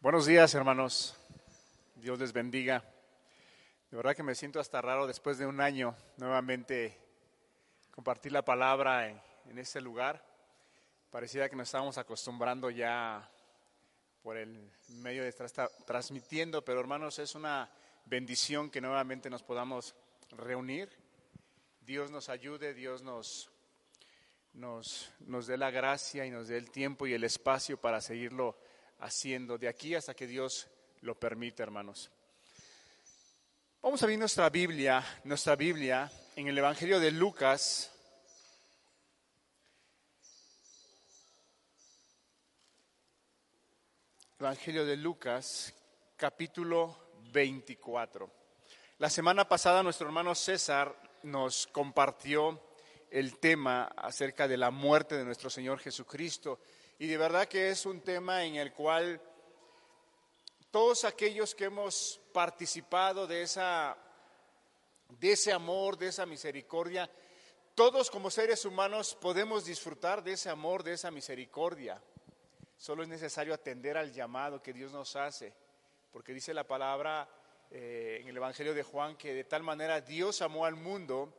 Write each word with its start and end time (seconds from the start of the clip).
Buenos 0.00 0.26
días, 0.26 0.54
hermanos. 0.54 1.16
Dios 1.96 2.20
les 2.20 2.32
bendiga. 2.32 2.84
De 3.90 3.96
verdad 3.96 4.14
que 4.14 4.22
me 4.22 4.36
siento 4.36 4.60
hasta 4.60 4.80
raro 4.80 5.08
después 5.08 5.38
de 5.38 5.46
un 5.46 5.60
año 5.60 5.96
nuevamente 6.18 6.96
compartir 7.90 8.30
la 8.30 8.44
palabra 8.44 9.08
en, 9.08 9.58
este 9.58 9.80
lugar. 9.80 10.24
Parecía 11.10 11.48
que 11.48 11.56
nos 11.56 11.66
estábamos 11.66 11.98
acostumbrando 11.98 12.70
ya 12.70 13.28
por 14.22 14.36
el 14.36 14.70
medio 14.86 15.24
de 15.24 15.30
estar 15.30 15.68
transmitiendo, 15.84 16.64
pero 16.64 16.78
hermanos, 16.78 17.18
es 17.18 17.34
una 17.34 17.68
bendición 18.04 18.70
que 18.70 18.80
nuevamente 18.80 19.28
nos 19.28 19.42
podamos 19.42 19.96
reunir. 20.30 20.96
Dios 21.80 22.12
nos 22.12 22.28
ayude, 22.28 22.72
Dios 22.72 23.02
nos, 23.02 23.50
nos, 24.52 25.10
nos 25.18 25.48
dé 25.48 25.58
la 25.58 25.72
gracia 25.72 26.24
y 26.24 26.30
nos 26.30 26.46
dé 26.46 26.56
el 26.56 26.70
tiempo 26.70 27.08
y 27.08 27.14
el 27.14 27.24
espacio 27.24 27.80
para 27.80 28.00
seguirlo 28.00 28.56
haciendo 28.98 29.58
de 29.58 29.68
aquí 29.68 29.94
hasta 29.94 30.14
que 30.14 30.26
Dios 30.26 30.68
lo 31.00 31.18
permita, 31.18 31.62
hermanos. 31.62 32.10
Vamos 33.80 34.02
a 34.02 34.06
ver 34.06 34.18
nuestra 34.18 34.50
Biblia, 34.50 35.04
nuestra 35.24 35.54
Biblia 35.54 36.10
en 36.34 36.48
el 36.48 36.58
Evangelio 36.58 36.98
de 36.98 37.10
Lucas. 37.12 37.92
Evangelio 44.40 44.84
de 44.84 44.96
Lucas, 44.96 45.74
capítulo 46.16 47.10
24. 47.32 48.30
La 48.98 49.10
semana 49.10 49.48
pasada 49.48 49.82
nuestro 49.82 50.06
hermano 50.06 50.34
César 50.34 50.94
nos 51.22 51.66
compartió 51.68 52.60
el 53.10 53.38
tema 53.38 53.84
acerca 53.96 54.46
de 54.46 54.56
la 54.56 54.70
muerte 54.70 55.16
de 55.16 55.24
nuestro 55.24 55.50
Señor 55.50 55.78
Jesucristo 55.78 56.60
y 56.98 57.06
de 57.06 57.16
verdad 57.16 57.46
que 57.46 57.70
es 57.70 57.86
un 57.86 58.00
tema 58.00 58.44
en 58.44 58.56
el 58.56 58.72
cual 58.72 59.20
todos 60.70 61.04
aquellos 61.04 61.54
que 61.54 61.64
hemos 61.66 62.20
participado 62.32 63.26
de, 63.26 63.42
esa, 63.42 63.96
de 65.08 65.32
ese 65.32 65.52
amor, 65.52 65.96
de 65.96 66.08
esa 66.08 66.26
misericordia, 66.26 67.08
todos 67.76 68.10
como 68.10 68.30
seres 68.30 68.64
humanos 68.64 69.16
podemos 69.20 69.64
disfrutar 69.64 70.24
de 70.24 70.32
ese 70.32 70.50
amor, 70.50 70.82
de 70.82 70.94
esa 70.94 71.12
misericordia. 71.12 72.02
Solo 72.76 73.04
es 73.04 73.08
necesario 73.08 73.54
atender 73.54 73.96
al 73.96 74.12
llamado 74.12 74.60
que 74.60 74.72
Dios 74.72 74.90
nos 74.90 75.14
hace, 75.14 75.54
porque 76.10 76.34
dice 76.34 76.52
la 76.52 76.66
palabra 76.66 77.28
eh, 77.70 78.18
en 78.22 78.28
el 78.28 78.36
Evangelio 78.36 78.74
de 78.74 78.82
Juan 78.82 79.16
que 79.16 79.34
de 79.34 79.44
tal 79.44 79.62
manera 79.62 80.00
Dios 80.00 80.42
amó 80.42 80.64
al 80.64 80.74
mundo 80.74 81.32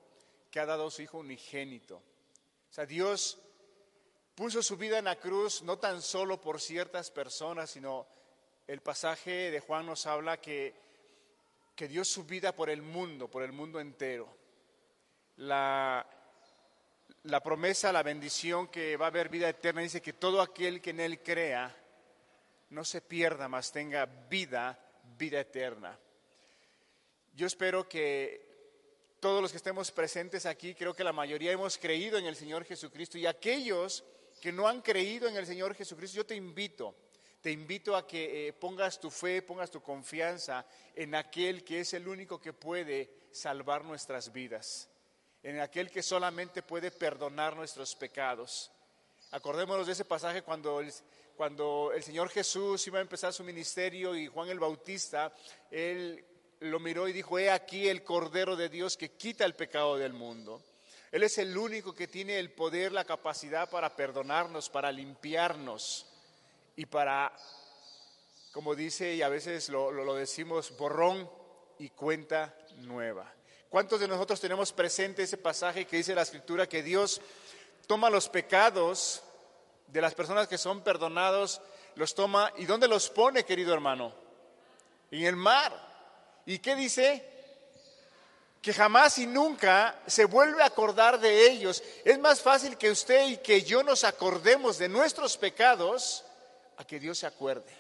que 0.49 0.61
ha 0.61 0.65
dado 0.65 0.87
a 0.87 0.91
su 0.91 1.01
Hijo 1.01 1.17
unigénito. 1.17 1.97
O 1.97 2.73
sea, 2.73 2.85
Dios 2.85 3.39
puso 4.39 4.63
su 4.63 4.77
vida 4.77 4.97
en 4.97 5.03
la 5.03 5.17
cruz 5.17 5.63
no 5.63 5.79
tan 5.79 6.01
solo 6.01 6.39
por 6.39 6.61
ciertas 6.61 7.11
personas, 7.11 7.71
sino 7.71 8.07
el 8.67 8.79
pasaje 8.79 9.51
de 9.51 9.59
Juan 9.59 9.85
nos 9.85 10.05
habla 10.05 10.39
que, 10.39 10.73
que 11.75 11.89
dio 11.89 12.05
su 12.05 12.23
vida 12.23 12.55
por 12.55 12.69
el 12.69 12.81
mundo, 12.81 13.27
por 13.27 13.43
el 13.43 13.51
mundo 13.51 13.81
entero. 13.81 14.33
La, 15.35 16.07
la 17.23 17.43
promesa, 17.43 17.91
la 17.91 18.01
bendición 18.01 18.69
que 18.69 18.95
va 18.95 19.07
a 19.07 19.09
haber 19.09 19.27
vida 19.27 19.49
eterna 19.49 19.81
dice 19.81 20.01
que 20.01 20.13
todo 20.13 20.41
aquel 20.41 20.79
que 20.81 20.91
en 20.91 21.01
él 21.01 21.21
crea 21.21 21.75
no 22.69 22.85
se 22.85 23.01
pierda, 23.01 23.49
mas 23.49 23.73
tenga 23.73 24.05
vida, 24.05 24.79
vida 25.17 25.41
eterna. 25.41 25.99
Yo 27.33 27.45
espero 27.45 27.89
que 27.89 29.17
todos 29.19 29.41
los 29.41 29.51
que 29.51 29.57
estemos 29.57 29.91
presentes 29.91 30.45
aquí, 30.45 30.75
creo 30.75 30.93
que 30.93 31.03
la 31.03 31.11
mayoría 31.11 31.51
hemos 31.51 31.77
creído 31.77 32.17
en 32.17 32.25
el 32.25 32.37
Señor 32.37 32.63
Jesucristo 32.63 33.17
y 33.17 33.25
aquellos 33.25 34.05
que 34.39 34.51
no 34.51 34.67
han 34.67 34.81
creído 34.81 35.27
en 35.27 35.37
el 35.37 35.45
Señor 35.45 35.75
Jesucristo, 35.75 36.17
yo 36.17 36.25
te 36.25 36.35
invito, 36.35 36.95
te 37.41 37.51
invito 37.51 37.95
a 37.95 38.07
que 38.07 38.47
eh, 38.47 38.53
pongas 38.53 38.99
tu 38.99 39.09
fe, 39.09 39.41
pongas 39.41 39.71
tu 39.71 39.81
confianza 39.81 40.65
en 40.95 41.15
aquel 41.15 41.63
que 41.63 41.81
es 41.81 41.93
el 41.93 42.07
único 42.07 42.39
que 42.39 42.53
puede 42.53 43.09
salvar 43.31 43.85
nuestras 43.85 44.31
vidas, 44.31 44.89
en 45.43 45.59
aquel 45.59 45.89
que 45.91 46.03
solamente 46.03 46.63
puede 46.63 46.91
perdonar 46.91 47.55
nuestros 47.55 47.95
pecados. 47.95 48.71
Acordémonos 49.31 49.87
de 49.87 49.93
ese 49.93 50.05
pasaje 50.05 50.41
cuando 50.41 50.79
el, 50.79 50.91
cuando 51.37 51.91
el 51.93 52.03
Señor 52.03 52.29
Jesús 52.29 52.85
iba 52.87 52.99
a 52.99 53.01
empezar 53.01 53.31
su 53.31 53.43
ministerio 53.43 54.15
y 54.15 54.27
Juan 54.27 54.49
el 54.49 54.59
Bautista, 54.59 55.33
él 55.69 56.25
lo 56.61 56.79
miró 56.79 57.07
y 57.07 57.13
dijo, 57.13 57.39
he 57.39 57.49
aquí 57.49 57.87
el 57.87 58.03
Cordero 58.03 58.55
de 58.55 58.69
Dios 58.69 58.97
que 58.97 59.11
quita 59.11 59.45
el 59.45 59.55
pecado 59.55 59.97
del 59.97 60.13
mundo. 60.13 60.61
Él 61.11 61.23
es 61.23 61.39
el 61.39 61.57
único 61.57 61.95
que 61.95 62.07
tiene 62.07 62.37
el 62.37 62.51
poder, 62.51 62.91
la 62.91 63.03
capacidad 63.03 63.69
para 63.69 63.95
perdonarnos, 63.95 64.69
para 64.69 64.91
limpiarnos 64.91 66.05
y 66.75 66.85
para, 66.85 67.35
como 68.51 68.75
dice 68.75 69.15
y 69.15 69.23
a 69.23 69.29
veces 69.29 69.69
lo, 69.69 70.13
decimos, 70.13 70.77
borrón 70.77 71.29
y 71.79 71.89
cuenta 71.89 72.55
nueva. 72.77 73.33
¿Cuántos 73.69 73.99
de 73.99 74.07
nosotros 74.07 74.39
tenemos 74.39 74.71
presente 74.71 75.23
ese 75.23 75.37
pasaje 75.37 75.85
que 75.85 75.97
dice 75.97 76.13
la 76.13 76.21
escritura 76.21 76.69
que 76.69 76.83
Dios 76.83 77.21
toma 77.87 78.09
los 78.11 78.29
pecados 78.29 79.23
de 79.87 80.01
las 80.01 80.13
personas 80.13 80.47
que 80.47 80.59
son 80.59 80.81
perdonados, 80.81 81.59
los 81.95 82.13
toma 82.13 82.53
y 82.57 82.65
¿dónde 82.65 82.87
los 82.87 83.09
pone, 83.09 83.45
querido 83.45 83.73
hermano? 83.73 84.13
En 85.09 85.25
el 85.25 85.35
mar. 85.35 85.87
¿Y 86.45 86.59
qué 86.59 86.75
dice? 86.75 87.38
Que 88.61 88.73
jamás 88.73 89.17
y 89.17 89.25
nunca 89.25 89.99
se 90.05 90.25
vuelve 90.25 90.61
a 90.61 90.67
acordar 90.67 91.19
de 91.19 91.49
ellos. 91.49 91.81
Es 92.03 92.19
más 92.19 92.41
fácil 92.41 92.77
que 92.77 92.91
usted 92.91 93.27
y 93.27 93.37
que 93.37 93.61
yo 93.61 93.83
nos 93.83 94.03
acordemos 94.03 94.77
de 94.77 94.89
nuestros 94.89 95.37
pecados 95.37 96.25
a 96.77 96.85
que 96.85 96.99
Dios 96.99 97.19
se 97.19 97.27
acuerde. 97.27 97.71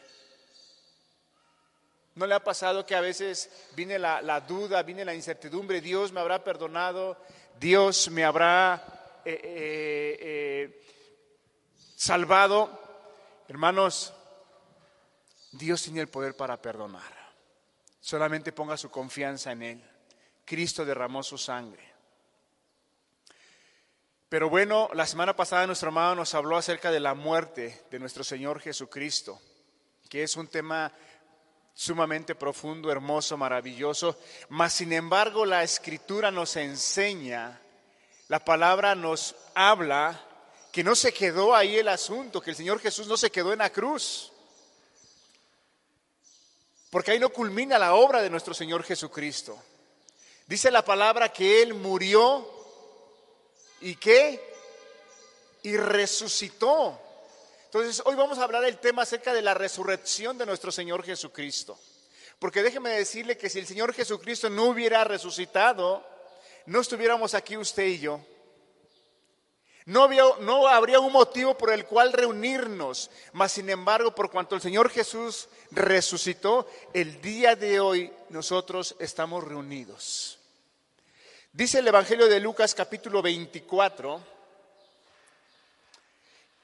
¿No 2.15 2.25
le 2.25 2.35
ha 2.35 2.43
pasado 2.43 2.85
que 2.85 2.95
a 2.95 3.01
veces 3.01 3.49
viene 3.75 3.99
la, 3.99 4.41
duda, 4.41 4.83
viene 4.83 5.05
la 5.05 5.13
incertidumbre, 5.13 5.79
Dios 5.79 6.11
me 6.11 6.19
habrá 6.19 6.43
perdonado, 6.43 7.17
Dios 7.59 8.09
me 8.09 8.25
habrá 8.25 9.21
eh, 9.23 9.39
eh, 9.43 10.17
eh, 10.21 10.83
salvado? 11.95 12.77
Hermanos, 13.47 14.13
Dios 15.51 15.81
tiene 15.83 16.01
el 16.01 16.09
poder 16.09 16.35
para 16.35 16.61
perdonar. 16.61 17.19
Solamente 18.01 18.51
ponga 18.51 18.77
su 18.77 18.89
confianza 18.89 19.51
en 19.51 19.63
Él. 19.63 19.98
Cristo 20.49 20.83
derramó 20.83 21.21
su 21.21 21.37
sangre. 21.37 21.83
Pero 24.29 24.49
bueno, 24.49 24.89
la 24.93 25.05
semana 25.05 25.35
pasada 25.35 25.67
nuestro 25.67 25.89
hermano 25.89 26.15
nos 26.15 26.33
habló 26.33 26.57
acerca 26.57 26.89
de 26.89 26.99
la 26.99 27.13
muerte 27.13 27.85
de 27.91 27.99
nuestro 27.99 28.23
Señor 28.23 28.59
Jesucristo, 28.59 29.39
que 30.09 30.23
es 30.23 30.35
un 30.37 30.47
tema 30.47 30.91
sumamente 31.75 32.33
profundo, 32.33 32.91
hermoso, 32.91 33.37
maravilloso, 33.37 34.19
mas 34.49 34.73
sin 34.73 34.91
embargo 34.91 35.45
la 35.45 35.61
escritura 35.61 36.31
nos 36.31 36.55
enseña, 36.55 37.61
la 38.27 38.43
palabra 38.43 38.95
nos 38.95 39.35
habla 39.53 40.19
que 40.71 40.83
no 40.83 40.95
se 40.95 41.13
quedó 41.13 41.55
ahí 41.55 41.77
el 41.77 41.89
asunto, 41.89 42.41
que 42.41 42.49
el 42.49 42.55
Señor 42.55 42.79
Jesús 42.79 43.05
no 43.05 43.17
se 43.17 43.31
quedó 43.31 43.53
en 43.53 43.59
la 43.59 43.69
cruz, 43.69 44.31
porque 46.89 47.11
ahí 47.11 47.19
no 47.19 47.29
culmina 47.29 47.77
la 47.77 47.93
obra 47.93 48.23
de 48.23 48.31
nuestro 48.31 48.55
Señor 48.55 48.83
Jesucristo. 48.83 49.61
Dice 50.49 50.71
la 50.71 50.83
palabra 50.83 51.31
que 51.31 51.61
Él 51.61 51.75
murió 51.75 52.43
y 53.81 53.95
que 53.97 54.43
y 55.61 55.77
resucitó. 55.77 56.99
Entonces, 57.65 58.01
hoy 58.03 58.15
vamos 58.15 58.39
a 58.39 58.45
hablar 58.45 58.63
del 58.63 58.79
tema 58.79 59.03
acerca 59.03 59.31
de 59.31 59.43
la 59.43 59.53
resurrección 59.53 60.39
de 60.39 60.47
nuestro 60.47 60.71
Señor 60.71 61.03
Jesucristo. 61.03 61.77
Porque 62.39 62.63
déjeme 62.63 62.89
decirle 62.89 63.37
que 63.37 63.47
si 63.47 63.59
el 63.59 63.67
Señor 63.67 63.93
Jesucristo 63.93 64.49
no 64.49 64.63
hubiera 64.63 65.03
resucitado, 65.03 66.03
no 66.65 66.81
estuviéramos 66.81 67.35
aquí 67.35 67.55
usted 67.55 67.85
y 67.85 67.99
yo. 67.99 68.19
No, 69.85 70.05
había, 70.05 70.23
no 70.39 70.67
habría 70.67 70.99
un 70.99 71.13
motivo 71.13 71.55
por 71.55 71.71
el 71.71 71.85
cual 71.85 72.11
reunirnos, 72.11 73.11
mas 73.33 73.51
sin 73.51 73.69
embargo, 73.69 74.15
por 74.15 74.31
cuanto 74.31 74.55
el 74.55 74.61
Señor 74.61 74.89
Jesús 74.89 75.47
resucitó, 75.69 76.67
el 76.91 77.21
día 77.21 77.55
de 77.55 77.79
hoy 77.79 78.11
nosotros 78.29 78.95
estamos 78.97 79.43
reunidos. 79.43 80.38
Dice 81.51 81.79
el 81.79 81.87
Evangelio 81.87 82.27
de 82.27 82.39
Lucas 82.39 82.75
capítulo 82.75 83.23
24, 83.23 84.21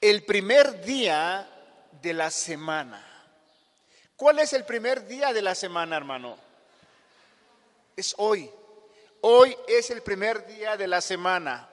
el 0.00 0.24
primer 0.24 0.80
día 0.84 1.44
de 2.00 2.14
la 2.14 2.30
semana. 2.30 3.04
¿Cuál 4.14 4.38
es 4.38 4.52
el 4.52 4.64
primer 4.64 5.04
día 5.08 5.32
de 5.32 5.42
la 5.42 5.56
semana, 5.56 5.96
hermano? 5.96 6.38
Es 7.96 8.14
hoy. 8.18 8.48
Hoy 9.22 9.56
es 9.66 9.90
el 9.90 10.02
primer 10.02 10.46
día 10.46 10.76
de 10.76 10.86
la 10.86 11.00
semana. 11.00 11.68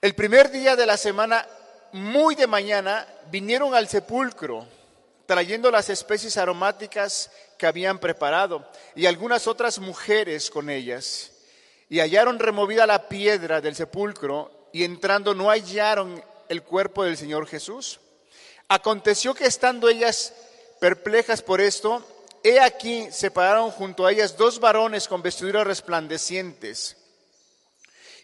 El 0.00 0.16
primer 0.16 0.50
día 0.50 0.74
de 0.74 0.84
la 0.84 0.96
semana, 0.96 1.46
muy 1.92 2.34
de 2.34 2.48
mañana, 2.48 3.06
vinieron 3.30 3.72
al 3.76 3.88
sepulcro 3.88 4.66
trayendo 5.30 5.70
las 5.70 5.88
especies 5.90 6.36
aromáticas 6.38 7.30
que 7.56 7.64
habían 7.64 8.00
preparado 8.00 8.68
y 8.96 9.06
algunas 9.06 9.46
otras 9.46 9.78
mujeres 9.78 10.50
con 10.50 10.68
ellas. 10.68 11.30
Y 11.88 12.00
hallaron 12.00 12.40
removida 12.40 12.84
la 12.84 13.08
piedra 13.08 13.60
del 13.60 13.76
sepulcro 13.76 14.50
y 14.72 14.82
entrando 14.82 15.32
no 15.32 15.48
hallaron 15.48 16.20
el 16.48 16.64
cuerpo 16.64 17.04
del 17.04 17.16
Señor 17.16 17.46
Jesús. 17.46 18.00
Aconteció 18.66 19.32
que 19.32 19.44
estando 19.44 19.88
ellas 19.88 20.34
perplejas 20.80 21.42
por 21.42 21.60
esto, 21.60 22.04
he 22.42 22.58
aquí 22.58 23.06
se 23.12 23.30
pararon 23.30 23.70
junto 23.70 24.06
a 24.06 24.10
ellas 24.10 24.36
dos 24.36 24.58
varones 24.58 25.06
con 25.06 25.22
vestiduras 25.22 25.64
resplandecientes. 25.64 26.96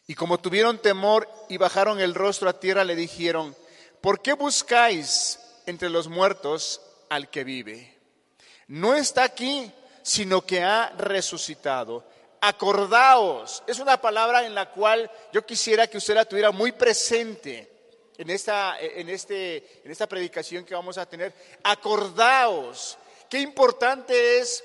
Y 0.08 0.16
como 0.16 0.38
tuvieron 0.38 0.82
temor 0.82 1.28
y 1.48 1.56
bajaron 1.56 2.00
el 2.00 2.16
rostro 2.16 2.48
a 2.48 2.58
tierra, 2.58 2.82
le 2.82 2.96
dijeron, 2.96 3.54
¿por 4.00 4.20
qué 4.20 4.32
buscáis 4.32 5.38
entre 5.66 5.88
los 5.88 6.08
muertos 6.08 6.80
al 7.08 7.30
que 7.30 7.44
vive? 7.44 7.96
No 8.68 8.94
está 8.94 9.24
aquí, 9.24 9.70
sino 10.02 10.44
que 10.44 10.62
ha 10.62 10.90
resucitado. 10.96 12.04
Acordaos, 12.40 13.62
es 13.66 13.78
una 13.78 14.00
palabra 14.00 14.46
en 14.46 14.54
la 14.54 14.70
cual 14.70 15.10
yo 15.32 15.44
quisiera 15.44 15.86
que 15.86 15.98
usted 15.98 16.14
la 16.14 16.24
tuviera 16.24 16.50
muy 16.50 16.72
presente 16.72 17.70
en 18.18 18.30
esta, 18.30 18.78
en 18.78 19.08
este, 19.08 19.82
en 19.84 19.90
esta 19.90 20.06
predicación 20.06 20.64
que 20.64 20.74
vamos 20.74 20.98
a 20.98 21.06
tener. 21.06 21.32
Acordaos, 21.62 22.98
qué 23.28 23.40
importante 23.40 24.38
es 24.38 24.62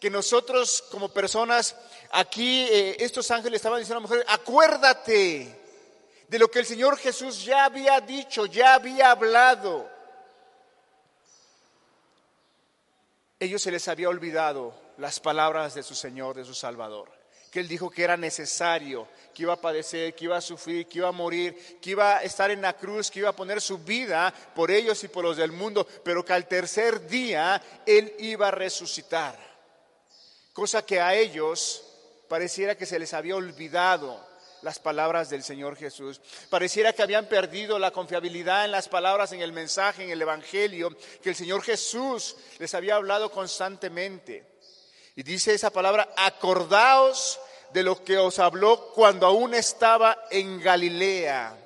que 0.00 0.10
nosotros 0.10 0.82
como 0.90 1.08
personas, 1.10 1.76
aquí 2.10 2.66
eh, 2.70 2.96
estos 2.98 3.30
ángeles 3.30 3.58
estaban 3.58 3.78
diciendo 3.78 3.98
a 3.98 4.02
la 4.02 4.08
mujer, 4.08 4.24
acuérdate 4.28 5.62
de 6.26 6.38
lo 6.38 6.50
que 6.50 6.58
el 6.60 6.66
Señor 6.66 6.96
Jesús 6.96 7.44
ya 7.44 7.66
había 7.66 8.00
dicho, 8.00 8.46
ya 8.46 8.74
había 8.74 9.10
hablado. 9.10 9.91
Ellos 13.42 13.60
se 13.60 13.72
les 13.72 13.88
había 13.88 14.08
olvidado 14.08 14.72
las 14.98 15.18
palabras 15.18 15.74
de 15.74 15.82
su 15.82 15.96
Señor, 15.96 16.36
de 16.36 16.44
su 16.44 16.54
Salvador, 16.54 17.10
que 17.50 17.58
Él 17.58 17.66
dijo 17.66 17.90
que 17.90 18.04
era 18.04 18.16
necesario, 18.16 19.08
que 19.34 19.42
iba 19.42 19.54
a 19.54 19.60
padecer, 19.60 20.14
que 20.14 20.26
iba 20.26 20.36
a 20.36 20.40
sufrir, 20.40 20.86
que 20.86 20.98
iba 20.98 21.08
a 21.08 21.12
morir, 21.12 21.80
que 21.82 21.90
iba 21.90 22.18
a 22.18 22.22
estar 22.22 22.52
en 22.52 22.62
la 22.62 22.74
cruz, 22.74 23.10
que 23.10 23.18
iba 23.18 23.30
a 23.30 23.34
poner 23.34 23.60
su 23.60 23.78
vida 23.78 24.32
por 24.54 24.70
ellos 24.70 25.02
y 25.02 25.08
por 25.08 25.24
los 25.24 25.38
del 25.38 25.50
mundo, 25.50 25.84
pero 26.04 26.24
que 26.24 26.34
al 26.34 26.46
tercer 26.46 27.04
día 27.08 27.60
Él 27.84 28.14
iba 28.20 28.46
a 28.46 28.52
resucitar. 28.52 29.36
Cosa 30.52 30.86
que 30.86 31.00
a 31.00 31.12
ellos 31.16 31.82
pareciera 32.28 32.76
que 32.76 32.86
se 32.86 33.00
les 33.00 33.12
había 33.12 33.34
olvidado 33.34 34.24
las 34.62 34.78
palabras 34.78 35.28
del 35.28 35.42
Señor 35.42 35.76
Jesús. 35.76 36.20
Pareciera 36.48 36.92
que 36.92 37.02
habían 37.02 37.26
perdido 37.26 37.78
la 37.78 37.90
confiabilidad 37.90 38.64
en 38.64 38.72
las 38.72 38.88
palabras, 38.88 39.32
en 39.32 39.40
el 39.40 39.52
mensaje, 39.52 40.04
en 40.04 40.10
el 40.10 40.22
Evangelio, 40.22 40.96
que 41.22 41.30
el 41.30 41.36
Señor 41.36 41.62
Jesús 41.62 42.36
les 42.58 42.74
había 42.74 42.96
hablado 42.96 43.30
constantemente. 43.30 44.46
Y 45.14 45.22
dice 45.22 45.52
esa 45.52 45.70
palabra, 45.70 46.08
acordaos 46.16 47.38
de 47.72 47.82
lo 47.82 48.02
que 48.02 48.18
os 48.18 48.38
habló 48.38 48.92
cuando 48.94 49.26
aún 49.26 49.54
estaba 49.54 50.26
en 50.30 50.60
Galilea, 50.60 51.56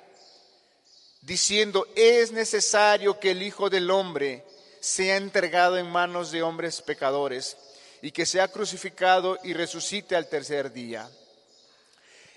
diciendo, 1.21 1.87
es 1.95 2.31
necesario 2.31 3.19
que 3.19 3.31
el 3.31 3.43
Hijo 3.43 3.69
del 3.69 3.89
Hombre 3.91 4.45
sea 4.79 5.17
entregado 5.17 5.77
en 5.77 5.89
manos 5.89 6.31
de 6.31 6.41
hombres 6.43 6.81
pecadores 6.81 7.57
y 8.01 8.11
que 8.11 8.25
sea 8.25 8.47
crucificado 8.47 9.37
y 9.43 9.53
resucite 9.53 10.15
al 10.15 10.27
tercer 10.27 10.71
día. 10.71 11.09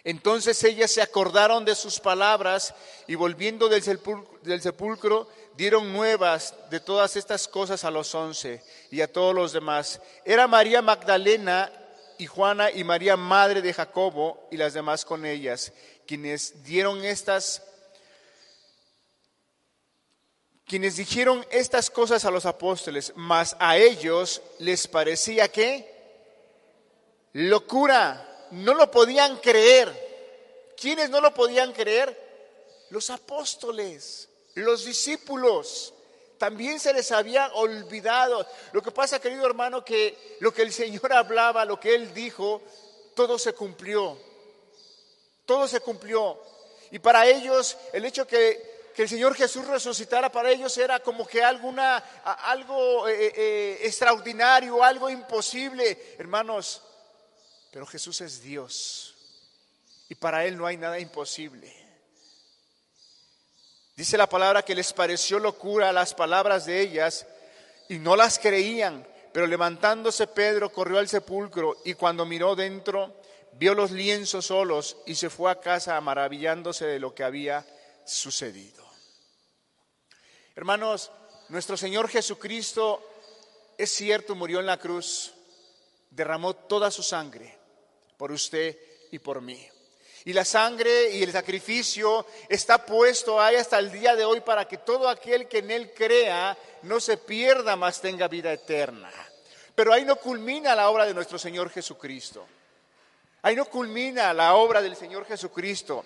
Entonces 0.04 0.62
ellas 0.64 0.90
se 0.90 1.02
acordaron 1.02 1.64
de 1.64 1.74
sus 1.74 2.00
palabras 2.00 2.74
y 3.06 3.14
volviendo 3.14 3.68
del 3.68 3.82
sepulcro, 4.62 5.28
dieron 5.56 5.92
nuevas 5.92 6.54
de 6.70 6.80
todas 6.80 7.16
estas 7.16 7.46
cosas 7.46 7.84
a 7.84 7.90
los 7.90 8.14
once 8.14 8.62
y 8.90 9.02
a 9.02 9.12
todos 9.12 9.34
los 9.34 9.52
demás. 9.52 10.00
Era 10.24 10.48
María 10.48 10.80
Magdalena 10.80 11.70
y 12.16 12.26
Juana 12.26 12.70
y 12.70 12.84
María 12.84 13.16
madre 13.16 13.60
de 13.62 13.72
Jacobo 13.72 14.48
y 14.50 14.56
las 14.56 14.72
demás 14.72 15.04
con 15.04 15.26
ellas, 15.26 15.72
quienes 16.06 16.62
dieron 16.64 17.04
estas 17.04 17.62
quienes 20.70 20.94
dijeron 20.94 21.44
estas 21.50 21.90
cosas 21.90 22.24
a 22.24 22.30
los 22.30 22.46
apóstoles, 22.46 23.12
mas 23.16 23.56
a 23.58 23.76
ellos 23.76 24.40
les 24.60 24.86
parecía 24.86 25.48
que 25.48 25.84
locura, 27.32 28.29
no 28.50 28.74
lo 28.74 28.90
podían 28.90 29.36
creer. 29.38 30.08
¿Quiénes 30.76 31.10
no 31.10 31.20
lo 31.20 31.32
podían 31.34 31.72
creer? 31.72 32.16
Los 32.90 33.10
apóstoles, 33.10 34.28
los 34.54 34.84
discípulos. 34.84 35.94
También 36.38 36.80
se 36.80 36.92
les 36.94 37.12
había 37.12 37.52
olvidado. 37.54 38.46
Lo 38.72 38.82
que 38.82 38.90
pasa, 38.90 39.20
querido 39.20 39.46
hermano, 39.46 39.84
que 39.84 40.36
lo 40.40 40.52
que 40.52 40.62
el 40.62 40.72
Señor 40.72 41.12
hablaba, 41.12 41.64
lo 41.64 41.78
que 41.78 41.94
Él 41.94 42.14
dijo, 42.14 42.62
todo 43.14 43.38
se 43.38 43.52
cumplió. 43.52 44.16
Todo 45.44 45.68
se 45.68 45.80
cumplió. 45.80 46.40
Y 46.90 46.98
para 46.98 47.26
ellos 47.26 47.76
el 47.92 48.04
hecho 48.04 48.26
que 48.26 48.70
que 48.94 49.02
el 49.02 49.08
Señor 49.08 49.34
Jesús 49.34 49.66
resucitara 49.66 50.30
para 50.30 50.50
ellos 50.50 50.76
era 50.76 51.00
como 51.00 51.26
que 51.26 51.42
alguna, 51.42 51.98
algo 52.24 53.08
eh, 53.08 53.32
eh, 53.34 53.78
extraordinario, 53.82 54.82
algo 54.82 55.08
imposible, 55.08 56.16
hermanos. 56.18 56.82
Pero 57.70 57.86
Jesús 57.86 58.20
es 58.20 58.42
Dios 58.42 59.14
y 60.08 60.16
para 60.16 60.44
Él 60.44 60.56
no 60.56 60.66
hay 60.66 60.76
nada 60.76 60.98
imposible. 60.98 61.72
Dice 63.94 64.18
la 64.18 64.28
palabra 64.28 64.62
que 64.62 64.74
les 64.74 64.92
pareció 64.92 65.38
locura 65.38 65.92
las 65.92 66.14
palabras 66.14 66.66
de 66.66 66.80
ellas 66.80 67.26
y 67.88 67.98
no 67.98 68.16
las 68.16 68.38
creían, 68.38 69.06
pero 69.32 69.46
levantándose 69.46 70.26
Pedro 70.26 70.72
corrió 70.72 70.98
al 70.98 71.08
sepulcro 71.08 71.76
y 71.84 71.94
cuando 71.94 72.26
miró 72.26 72.56
dentro 72.56 73.20
vio 73.52 73.74
los 73.74 73.92
lienzos 73.92 74.46
solos 74.46 74.96
y 75.06 75.14
se 75.14 75.30
fue 75.30 75.50
a 75.50 75.60
casa 75.60 76.00
maravillándose 76.00 76.86
de 76.86 76.98
lo 76.98 77.14
que 77.14 77.22
había 77.22 77.64
sucedido. 78.04 78.84
Hermanos, 80.56 81.12
nuestro 81.50 81.76
Señor 81.76 82.08
Jesucristo 82.08 83.06
es 83.78 83.94
cierto, 83.94 84.34
murió 84.34 84.58
en 84.58 84.66
la 84.66 84.78
cruz, 84.78 85.32
derramó 86.10 86.54
toda 86.54 86.90
su 86.90 87.02
sangre 87.02 87.59
por 88.20 88.32
usted 88.32 88.76
y 89.12 89.18
por 89.18 89.40
mí. 89.40 89.66
Y 90.26 90.34
la 90.34 90.44
sangre 90.44 91.08
y 91.12 91.22
el 91.22 91.32
sacrificio 91.32 92.26
está 92.50 92.84
puesto 92.84 93.40
ahí 93.40 93.56
hasta 93.56 93.78
el 93.78 93.90
día 93.90 94.14
de 94.14 94.26
hoy 94.26 94.42
para 94.42 94.68
que 94.68 94.76
todo 94.76 95.08
aquel 95.08 95.48
que 95.48 95.60
en 95.60 95.70
Él 95.70 95.94
crea 95.94 96.54
no 96.82 97.00
se 97.00 97.16
pierda, 97.16 97.76
más 97.76 98.02
tenga 98.02 98.28
vida 98.28 98.52
eterna. 98.52 99.10
Pero 99.74 99.94
ahí 99.94 100.04
no 100.04 100.16
culmina 100.16 100.74
la 100.74 100.90
obra 100.90 101.06
de 101.06 101.14
nuestro 101.14 101.38
Señor 101.38 101.70
Jesucristo. 101.70 102.46
Ahí 103.40 103.56
no 103.56 103.64
culmina 103.64 104.34
la 104.34 104.54
obra 104.54 104.82
del 104.82 104.96
Señor 104.96 105.24
Jesucristo, 105.24 106.04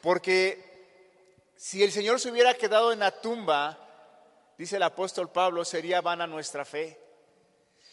porque 0.00 1.52
si 1.56 1.82
el 1.82 1.92
Señor 1.92 2.20
se 2.20 2.30
hubiera 2.30 2.54
quedado 2.54 2.90
en 2.90 3.00
la 3.00 3.20
tumba, 3.20 3.78
dice 4.56 4.76
el 4.76 4.82
apóstol 4.82 5.30
Pablo, 5.30 5.62
sería 5.66 6.00
vana 6.00 6.26
nuestra 6.26 6.64
fe. 6.64 6.98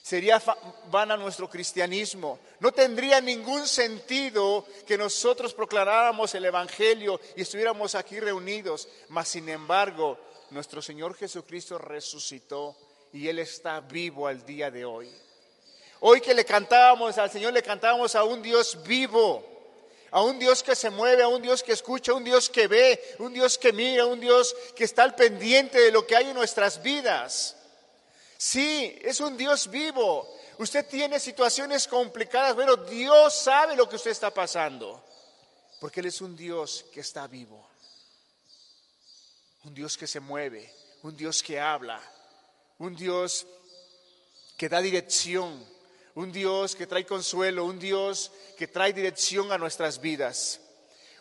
Sería 0.07 0.41
vana 0.89 1.17
nuestro 1.17 1.49
cristianismo. 1.49 2.39
No 2.61 2.71
tendría 2.71 3.19
ningún 3.19 3.67
sentido 3.67 4.65
que 4.85 4.97
nosotros 4.97 5.53
proclamáramos 5.53 6.33
el 6.33 6.45
Evangelio 6.45 7.19
y 7.35 7.41
estuviéramos 7.41 7.93
aquí 7.93 8.17
reunidos. 8.17 8.87
Mas, 9.09 9.27
sin 9.27 9.49
embargo, 9.49 10.17
nuestro 10.51 10.81
Señor 10.81 11.13
Jesucristo 11.13 11.77
resucitó 11.77 12.77
y 13.11 13.27
Él 13.27 13.39
está 13.39 13.81
vivo 13.81 14.27
al 14.27 14.45
día 14.45 14.71
de 14.71 14.85
hoy. 14.85 15.11
Hoy 15.99 16.21
que 16.21 16.33
le 16.33 16.45
cantábamos 16.45 17.17
al 17.17 17.29
Señor, 17.29 17.51
le 17.51 17.61
cantábamos 17.61 18.15
a 18.15 18.23
un 18.23 18.41
Dios 18.41 18.81
vivo 18.87 19.43
a 20.09 20.21
un 20.21 20.39
Dios 20.39 20.63
que 20.63 20.73
se 20.73 20.89
mueve, 20.89 21.21
a 21.21 21.27
un 21.27 21.41
Dios 21.41 21.61
que 21.61 21.73
escucha, 21.73 22.13
a 22.13 22.15
un 22.15 22.23
Dios 22.23 22.49
que 22.49 22.67
ve, 22.67 22.97
un 23.19 23.33
Dios 23.33 23.57
que 23.57 23.73
mira, 23.73 24.05
un 24.05 24.21
Dios 24.21 24.55
que 24.73 24.85
está 24.85 25.03
al 25.03 25.15
pendiente 25.15 25.77
de 25.81 25.91
lo 25.91 26.07
que 26.07 26.15
hay 26.15 26.29
en 26.29 26.33
nuestras 26.33 26.81
vidas. 26.81 27.56
Sí, 28.37 28.97
es 29.01 29.19
un 29.19 29.35
Dios 29.35 29.69
vivo. 29.69 30.37
Usted 30.59 30.85
tiene 30.87 31.19
situaciones 31.19 31.87
complicadas, 31.87 32.55
pero 32.55 32.77
Dios 32.77 33.33
sabe 33.33 33.75
lo 33.75 33.87
que 33.89 33.95
usted 33.95 34.11
está 34.11 34.33
pasando, 34.33 35.03
porque 35.79 35.99
Él 35.99 36.07
es 36.07 36.21
un 36.21 36.35
Dios 36.35 36.85
que 36.91 37.01
está 37.01 37.27
vivo, 37.27 37.67
un 39.63 39.73
Dios 39.73 39.97
que 39.97 40.07
se 40.07 40.19
mueve, 40.19 40.73
un 41.03 41.15
Dios 41.15 41.41
que 41.41 41.59
habla, 41.59 42.01
un 42.79 42.95
Dios 42.95 43.45
que 44.55 44.69
da 44.69 44.81
dirección, 44.81 45.63
un 46.15 46.31
Dios 46.31 46.75
que 46.75 46.87
trae 46.87 47.05
consuelo, 47.05 47.65
un 47.65 47.79
Dios 47.79 48.31
que 48.57 48.67
trae 48.67 48.93
dirección 48.93 49.51
a 49.51 49.57
nuestras 49.57 50.01
vidas. 50.01 50.59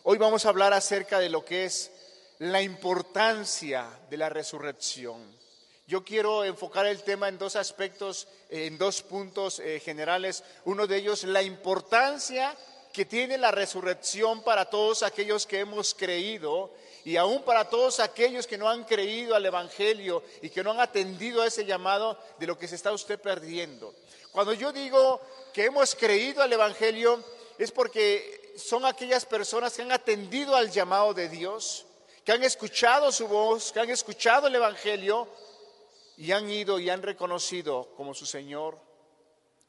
Hoy 0.04 0.16
vamos 0.16 0.46
a 0.46 0.50
hablar 0.50 0.72
acerca 0.72 1.18
de 1.18 1.28
lo 1.28 1.44
que 1.44 1.66
es 1.66 1.90
la 2.38 2.62
importancia 2.62 3.88
de 4.08 4.16
la 4.16 4.28
resurrección. 4.28 5.45
Yo 5.88 6.02
quiero 6.04 6.42
enfocar 6.42 6.84
el 6.86 7.04
tema 7.04 7.28
en 7.28 7.38
dos 7.38 7.54
aspectos, 7.54 8.26
en 8.50 8.76
dos 8.76 9.02
puntos 9.02 9.60
eh, 9.60 9.78
generales. 9.78 10.42
Uno 10.64 10.88
de 10.88 10.96
ellos, 10.96 11.22
la 11.22 11.42
importancia 11.42 12.56
que 12.92 13.04
tiene 13.04 13.38
la 13.38 13.52
resurrección 13.52 14.42
para 14.42 14.64
todos 14.64 15.04
aquellos 15.04 15.46
que 15.46 15.60
hemos 15.60 15.94
creído 15.94 16.72
y 17.04 17.16
aún 17.16 17.42
para 17.42 17.70
todos 17.70 18.00
aquellos 18.00 18.48
que 18.48 18.58
no 18.58 18.68
han 18.68 18.82
creído 18.82 19.36
al 19.36 19.46
Evangelio 19.46 20.24
y 20.42 20.50
que 20.50 20.64
no 20.64 20.72
han 20.72 20.80
atendido 20.80 21.42
a 21.42 21.46
ese 21.46 21.64
llamado 21.64 22.18
de 22.40 22.48
lo 22.48 22.58
que 22.58 22.66
se 22.66 22.74
está 22.74 22.90
usted 22.90 23.20
perdiendo. 23.20 23.94
Cuando 24.32 24.54
yo 24.54 24.72
digo 24.72 25.20
que 25.52 25.66
hemos 25.66 25.94
creído 25.94 26.42
al 26.42 26.52
Evangelio 26.52 27.22
es 27.58 27.70
porque 27.70 28.54
son 28.56 28.84
aquellas 28.84 29.24
personas 29.24 29.74
que 29.74 29.82
han 29.82 29.92
atendido 29.92 30.56
al 30.56 30.68
llamado 30.72 31.14
de 31.14 31.28
Dios, 31.28 31.86
que 32.24 32.32
han 32.32 32.42
escuchado 32.42 33.12
su 33.12 33.28
voz, 33.28 33.70
que 33.70 33.78
han 33.78 33.90
escuchado 33.90 34.48
el 34.48 34.56
Evangelio 34.56 35.28
y 36.16 36.32
han 36.32 36.48
ido 36.50 36.78
y 36.78 36.90
han 36.90 37.02
reconocido 37.02 37.94
como 37.96 38.14
su 38.14 38.26
Señor, 38.26 38.78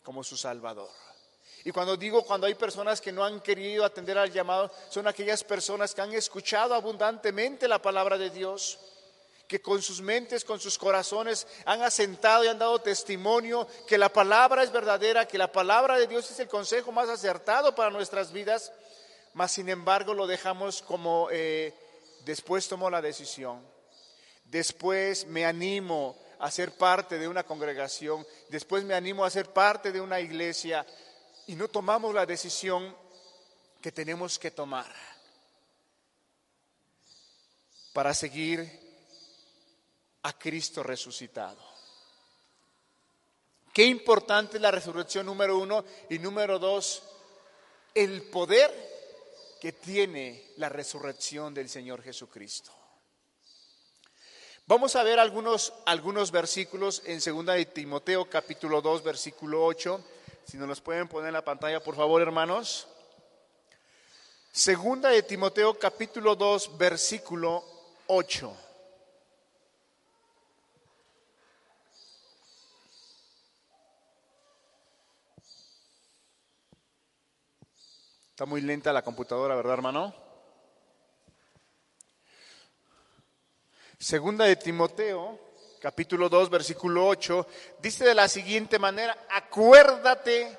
como 0.03 0.23
su 0.23 0.37
Salvador. 0.37 0.89
Y 1.63 1.71
cuando 1.71 1.97
digo 1.97 2.23
cuando 2.23 2.47
hay 2.47 2.55
personas 2.55 3.01
que 3.01 3.11
no 3.11 3.25
han 3.25 3.41
querido 3.41 3.83
atender 3.83 4.17
al 4.17 4.31
llamado, 4.31 4.71
son 4.89 5.07
aquellas 5.07 5.43
personas 5.43 5.93
que 5.93 6.01
han 6.01 6.13
escuchado 6.13 6.73
abundantemente 6.73 7.67
la 7.67 7.81
palabra 7.81 8.17
de 8.17 8.29
Dios, 8.29 8.79
que 9.47 9.61
con 9.61 9.81
sus 9.81 10.01
mentes, 10.01 10.45
con 10.45 10.59
sus 10.59 10.77
corazones 10.77 11.47
han 11.65 11.81
asentado 11.81 12.43
y 12.43 12.47
han 12.47 12.59
dado 12.59 12.79
testimonio 12.79 13.67
que 13.87 13.97
la 13.97 14.09
palabra 14.09 14.63
es 14.63 14.71
verdadera, 14.71 15.27
que 15.27 15.37
la 15.37 15.51
palabra 15.51 15.97
de 15.97 16.07
Dios 16.07 16.29
es 16.31 16.39
el 16.39 16.47
consejo 16.47 16.91
más 16.91 17.09
acertado 17.09 17.73
para 17.75 17.89
nuestras 17.89 18.31
vidas, 18.31 18.71
mas 19.33 19.51
sin 19.51 19.69
embargo 19.69 20.13
lo 20.13 20.27
dejamos 20.27 20.81
como 20.81 21.29
eh, 21.31 21.73
después 22.25 22.67
tomo 22.67 22.89
la 22.89 23.01
decisión, 23.01 23.61
después 24.45 25.25
me 25.27 25.45
animo 25.45 26.17
a 26.39 26.51
ser 26.51 26.77
parte 26.77 27.17
de 27.17 27.27
una 27.27 27.43
congregación, 27.43 28.25
después 28.49 28.83
me 28.83 28.93
animo 28.93 29.25
a 29.25 29.29
ser 29.29 29.51
parte 29.51 29.91
de 29.91 30.01
una 30.01 30.19
iglesia 30.19 30.85
y 31.47 31.55
no 31.55 31.67
tomamos 31.67 32.13
la 32.13 32.25
decisión 32.25 32.95
que 33.81 33.91
tenemos 33.91 34.37
que 34.37 34.51
tomar 34.51 34.91
para 37.93 38.13
seguir 38.13 38.69
a 40.23 40.37
Cristo 40.37 40.83
resucitado. 40.83 41.57
Qué 43.73 43.85
importante 43.85 44.57
es 44.57 44.61
la 44.61 44.71
resurrección 44.71 45.25
número 45.25 45.57
uno 45.57 45.85
y 46.09 46.19
número 46.19 46.59
dos, 46.59 47.03
el 47.93 48.23
poder 48.23 48.71
que 49.59 49.71
tiene 49.71 50.51
la 50.57 50.69
resurrección 50.69 51.53
del 51.53 51.69
Señor 51.69 52.03
Jesucristo. 52.03 52.76
Vamos 54.69 54.97
a 54.97 55.03
ver 55.03 55.17
algunos, 55.17 55.71
algunos 55.85 56.29
versículos 56.29 57.01
en 57.05 57.21
2 57.21 57.45
de 57.55 57.65
Timoteo 57.67 58.29
capítulo 58.29 58.81
2 58.81 59.01
versículo 59.01 59.63
8. 59.63 60.03
Si 60.43 60.57
nos 60.57 60.67
los 60.67 60.81
pueden 60.81 61.07
poner 61.07 61.29
en 61.29 61.35
la 61.35 61.45
pantalla, 61.45 61.81
por 61.81 61.95
favor, 61.95 62.21
hermanos. 62.21 62.85
Segunda 64.51 65.07
de 65.07 65.23
Timoteo 65.23 65.79
capítulo 65.79 66.35
2 66.35 66.77
versículo 66.77 67.63
8. 68.07 68.57
Está 78.31 78.45
muy 78.45 78.59
lenta 78.59 78.91
la 78.91 79.01
computadora, 79.01 79.55
¿verdad, 79.55 79.75
hermano? 79.75 80.26
Segunda 83.99 84.45
de 84.45 84.55
Timoteo, 84.57 85.39
capítulo 85.81 86.29
2, 86.29 86.51
versículo 86.51 87.07
8, 87.07 87.47
dice 87.79 88.05
de 88.05 88.13
la 88.13 88.27
siguiente 88.27 88.77
manera, 88.77 89.25
acuérdate, 89.27 90.55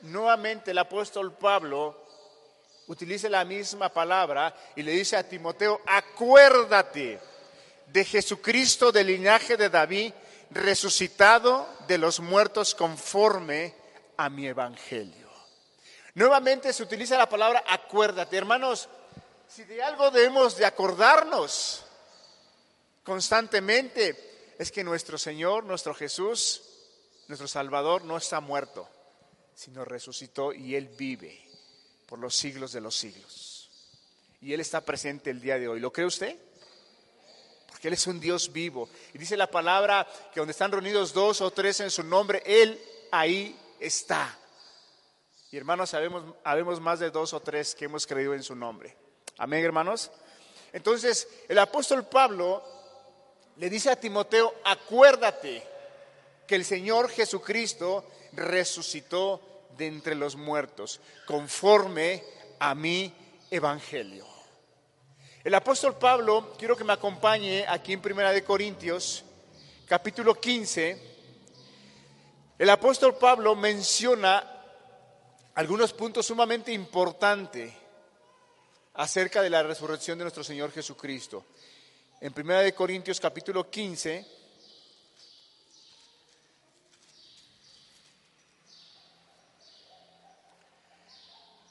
nuevamente 0.00 0.72
el 0.72 0.78
apóstol 0.78 1.32
Pablo 1.32 1.96
utiliza 2.88 3.28
la 3.28 3.44
misma 3.44 3.88
palabra 3.88 4.52
y 4.74 4.82
le 4.82 4.90
dice 4.90 5.16
a 5.16 5.28
Timoteo, 5.28 5.80
acuérdate 5.86 7.20
de 7.86 8.04
Jesucristo 8.04 8.90
del 8.90 9.06
linaje 9.06 9.56
de 9.56 9.70
David, 9.70 10.12
resucitado 10.50 11.68
de 11.86 11.98
los 11.98 12.18
muertos 12.18 12.74
conforme 12.74 13.76
a 14.16 14.28
mi 14.28 14.48
evangelio. 14.48 15.30
Nuevamente 16.14 16.72
se 16.72 16.82
utiliza 16.82 17.16
la 17.16 17.28
palabra 17.28 17.62
acuérdate. 17.64 18.36
Hermanos, 18.36 18.88
si 19.46 19.62
de 19.62 19.80
algo 19.80 20.10
debemos 20.10 20.56
de 20.56 20.66
acordarnos 20.66 21.84
constantemente, 23.02 24.54
es 24.58 24.70
que 24.70 24.84
nuestro 24.84 25.18
Señor, 25.18 25.64
nuestro 25.64 25.94
Jesús, 25.94 26.62
nuestro 27.28 27.48
Salvador 27.48 28.04
no 28.04 28.16
está 28.16 28.40
muerto, 28.40 28.88
sino 29.54 29.84
resucitó 29.84 30.52
y 30.52 30.74
Él 30.74 30.88
vive 30.88 31.40
por 32.06 32.18
los 32.18 32.34
siglos 32.34 32.72
de 32.72 32.80
los 32.80 32.96
siglos. 32.96 33.70
Y 34.40 34.52
Él 34.52 34.60
está 34.60 34.80
presente 34.80 35.30
el 35.30 35.40
día 35.40 35.58
de 35.58 35.68
hoy. 35.68 35.80
¿Lo 35.80 35.92
cree 35.92 36.06
usted? 36.06 36.36
Porque 37.68 37.88
Él 37.88 37.94
es 37.94 38.06
un 38.06 38.20
Dios 38.20 38.52
vivo. 38.52 38.88
Y 39.14 39.18
dice 39.18 39.36
la 39.36 39.50
palabra 39.50 40.06
que 40.32 40.40
donde 40.40 40.50
están 40.50 40.72
reunidos 40.72 41.12
dos 41.12 41.40
o 41.40 41.50
tres 41.50 41.80
en 41.80 41.90
su 41.90 42.02
nombre, 42.02 42.42
Él 42.44 42.80
ahí 43.10 43.56
está. 43.78 44.36
Y 45.50 45.56
hermanos, 45.56 45.90
sabemos, 45.90 46.34
habemos 46.44 46.80
más 46.80 46.98
de 46.98 47.10
dos 47.10 47.32
o 47.34 47.40
tres 47.40 47.74
que 47.74 47.84
hemos 47.84 48.06
creído 48.06 48.34
en 48.34 48.42
su 48.42 48.56
nombre. 48.56 48.96
Amén, 49.38 49.64
hermanos. 49.64 50.10
Entonces, 50.72 51.28
el 51.48 51.58
apóstol 51.58 52.06
Pablo 52.06 52.64
le 53.56 53.70
dice 53.70 53.90
a 53.90 53.96
Timoteo, 53.96 54.54
acuérdate 54.64 55.62
que 56.46 56.54
el 56.54 56.64
Señor 56.64 57.08
Jesucristo 57.10 58.04
resucitó 58.32 59.40
de 59.76 59.86
entre 59.86 60.14
los 60.14 60.36
muertos, 60.36 61.00
conforme 61.26 62.22
a 62.58 62.74
mi 62.74 63.12
evangelio. 63.50 64.26
El 65.44 65.54
apóstol 65.54 65.96
Pablo, 65.96 66.54
quiero 66.58 66.76
que 66.76 66.84
me 66.84 66.92
acompañe 66.92 67.64
aquí 67.66 67.92
en 67.92 68.00
Primera 68.00 68.32
de 68.32 68.44
Corintios, 68.44 69.24
capítulo 69.86 70.38
15. 70.38 71.12
El 72.58 72.70
apóstol 72.70 73.16
Pablo 73.16 73.56
menciona 73.56 74.48
algunos 75.54 75.92
puntos 75.92 76.26
sumamente 76.26 76.72
importantes 76.72 77.72
acerca 78.94 79.42
de 79.42 79.50
la 79.50 79.62
resurrección 79.62 80.18
de 80.18 80.24
nuestro 80.24 80.44
Señor 80.44 80.70
Jesucristo. 80.70 81.44
En 82.24 82.32
1 82.32 82.72
Corintios 82.76 83.18
capítulo 83.18 83.68
15, 83.68 84.24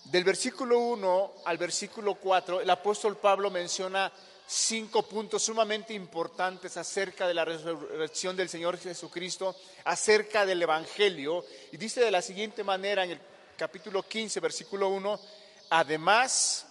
del 0.03 0.24
versículo 0.25 0.77
1 0.77 1.34
al 1.46 1.58
versículo 1.58 2.15
4, 2.15 2.60
el 2.60 2.70
apóstol 2.70 3.15
Pablo 3.15 3.50
menciona 3.50 4.12
cinco 4.46 5.03
puntos 5.03 5.41
sumamente 5.41 5.93
importantes 5.93 6.75
acerca 6.75 7.25
de 7.29 7.34
la 7.34 7.46
resurrección 7.46 8.36
del 8.36 8.50
Señor 8.50 8.77
Jesucristo, 8.77 9.55
acerca 9.86 10.46
del 10.46 10.62
Evangelio, 10.62 11.46
y 11.72 11.77
dice 11.77 12.01
de 12.01 12.12
la 12.12 12.22
siguiente 12.22 12.62
manera 12.65 13.05
en 13.05 13.12
el 13.12 13.22
capítulo 13.55 14.03
15, 14.03 14.41
versículo 14.41 14.89
1, 14.89 15.17
además, 15.70 16.67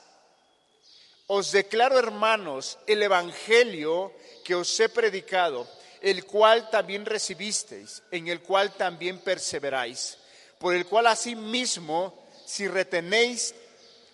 os 1.33 1.53
declaro, 1.53 1.97
hermanos, 1.97 2.77
el 2.89 3.05
Evangelio 3.05 4.13
que 4.43 4.57
os 4.57 4.81
he 4.81 4.89
predicado, 4.89 5.65
el 6.01 6.25
cual 6.25 6.69
también 6.71 7.07
recibisteis, 7.07 8.03
en 8.11 8.27
el 8.27 8.41
cual 8.41 8.75
también 8.75 9.21
perseveráis, 9.21 10.19
por 10.59 10.75
el 10.75 10.87
cual 10.87 11.07
asimismo, 11.07 12.27
si 12.45 12.67
retenéis 12.67 13.55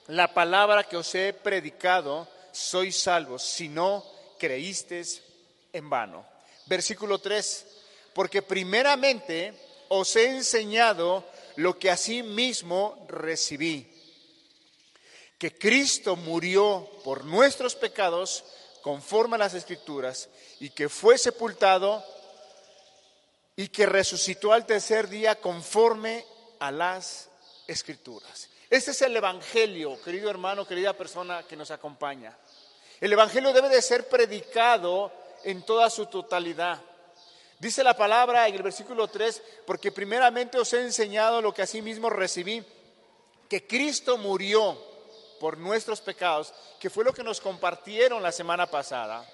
la 0.09 0.35
palabra 0.35 0.85
que 0.85 0.99
os 0.99 1.15
he 1.15 1.33
predicado, 1.33 2.29
sois 2.53 3.01
salvos, 3.01 3.43
si 3.43 3.71
no 3.71 4.05
creísteis 4.39 5.23
en 5.73 5.89
vano. 5.89 6.27
Versículo 6.67 7.19
3, 7.19 7.67
porque 8.13 8.43
primeramente 8.43 9.55
os 9.89 10.15
he 10.17 10.37
enseñado 10.37 11.25
lo 11.57 11.79
que 11.79 11.91
así 11.91 12.23
mismo 12.23 13.07
recibí, 13.09 13.96
que 15.39 15.57
Cristo 15.57 16.17
murió 16.17 16.89
por 17.05 17.25
nuestros 17.25 17.75
pecados 17.75 18.45
conforme 18.83 19.37
a 19.37 19.41
las 19.41 19.55
escrituras 19.55 20.29
y 20.61 20.71
que 20.71 20.89
fue 20.89 21.19
sepultado 21.19 22.05
y 23.55 23.69
que 23.69 23.87
resucitó 23.87 24.53
al 24.53 24.67
tercer 24.67 25.09
día 25.09 25.41
conforme 25.41 26.25
a 26.59 26.71
las 26.71 27.29
escrituras. 27.67 28.49
Este 28.71 28.91
es 28.91 29.03
el 29.03 29.17
Evangelio, 29.17 30.01
querido 30.03 30.31
hermano, 30.31 30.67
querida 30.67 30.93
persona 30.93 31.43
que 31.45 31.57
nos 31.57 31.71
acompaña. 31.71 32.37
El 33.01 33.13
Evangelio 33.13 33.53
debe 33.53 33.69
de 33.69 33.83
ser 33.83 34.09
predicado 34.09 35.13
en 35.45 35.63
toda 35.65 35.91
su 35.91 36.07
totalidad. 36.07 36.81
Dice 37.59 37.85
la 37.85 37.97
palabra 37.97 38.49
en 38.49 38.55
el 38.55 38.63
versículo 38.63 39.09
3, 39.09 39.43
porque 39.67 39.93
primeramente 39.93 40.59
os 40.59 40.73
he 40.73 40.81
enseñado 40.81 41.41
lo 41.41 41.55
que 41.55 41.63
asimismo 41.63 42.11
recibí, 42.11 42.65
que 43.49 43.67
Cristo 43.67 44.19
murió 44.19 44.96
por 45.39 45.59
nuestros 45.59 46.01
pecados, 46.01 46.53
que 46.81 46.91
fue 46.91 47.05
lo 47.05 47.13
que 47.13 47.23
nos 47.23 47.41
compartieron 47.41 48.23
la 48.23 48.33
semana 48.33 48.67
pasada, 48.67 49.29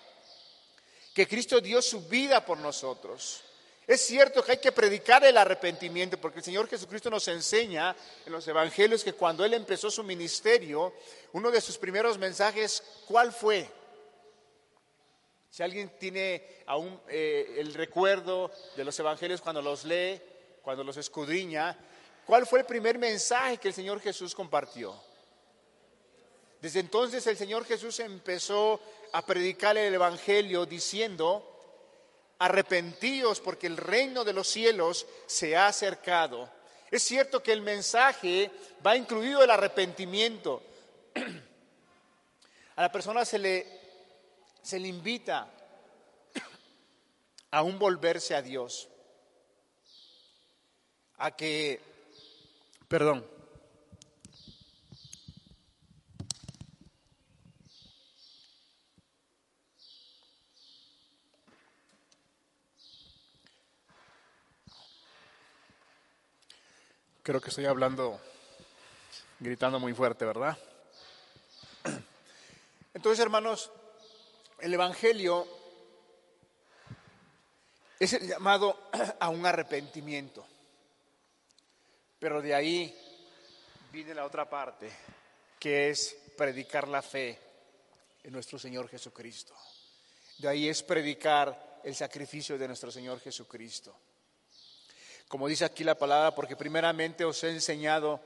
que 1.15 1.27
Cristo 1.27 1.61
dio 1.61 1.81
su 1.83 2.03
vida 2.09 2.45
por 2.45 2.59
nosotros. 2.59 3.43
Es 3.87 4.01
cierto 4.07 4.45
que 4.45 4.53
hay 4.53 4.59
que 4.59 4.73
predicar 4.73 5.25
el 5.25 5.37
arrepentimiento, 5.37 6.17
porque 6.17 6.39
el 6.39 6.45
Señor 6.45 6.69
Jesucristo 6.69 7.11
nos 7.11 7.27
enseña 7.29 7.97
en 8.25 8.33
los 8.33 8.47
evangelios 8.47 9.03
que 9.03 9.13
cuando 9.13 9.45
Él 9.45 9.55
empezó 9.55 9.91
su 9.91 10.05
ministerio, 10.05 10.95
uno 11.33 11.51
de 11.51 11.61
sus 11.61 11.77
primeros 11.79 12.17
mensajes, 12.17 12.83
¿cuál 13.07 13.33
fue? 13.33 13.69
Si 15.51 15.63
alguien 15.63 15.91
tiene 15.99 16.63
aún 16.67 16.99
eh, 17.09 17.57
el 17.59 17.75
recuerdo 17.75 18.51
de 18.77 18.85
los 18.85 18.99
evangelios 18.99 19.43
cuando 19.43 19.61
los 19.61 19.85
lee, 19.85 20.21
cuando 20.63 20.85
los 20.85 20.97
escudriña, 20.97 21.77
¿cuál 22.25 22.47
fue 22.47 22.61
el 22.61 22.65
primer 22.65 22.99
mensaje 22.99 23.59
que 23.59 23.69
el 23.69 23.75
Señor 23.75 24.01
Jesús 24.01 24.35
compartió? 24.35 24.95
Desde 26.62 26.78
entonces 26.78 27.26
el 27.26 27.37
Señor 27.37 27.64
Jesús 27.64 27.99
empezó 27.99 28.81
a 29.12 29.26
predicar 29.26 29.76
el 29.76 29.92
Evangelio 29.92 30.64
diciendo, 30.64 31.45
arrepentíos 32.38 33.40
porque 33.40 33.66
el 33.66 33.76
reino 33.76 34.23
de 34.23 34.33
los 34.33 34.47
cielos 34.47 35.04
se 35.26 35.57
ha 35.57 35.66
acercado. 35.66 36.49
Es 36.88 37.02
cierto 37.02 37.42
que 37.42 37.52
el 37.52 37.62
mensaje 37.62 38.49
va 38.87 38.97
incluido 38.97 39.42
el 39.42 39.50
arrepentimiento. 39.50 40.62
A 42.76 42.83
la 42.83 42.92
persona 42.92 43.25
se 43.25 43.40
le, 43.40 43.66
se 44.62 44.78
le 44.78 44.87
invita 44.87 45.50
a 47.50 47.62
un 47.62 47.78
volverse 47.78 48.35
a 48.35 48.40
Dios, 48.40 48.88
a 51.19 51.33
que, 51.33 51.81
perdón, 52.88 53.26
Creo 67.25 67.41
que 67.41 67.50
estoy 67.50 67.67
hablando, 67.67 68.21
gritando 69.38 69.79
muy 69.79 69.95
fuerte, 69.95 70.25
¿verdad? 70.25 70.59
Entonces, 72.95 73.23
hermanos, 73.23 73.71
el 74.59 74.75
Evangelio 74.75 75.47
es 78.00 78.12
el 78.14 78.26
llamado 78.26 78.88
a 79.21 79.29
un 79.29 79.47
arrepentimiento. 79.47 80.45
Pero 82.19 82.43
de 82.43 82.57
ahí 82.57 82.93
viene 83.93 84.14
la 84.14 84.26
otra 84.26 84.50
parte, 84.50 84.91
que 85.61 85.91
es 85.91 86.17
predicar 86.37 86.88
la 86.88 87.02
fe 87.02 87.38
en 88.25 88.33
nuestro 88.33 88.59
Señor 88.59 88.88
Jesucristo. 88.88 89.55
De 90.38 90.49
ahí 90.49 90.69
es 90.69 90.83
predicar 90.83 91.81
el 91.85 91.95
sacrificio 91.95 92.59
de 92.59 92.67
nuestro 92.67 92.91
Señor 92.91 93.21
Jesucristo. 93.21 93.97
Como 95.33 95.49
dice 95.49 95.65
aquí 95.65 95.83
la 95.83 95.95
palabra, 95.95 96.35
porque 96.35 96.57
primeramente 96.57 97.25
os 97.25 97.43
he 97.43 97.49
enseñado 97.49 98.21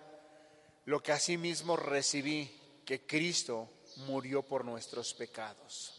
lo 0.87 1.01
que 1.01 1.13
asimismo 1.13 1.77
recibí, 1.77 2.51
que 2.85 3.07
Cristo 3.07 3.71
murió 4.09 4.43
por 4.43 4.65
nuestros 4.65 5.15
pecados. 5.15 5.95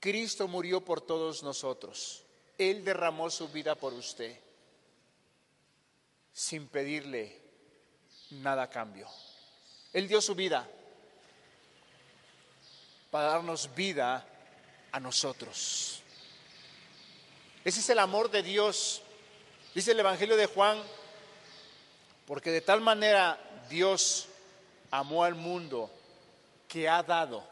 Cristo 0.00 0.48
murió 0.48 0.80
por 0.80 1.02
todos 1.02 1.42
nosotros. 1.42 2.22
Él 2.56 2.86
derramó 2.86 3.28
su 3.28 3.48
vida 3.50 3.74
por 3.74 3.92
usted 3.92 4.34
sin 6.32 6.66
pedirle 6.66 7.38
nada 8.30 8.62
a 8.62 8.70
cambio. 8.70 9.08
Él 9.92 10.08
dio 10.08 10.22
su 10.22 10.34
vida 10.34 10.66
para 13.10 13.32
darnos 13.32 13.74
vida 13.74 14.26
a 14.90 14.98
nosotros. 15.00 16.02
Ese 17.62 17.80
es 17.80 17.90
el 17.90 17.98
amor 17.98 18.30
de 18.30 18.42
Dios 18.42 19.02
Dice 19.74 19.92
el 19.92 20.00
Evangelio 20.00 20.36
de 20.36 20.46
Juan, 20.46 20.82
porque 22.26 22.50
de 22.50 22.60
tal 22.60 22.80
manera 22.80 23.38
Dios 23.68 24.26
amó 24.90 25.22
al 25.22 25.36
mundo 25.36 25.90
que 26.66 26.88
ha 26.88 27.02
dado. 27.02 27.44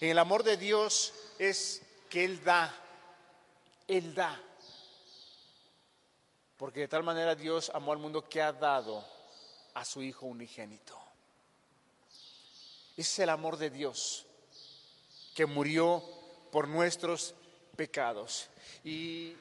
En 0.00 0.10
el 0.10 0.18
amor 0.18 0.42
de 0.42 0.56
Dios 0.56 1.12
es 1.38 1.82
que 2.08 2.24
Él 2.24 2.42
da, 2.42 2.74
Él 3.86 4.14
da. 4.14 4.40
Porque 6.56 6.80
de 6.80 6.88
tal 6.88 7.02
manera 7.02 7.34
Dios 7.34 7.70
amó 7.74 7.92
al 7.92 7.98
mundo 7.98 8.26
que 8.26 8.40
ha 8.40 8.52
dado 8.52 9.04
a 9.74 9.84
su 9.84 10.02
Hijo 10.02 10.26
unigénito. 10.26 10.98
Ese 12.96 13.00
es 13.00 13.18
el 13.18 13.28
amor 13.28 13.58
de 13.58 13.70
Dios 13.70 14.24
que 15.34 15.44
murió 15.44 16.02
por 16.52 16.68
nuestros 16.68 17.34
pecados. 17.76 18.48
Y 18.84 19.36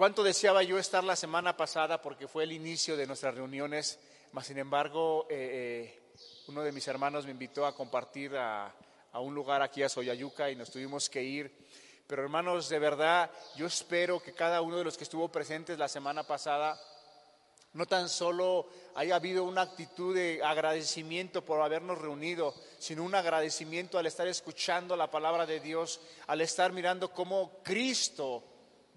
Cuánto 0.00 0.22
deseaba 0.22 0.62
yo 0.62 0.78
estar 0.78 1.04
la 1.04 1.14
semana 1.14 1.58
pasada 1.58 2.00
porque 2.00 2.26
fue 2.26 2.44
el 2.44 2.52
inicio 2.52 2.96
de 2.96 3.06
nuestras 3.06 3.34
reuniones, 3.34 3.98
mas 4.32 4.46
sin 4.46 4.56
embargo 4.56 5.26
eh, 5.28 5.92
eh, 6.16 6.42
uno 6.48 6.62
de 6.62 6.72
mis 6.72 6.88
hermanos 6.88 7.26
me 7.26 7.32
invitó 7.32 7.66
a 7.66 7.74
compartir 7.74 8.34
a, 8.34 8.74
un 9.12 9.34
lugar 9.34 9.60
aquí 9.60 9.82
a 9.82 9.90
Soyayuca 9.90 10.50
y 10.50 10.56
nos 10.56 10.70
tuvimos 10.70 11.10
que 11.10 11.22
ir. 11.22 11.54
Pero 12.06 12.22
hermanos, 12.22 12.70
de 12.70 12.78
verdad, 12.78 13.30
yo 13.56 13.66
espero 13.66 14.22
que 14.22 14.32
cada 14.32 14.62
uno 14.62 14.78
de 14.78 14.84
los 14.84 14.96
que 14.96 15.04
estuvo 15.04 15.28
presentes 15.28 15.78
la 15.78 15.86
semana 15.86 16.22
pasada 16.22 16.80
no 17.74 17.84
tan 17.84 18.08
solo 18.08 18.70
haya 18.94 19.16
habido 19.16 19.44
una 19.44 19.60
actitud 19.60 20.14
de 20.14 20.40
agradecimiento 20.42 21.44
por 21.44 21.60
habernos 21.60 21.98
reunido, 21.98 22.54
sino 22.78 23.04
un 23.04 23.14
agradecimiento 23.14 23.98
al 23.98 24.06
estar 24.06 24.26
escuchando 24.26 24.96
la 24.96 25.10
palabra 25.10 25.44
de 25.44 25.60
Dios, 25.60 26.00
al 26.26 26.40
estar 26.40 26.72
mirando 26.72 27.12
cómo 27.12 27.60
Cristo 27.62 28.49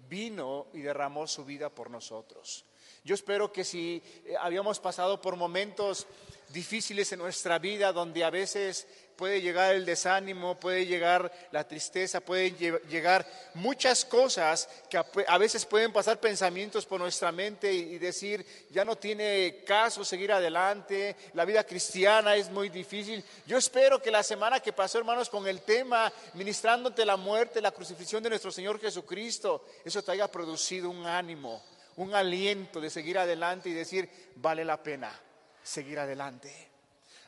vino 0.08 0.66
y 0.72 0.80
derramó 0.80 1.26
su 1.26 1.44
vida 1.44 1.70
por 1.70 1.90
nosotros. 1.90 2.64
Yo 3.04 3.14
espero 3.14 3.52
que 3.52 3.64
si 3.64 4.02
eh, 4.24 4.34
habíamos 4.40 4.80
pasado 4.80 5.20
por 5.20 5.36
momentos 5.36 6.06
difíciles 6.48 7.12
en 7.12 7.18
nuestra 7.18 7.58
vida, 7.58 7.92
donde 7.92 8.24
a 8.24 8.30
veces 8.30 8.86
puede 9.16 9.40
llegar 9.40 9.74
el 9.74 9.84
desánimo, 9.84 10.58
puede 10.58 10.86
llegar 10.86 11.32
la 11.52 11.66
tristeza, 11.66 12.20
pueden 12.20 12.56
llegar 12.88 13.26
muchas 13.54 14.04
cosas 14.04 14.68
que 14.88 14.98
a 14.98 15.38
veces 15.38 15.64
pueden 15.64 15.92
pasar 15.92 16.18
pensamientos 16.20 16.86
por 16.86 17.00
nuestra 17.00 17.32
mente 17.32 17.72
y 17.72 17.98
decir, 17.98 18.44
ya 18.70 18.84
no 18.84 18.96
tiene 18.96 19.62
caso 19.66 20.04
seguir 20.04 20.32
adelante, 20.32 21.16
la 21.34 21.44
vida 21.44 21.64
cristiana 21.64 22.36
es 22.36 22.50
muy 22.50 22.68
difícil. 22.68 23.24
Yo 23.46 23.58
espero 23.58 24.00
que 24.00 24.10
la 24.10 24.22
semana 24.22 24.60
que 24.60 24.72
pasó, 24.72 24.98
hermanos, 24.98 25.30
con 25.30 25.46
el 25.46 25.62
tema, 25.62 26.12
ministrándote 26.34 27.04
la 27.04 27.16
muerte, 27.16 27.60
la 27.60 27.72
crucifixión 27.72 28.22
de 28.22 28.30
nuestro 28.30 28.50
Señor 28.50 28.80
Jesucristo, 28.80 29.66
eso 29.84 30.02
te 30.02 30.12
haya 30.12 30.28
producido 30.28 30.90
un 30.90 31.06
ánimo, 31.06 31.62
un 31.96 32.14
aliento 32.14 32.80
de 32.80 32.90
seguir 32.90 33.18
adelante 33.18 33.68
y 33.68 33.72
decir, 33.72 34.08
vale 34.36 34.64
la 34.64 34.82
pena 34.82 35.20
seguir 35.62 35.98
adelante. 35.98 36.73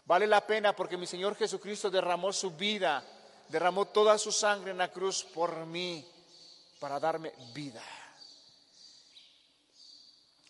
Vale 0.06 0.26
la 0.28 0.46
pena 0.46 0.74
porque 0.74 0.96
mi 0.96 1.06
Señor 1.06 1.34
Jesucristo 1.36 1.90
derramó 1.90 2.32
su 2.32 2.52
vida, 2.52 3.04
derramó 3.48 3.86
toda 3.86 4.16
su 4.18 4.30
sangre 4.30 4.70
en 4.70 4.78
la 4.78 4.92
cruz 4.92 5.24
por 5.24 5.66
mí, 5.66 6.08
para 6.78 7.00
darme 7.00 7.32
vida. 7.52 7.82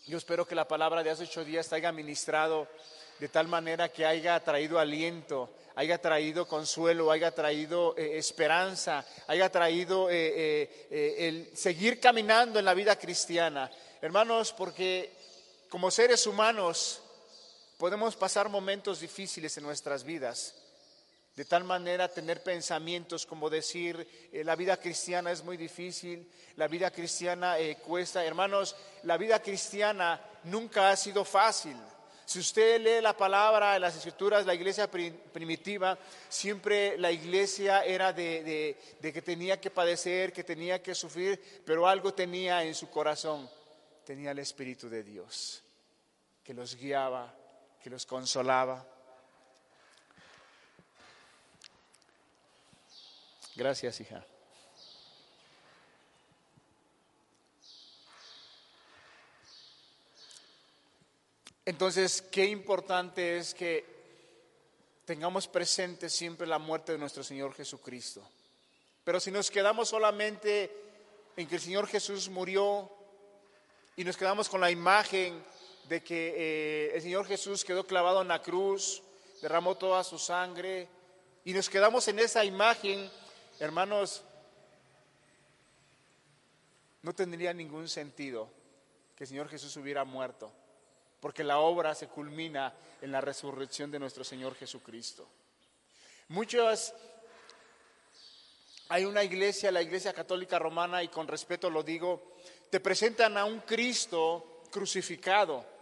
Yo 0.06 0.18
espero 0.18 0.46
que 0.46 0.54
la 0.54 0.68
palabra 0.68 1.02
de 1.02 1.10
hace 1.10 1.24
ocho 1.24 1.42
días 1.42 1.68
te 1.68 1.76
haya 1.76 1.90
ministrado 1.90 2.68
de 3.18 3.28
tal 3.28 3.48
manera 3.48 3.88
que 3.88 4.04
haya 4.04 4.38
traído 4.40 4.78
aliento, 4.78 5.50
haya 5.74 5.98
traído 5.98 6.46
consuelo, 6.46 7.10
haya 7.10 7.34
traído 7.34 7.96
eh, 7.96 8.18
esperanza, 8.18 9.06
haya 9.26 9.50
traído 9.50 10.10
eh, 10.10 10.86
eh, 10.90 11.16
el 11.18 11.56
seguir 11.56 11.98
caminando 11.98 12.58
en 12.58 12.66
la 12.66 12.74
vida 12.74 12.98
cristiana. 12.98 13.70
Hermanos, 14.02 14.52
porque 14.52 15.12
como 15.70 15.90
seres 15.90 16.26
humanos 16.26 17.00
podemos 17.76 18.16
pasar 18.16 18.48
momentos 18.48 19.00
difíciles 19.00 19.56
en 19.56 19.64
nuestras 19.64 20.04
vidas. 20.04 20.54
De 21.34 21.44
tal 21.44 21.64
manera 21.64 22.08
tener 22.08 22.42
pensamientos 22.42 23.26
como 23.26 23.50
decir, 23.50 24.08
eh, 24.32 24.42
la 24.42 24.56
vida 24.56 24.78
cristiana 24.78 25.30
es 25.30 25.44
muy 25.44 25.58
difícil, 25.58 26.26
la 26.56 26.66
vida 26.66 26.90
cristiana 26.90 27.58
eh, 27.58 27.76
cuesta. 27.76 28.24
Hermanos, 28.24 28.74
la 29.02 29.18
vida 29.18 29.42
cristiana 29.42 30.18
nunca 30.44 30.88
ha 30.88 30.96
sido 30.96 31.26
fácil. 31.26 31.76
Si 32.24 32.38
usted 32.38 32.80
lee 32.80 33.02
la 33.02 33.14
palabra 33.14 33.76
en 33.76 33.82
las 33.82 33.94
escrituras, 33.96 34.46
la 34.46 34.54
iglesia 34.54 34.90
primitiva, 34.90 35.96
siempre 36.28 36.98
la 36.98 37.12
iglesia 37.12 37.84
era 37.84 38.12
de 38.12 38.76
que 39.00 39.22
tenía 39.22 39.60
que 39.60 39.70
padecer, 39.70 40.32
que 40.32 40.42
tenía 40.42 40.82
que 40.82 40.94
sufrir, 40.94 41.62
pero 41.64 41.86
algo 41.86 42.14
tenía 42.14 42.64
en 42.64 42.74
su 42.74 42.90
corazón, 42.90 43.48
tenía 44.04 44.32
el 44.32 44.40
Espíritu 44.40 44.88
de 44.88 45.04
Dios, 45.04 45.62
que 46.42 46.52
los 46.52 46.74
guiaba, 46.74 47.32
que 47.86 47.90
los 47.90 48.04
consolaba. 48.04 48.84
Gracias, 53.54 54.00
hija. 54.00 54.26
Entonces, 61.64 62.22
qué 62.22 62.46
importante 62.46 63.38
es 63.38 63.54
que 63.54 63.86
tengamos 65.04 65.46
presente 65.46 66.10
siempre 66.10 66.44
la 66.48 66.58
muerte 66.58 66.90
de 66.90 66.98
nuestro 66.98 67.22
Señor 67.22 67.54
Jesucristo. 67.54 68.28
Pero 69.04 69.20
si 69.20 69.30
nos 69.30 69.48
quedamos 69.48 69.90
solamente 69.90 70.72
en 71.36 71.46
que 71.46 71.54
el 71.54 71.60
Señor 71.60 71.86
Jesús 71.86 72.28
murió 72.30 72.90
y 73.94 74.02
nos 74.02 74.16
quedamos 74.16 74.48
con 74.48 74.60
la 74.60 74.72
imagen 74.72 75.40
de 75.88 76.02
que 76.02 76.34
eh, 76.36 76.96
el 76.96 77.02
Señor 77.02 77.26
Jesús 77.26 77.64
quedó 77.64 77.86
clavado 77.86 78.22
en 78.22 78.28
la 78.28 78.42
cruz, 78.42 79.02
derramó 79.40 79.76
toda 79.76 80.02
su 80.02 80.18
sangre 80.18 80.88
y 81.44 81.52
nos 81.52 81.70
quedamos 81.70 82.08
en 82.08 82.18
esa 82.18 82.44
imagen, 82.44 83.08
hermanos, 83.60 84.22
no 87.02 87.14
tendría 87.14 87.52
ningún 87.52 87.88
sentido 87.88 88.48
que 89.14 89.24
el 89.24 89.28
Señor 89.28 89.48
Jesús 89.48 89.76
hubiera 89.76 90.04
muerto, 90.04 90.50
porque 91.20 91.44
la 91.44 91.58
obra 91.58 91.94
se 91.94 92.08
culmina 92.08 92.74
en 93.00 93.12
la 93.12 93.20
resurrección 93.20 93.92
de 93.92 94.00
nuestro 94.00 94.24
Señor 94.24 94.56
Jesucristo. 94.56 95.28
Muchas, 96.28 96.92
hay 98.88 99.04
una 99.04 99.22
iglesia, 99.22 99.70
la 99.70 99.82
Iglesia 99.82 100.12
Católica 100.12 100.58
Romana, 100.58 101.04
y 101.04 101.08
con 101.08 101.28
respeto 101.28 101.70
lo 101.70 101.84
digo, 101.84 102.34
te 102.70 102.80
presentan 102.80 103.36
a 103.36 103.44
un 103.44 103.60
Cristo 103.60 104.64
crucificado. 104.72 105.75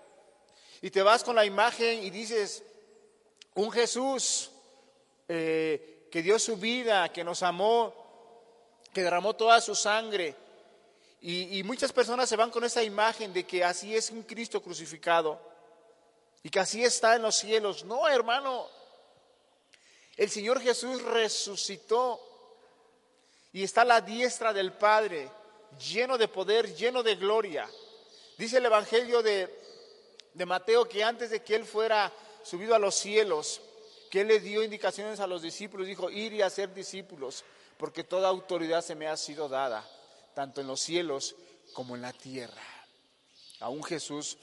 Y 0.84 0.90
te 0.90 1.02
vas 1.02 1.24
con 1.24 1.34
la 1.34 1.46
imagen 1.46 2.04
y 2.04 2.10
dices, 2.10 2.62
un 3.54 3.72
Jesús 3.72 4.50
eh, 5.26 6.06
que 6.12 6.20
dio 6.20 6.38
su 6.38 6.58
vida, 6.58 7.10
que 7.10 7.24
nos 7.24 7.42
amó, 7.42 7.94
que 8.92 9.02
derramó 9.02 9.34
toda 9.34 9.62
su 9.62 9.74
sangre. 9.74 10.36
Y, 11.22 11.58
y 11.58 11.62
muchas 11.62 11.90
personas 11.90 12.28
se 12.28 12.36
van 12.36 12.50
con 12.50 12.64
esa 12.64 12.82
imagen 12.82 13.32
de 13.32 13.46
que 13.46 13.64
así 13.64 13.96
es 13.96 14.10
un 14.10 14.24
Cristo 14.24 14.62
crucificado 14.62 15.40
y 16.42 16.50
que 16.50 16.60
así 16.60 16.84
está 16.84 17.16
en 17.16 17.22
los 17.22 17.36
cielos. 17.36 17.82
No, 17.86 18.06
hermano, 18.06 18.68
el 20.18 20.28
Señor 20.28 20.60
Jesús 20.60 21.00
resucitó 21.00 22.20
y 23.54 23.62
está 23.62 23.80
a 23.80 23.86
la 23.86 24.00
diestra 24.02 24.52
del 24.52 24.74
Padre, 24.74 25.30
lleno 25.78 26.18
de 26.18 26.28
poder, 26.28 26.74
lleno 26.74 27.02
de 27.02 27.16
gloria. 27.16 27.66
Dice 28.36 28.58
el 28.58 28.66
Evangelio 28.66 29.22
de, 29.22 29.63
de 30.34 30.46
Mateo 30.46 30.88
que 30.88 31.02
antes 31.02 31.30
de 31.30 31.42
que 31.42 31.54
Él 31.54 31.64
fuera 31.64 32.12
subido 32.42 32.74
a 32.74 32.78
los 32.78 32.94
cielos, 32.94 33.60
que 34.10 34.20
Él 34.20 34.28
le 34.28 34.40
dio 34.40 34.62
indicaciones 34.62 35.20
a 35.20 35.26
los 35.26 35.42
discípulos, 35.42 35.86
dijo, 35.86 36.10
ir 36.10 36.32
y 36.34 36.42
hacer 36.42 36.74
discípulos, 36.74 37.44
porque 37.78 38.04
toda 38.04 38.28
autoridad 38.28 38.82
se 38.82 38.94
me 38.94 39.08
ha 39.08 39.16
sido 39.16 39.48
dada, 39.48 39.88
tanto 40.34 40.60
en 40.60 40.66
los 40.66 40.80
cielos 40.80 41.36
como 41.72 41.94
en 41.96 42.02
la 42.02 42.12
tierra. 42.12 42.62
Aún 43.60 43.82
Jesús 43.82 44.36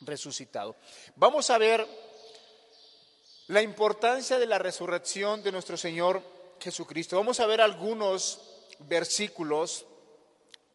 resucitado. 0.00 0.76
Vamos 1.16 1.50
a 1.50 1.58
ver 1.58 1.86
la 3.48 3.62
importancia 3.62 4.38
de 4.38 4.46
la 4.46 4.58
resurrección 4.58 5.42
de 5.42 5.52
nuestro 5.52 5.76
Señor 5.76 6.22
Jesucristo. 6.60 7.16
Vamos 7.16 7.40
a 7.40 7.46
ver 7.46 7.60
algunos 7.60 8.40
versículos 8.80 9.84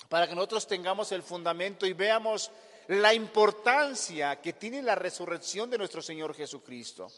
para 0.10 0.28
que 0.28 0.36
nosotros 0.36 0.68
tengamos 0.68 1.12
el 1.12 1.24
fundamento 1.24 1.86
y 1.86 1.94
veamos 1.94 2.52
la 3.02 3.14
importancia 3.14 4.42
que 4.42 4.54
tiene 4.54 4.82
la 4.82 4.96
resurrección 4.96 5.70
de 5.70 5.78
nuestro 5.78 6.02
Señor 6.02 6.36
Jesucristo. 6.36 7.12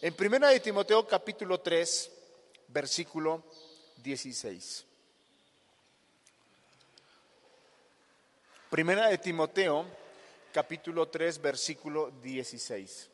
En 0.00 0.14
1 0.18 0.48
de 0.48 0.60
Timoteo 0.60 1.06
capítulo 1.06 1.60
3, 1.60 2.10
versículo 2.68 3.44
16. 4.02 4.84
Primera 8.70 9.08
de 9.08 9.18
Timoteo 9.18 9.86
capítulo 10.52 11.08
3, 11.08 11.40
versículo 11.40 12.10
16 12.22 13.10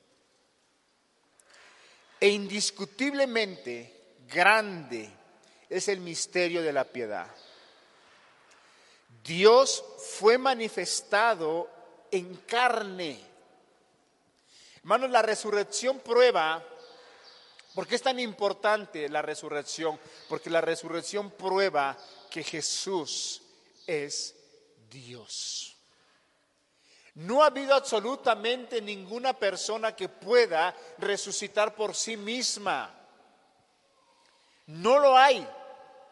e 2.21 2.29
indiscutiblemente 2.29 4.19
grande 4.29 5.11
es 5.69 5.89
el 5.89 6.01
misterio 6.01 6.63
de 6.63 6.73
la 6.73 6.85
piedad. 6.85 7.27
Dios 9.25 9.83
fue 10.19 10.37
manifestado 10.37 11.69
en 12.11 12.37
carne. 12.46 13.20
Hermanos, 14.79 15.11
la 15.11 15.23
resurrección 15.23 16.01
prueba, 16.01 16.62
¿por 17.75 17.87
qué 17.87 17.96
es 17.96 18.03
tan 18.03 18.18
importante 18.18 19.09
la 19.09 19.23
resurrección? 19.23 19.99
Porque 20.29 20.51
la 20.51 20.61
resurrección 20.61 21.31
prueba 21.31 21.96
que 22.31 22.42
Jesús 22.42 23.42
es 23.87 24.35
Dios. 24.90 25.77
No 27.14 27.42
ha 27.42 27.46
habido 27.46 27.75
absolutamente 27.75 28.81
ninguna 28.81 29.33
persona 29.35 29.94
que 29.94 30.09
pueda 30.09 30.75
resucitar 30.99 31.75
por 31.75 31.94
sí 31.94 32.16
misma. 32.16 32.94
No 34.66 34.99
lo 34.99 35.16
hay 35.16 35.46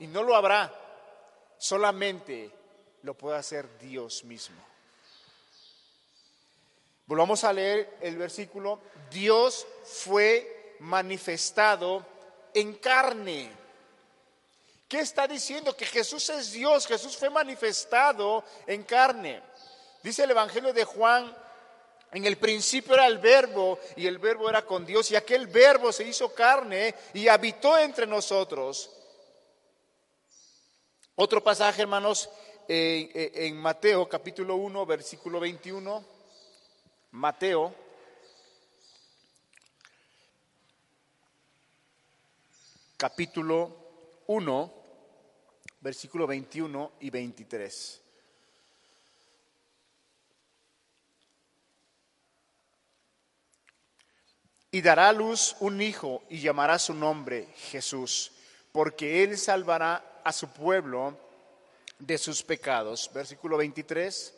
y 0.00 0.06
no 0.06 0.22
lo 0.22 0.34
habrá. 0.34 0.74
Solamente 1.56 2.52
lo 3.02 3.14
puede 3.14 3.38
hacer 3.38 3.78
Dios 3.78 4.24
mismo. 4.24 4.62
Volvamos 7.08 7.42
a 7.42 7.54
leer 7.54 7.96
el 8.02 8.18
versículo. 8.18 8.80
Dios 9.10 9.66
fue 9.82 10.76
manifestado 10.80 12.04
en 12.52 12.74
carne. 12.74 13.50
¿Qué 14.86 15.00
está 15.00 15.26
diciendo? 15.26 15.74
Que 15.74 15.86
Jesús 15.86 16.28
es 16.28 16.52
Dios, 16.52 16.86
Jesús 16.86 17.16
fue 17.16 17.30
manifestado 17.30 18.44
en 18.66 18.82
carne. 18.82 19.42
Dice 20.02 20.24
el 20.24 20.32
Evangelio 20.32 20.74
de 20.74 20.84
Juan, 20.84 21.34
en 22.12 22.26
el 22.26 22.36
principio 22.36 22.92
era 22.92 23.06
el 23.06 23.16
verbo 23.16 23.78
y 23.96 24.06
el 24.06 24.18
verbo 24.18 24.50
era 24.50 24.66
con 24.66 24.84
Dios 24.84 25.10
y 25.10 25.16
aquel 25.16 25.46
verbo 25.46 25.92
se 25.92 26.04
hizo 26.04 26.34
carne 26.34 26.94
y 27.14 27.26
habitó 27.28 27.78
entre 27.78 28.06
nosotros. 28.06 28.90
Otro 31.14 31.42
pasaje, 31.42 31.80
hermanos, 31.80 32.28
en 32.68 33.56
Mateo 33.56 34.06
capítulo 34.06 34.56
1, 34.56 34.84
versículo 34.84 35.40
21. 35.40 36.17
Mateo. 37.12 37.74
Capítulo 42.96 44.22
1, 44.26 44.74
versículo 45.80 46.26
21 46.26 46.92
y 47.00 47.10
23. 47.10 48.02
y 54.70 54.82
dará 54.82 55.08
a 55.08 55.12
luz 55.12 55.56
un 55.60 55.80
hijo 55.80 56.22
y 56.28 56.40
llamará 56.40 56.78
su 56.78 56.94
nombre 56.94 57.48
Jesús, 57.70 58.32
porque 58.72 59.22
él 59.24 59.38
salvará 59.38 60.20
a 60.22 60.32
su 60.32 60.48
pueblo 60.48 61.16
de 61.98 62.18
sus 62.18 62.42
pecados. 62.42 63.10
Versículo 63.12 63.56
23. 63.56 64.37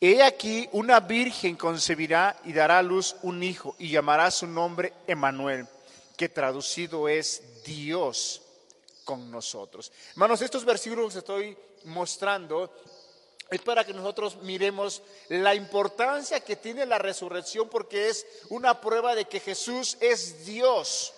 He 0.00 0.22
aquí 0.22 0.68
una 0.72 1.00
virgen 1.00 1.56
concebirá 1.56 2.38
y 2.44 2.52
dará 2.52 2.78
a 2.78 2.82
luz 2.82 3.16
un 3.22 3.42
hijo 3.42 3.74
y 3.80 3.90
llamará 3.90 4.30
su 4.30 4.46
nombre 4.46 4.92
Emanuel, 5.08 5.66
que 6.16 6.28
traducido 6.28 7.08
es 7.08 7.64
Dios 7.64 8.42
con 9.02 9.28
nosotros. 9.28 9.90
Hermanos, 10.12 10.40
estos 10.40 10.64
versículos 10.64 11.14
que 11.14 11.18
estoy 11.18 11.58
mostrando 11.86 12.72
es 13.50 13.60
para 13.62 13.84
que 13.84 13.92
nosotros 13.92 14.36
miremos 14.42 15.02
la 15.30 15.56
importancia 15.56 16.38
que 16.40 16.54
tiene 16.54 16.86
la 16.86 16.98
resurrección 16.98 17.68
porque 17.68 18.08
es 18.08 18.24
una 18.50 18.80
prueba 18.80 19.16
de 19.16 19.24
que 19.24 19.40
Jesús 19.40 19.96
es 20.00 20.46
Dios 20.46 21.12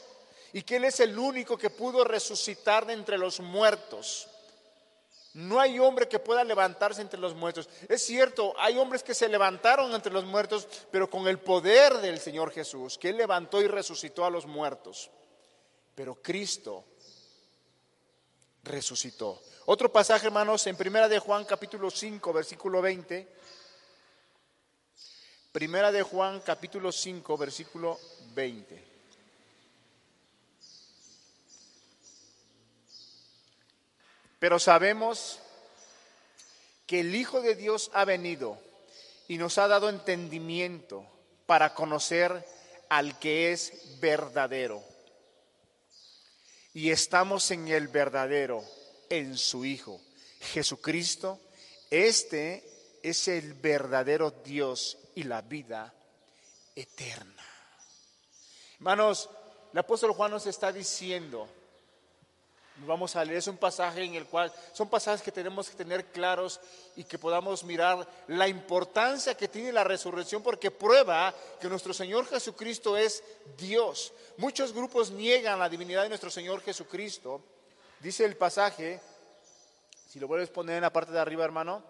y 0.54 0.62
que 0.62 0.76
Él 0.76 0.84
es 0.84 1.00
el 1.00 1.18
único 1.18 1.58
que 1.58 1.68
pudo 1.68 2.02
resucitar 2.02 2.86
de 2.86 2.94
entre 2.94 3.18
los 3.18 3.40
muertos. 3.40 4.29
No 5.34 5.60
hay 5.60 5.78
hombre 5.78 6.08
que 6.08 6.18
pueda 6.18 6.42
levantarse 6.42 7.00
entre 7.00 7.20
los 7.20 7.34
muertos. 7.34 7.68
Es 7.88 8.04
cierto, 8.04 8.52
hay 8.58 8.78
hombres 8.78 9.02
que 9.02 9.14
se 9.14 9.28
levantaron 9.28 9.94
entre 9.94 10.12
los 10.12 10.24
muertos, 10.24 10.66
pero 10.90 11.08
con 11.08 11.28
el 11.28 11.38
poder 11.38 11.98
del 11.98 12.18
Señor 12.18 12.50
Jesús, 12.50 12.98
que 12.98 13.10
Él 13.10 13.16
levantó 13.16 13.62
y 13.62 13.68
resucitó 13.68 14.24
a 14.24 14.30
los 14.30 14.46
muertos. 14.46 15.10
Pero 15.94 16.16
Cristo 16.20 16.84
resucitó. 18.64 19.40
Otro 19.66 19.92
pasaje, 19.92 20.26
hermanos, 20.26 20.66
en 20.66 20.76
Primera 20.76 21.08
de 21.08 21.20
Juan 21.20 21.44
capítulo 21.44 21.90
5, 21.90 22.32
versículo 22.32 22.82
20. 22.82 23.28
Primera 25.52 25.92
de 25.92 26.02
Juan 26.02 26.40
capítulo 26.40 26.90
5, 26.90 27.36
versículo 27.36 27.98
20. 28.34 28.89
Pero 34.40 34.58
sabemos 34.58 35.38
que 36.86 37.00
el 37.00 37.14
Hijo 37.14 37.40
de 37.40 37.54
Dios 37.54 37.92
ha 37.94 38.04
venido 38.04 38.58
y 39.28 39.38
nos 39.38 39.58
ha 39.58 39.68
dado 39.68 39.88
entendimiento 39.88 41.06
para 41.46 41.74
conocer 41.74 42.44
al 42.88 43.16
que 43.20 43.52
es 43.52 44.00
verdadero 44.00 44.82
y 46.72 46.90
estamos 46.90 47.50
en 47.50 47.68
el 47.68 47.88
verdadero, 47.88 48.64
en 49.08 49.36
su 49.36 49.64
Hijo, 49.64 50.00
Jesucristo. 50.40 51.40
Este 51.90 52.98
es 53.02 53.26
el 53.28 53.54
verdadero 53.54 54.30
Dios 54.30 54.98
y 55.14 55.24
la 55.24 55.42
vida 55.42 55.92
eterna. 56.76 57.44
Hermanos, 58.76 59.28
el 59.72 59.78
apóstol 59.78 60.12
Juan 60.12 60.30
nos 60.30 60.46
está 60.46 60.72
diciendo, 60.72 61.48
Vamos 62.86 63.14
a 63.14 63.24
leer, 63.24 63.38
es 63.38 63.46
un 63.46 63.58
pasaje 63.58 64.02
en 64.04 64.14
el 64.14 64.24
cual 64.24 64.50
son 64.72 64.88
pasajes 64.88 65.20
que 65.20 65.30
tenemos 65.30 65.68
que 65.68 65.76
tener 65.76 66.06
claros 66.06 66.60
y 66.96 67.04
que 67.04 67.18
podamos 67.18 67.62
mirar 67.62 68.08
la 68.28 68.48
importancia 68.48 69.36
que 69.36 69.48
tiene 69.48 69.70
la 69.70 69.84
resurrección 69.84 70.42
porque 70.42 70.70
prueba 70.70 71.34
que 71.60 71.68
nuestro 71.68 71.92
Señor 71.92 72.26
Jesucristo 72.26 72.96
es 72.96 73.22
Dios. 73.58 74.14
Muchos 74.38 74.72
grupos 74.72 75.10
niegan 75.10 75.58
la 75.58 75.68
divinidad 75.68 76.04
de 76.04 76.08
nuestro 76.08 76.30
Señor 76.30 76.62
Jesucristo. 76.62 77.42
Dice 78.00 78.24
el 78.24 78.36
pasaje, 78.36 78.98
si 80.08 80.18
lo 80.18 80.26
vuelves 80.26 80.48
a 80.48 80.54
poner 80.54 80.76
en 80.76 80.82
la 80.82 80.92
parte 80.92 81.12
de 81.12 81.20
arriba, 81.20 81.44
hermano. 81.44 81.82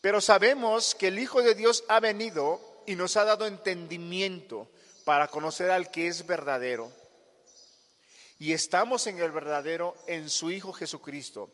Pero 0.00 0.20
sabemos 0.20 0.96
que 0.96 1.06
el 1.06 1.20
Hijo 1.20 1.40
de 1.40 1.54
Dios 1.54 1.84
ha 1.86 2.00
venido 2.00 2.60
y 2.84 2.96
nos 2.96 3.16
ha 3.16 3.24
dado 3.24 3.46
entendimiento 3.46 4.66
para 5.04 5.28
conocer 5.28 5.70
al 5.70 5.92
que 5.92 6.08
es 6.08 6.26
verdadero 6.26 6.99
y 8.40 8.54
estamos 8.54 9.06
en 9.06 9.18
el 9.18 9.30
verdadero, 9.32 9.94
en 10.06 10.30
su 10.30 10.50
Hijo 10.50 10.72
Jesucristo. 10.72 11.50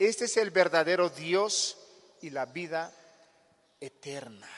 Este 0.00 0.24
es 0.24 0.36
el 0.36 0.50
verdadero 0.50 1.08
Dios 1.08 1.78
y 2.22 2.30
la 2.30 2.44
vida 2.44 2.92
eterna. 3.80 4.50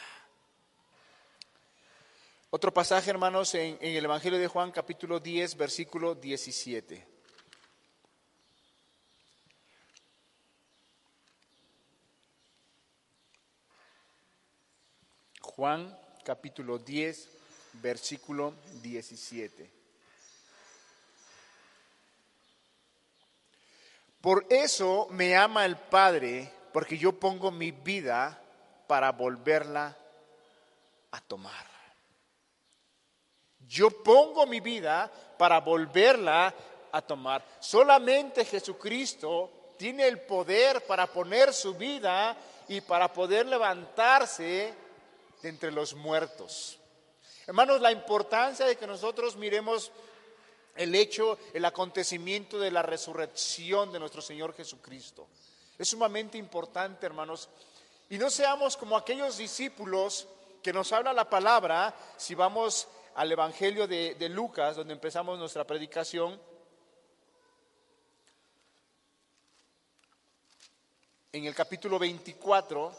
Otro 2.49 2.73
pasaje, 2.73 3.11
hermanos, 3.11 3.55
en, 3.55 3.77
el 3.79 4.03
Evangelio 4.03 4.39
de 4.39 4.49
Juan, 4.49 4.73
capítulo 4.73 5.21
10, 5.21 5.55
versículo 5.59 6.15
17. 6.15 7.07
Juan, 15.43 15.99
capítulo 16.25 16.79
10, 16.79 17.29
versículo 17.83 18.55
17. 18.83 19.86
Por 24.27 24.45
eso 24.51 25.07
me 25.11 25.37
ama 25.37 25.65
el 25.65 25.77
Padre, 25.77 26.51
porque 26.73 26.99
yo 26.99 27.13
pongo 27.13 27.53
mi 27.53 27.71
vida 27.71 28.37
para 28.89 29.13
volverla 29.13 29.97
a 31.13 31.21
tomar. 31.21 31.65
Yo 33.61 33.89
pongo 34.03 34.45
mi 34.45 34.59
vida 34.59 35.09
para 35.39 35.61
volverla 35.61 36.53
a 36.91 37.03
tomar. 37.03 37.45
Solamente 37.61 38.45
Jesucristo 38.45 39.75
tiene 39.79 40.09
el 40.09 40.21
poder 40.23 40.85
para 40.87 41.07
poner 41.07 41.55
su 41.55 41.75
vida 41.75 42.37
y 42.67 42.81
para 42.81 43.13
poder 43.13 43.47
levantarse 43.47 44.75
de 45.41 45.49
entre 45.49 45.71
los 45.71 45.95
muertos. 45.95 46.81
Hermanos, 47.47 47.81
la 47.81 47.93
importancia 47.93 48.67
de 48.67 48.75
que 48.75 48.89
nosotros 48.89 49.37
miremos 49.37 49.93
el 50.77 50.95
hecho, 50.95 51.39
el 51.53 51.65
acontecimiento 51.65 52.59
de 52.59 52.71
la 52.71 52.83
resurrección 52.83 53.93
de 53.93 53.99
nuestro 53.99 54.23
Señor 54.23 54.55
Jesucristo. 54.55 55.29
Es 55.79 55.89
sumamente 55.89 56.39
importante, 56.39 57.07
hermanos. 57.07 57.49
Y 58.09 58.19
no 58.19 58.31
seamos 58.31 58.77
como 58.77 58.97
aquellos 58.97 59.37
discípulos 59.37 60.27
que 60.63 60.73
nos 60.73 60.93
habla 60.93 61.13
la 61.13 61.29
palabra, 61.29 61.95
si 62.17 62.35
vamos 62.35 62.89
al 63.15 63.31
Evangelio 63.33 63.87
de, 63.87 64.15
de 64.15 64.29
Lucas, 64.29 64.77
donde 64.77 64.95
empezamos 64.95 65.39
nuestra 65.39 65.65
predicación, 65.65 66.41
en 71.33 71.45
el 71.45 71.55
capítulo 71.55 71.99
24, 71.99 72.93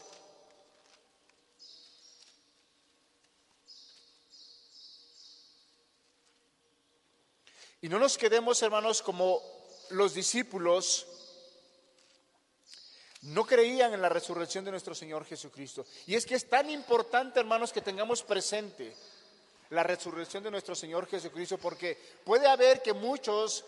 Y 7.80 7.88
no 7.88 7.98
nos 7.98 8.18
quedemos, 8.18 8.60
hermanos, 8.62 9.02
como 9.02 9.40
los 9.90 10.14
discípulos 10.14 11.06
no 13.22 13.44
creían 13.44 13.94
en 13.94 14.02
la 14.02 14.08
resurrección 14.08 14.64
de 14.64 14.70
nuestro 14.70 14.94
Señor 14.94 15.24
Jesucristo. 15.24 15.84
Y 16.06 16.14
es 16.14 16.26
que 16.26 16.34
es 16.34 16.48
tan 16.48 16.70
importante, 16.70 17.40
hermanos, 17.40 17.72
que 17.72 17.80
tengamos 17.80 18.22
presente 18.22 18.94
la 19.70 19.82
resurrección 19.82 20.42
de 20.42 20.50
nuestro 20.50 20.74
Señor 20.74 21.06
Jesucristo, 21.06 21.58
porque 21.58 21.98
puede 22.24 22.48
haber 22.48 22.82
que 22.82 22.92
muchos 22.92 23.64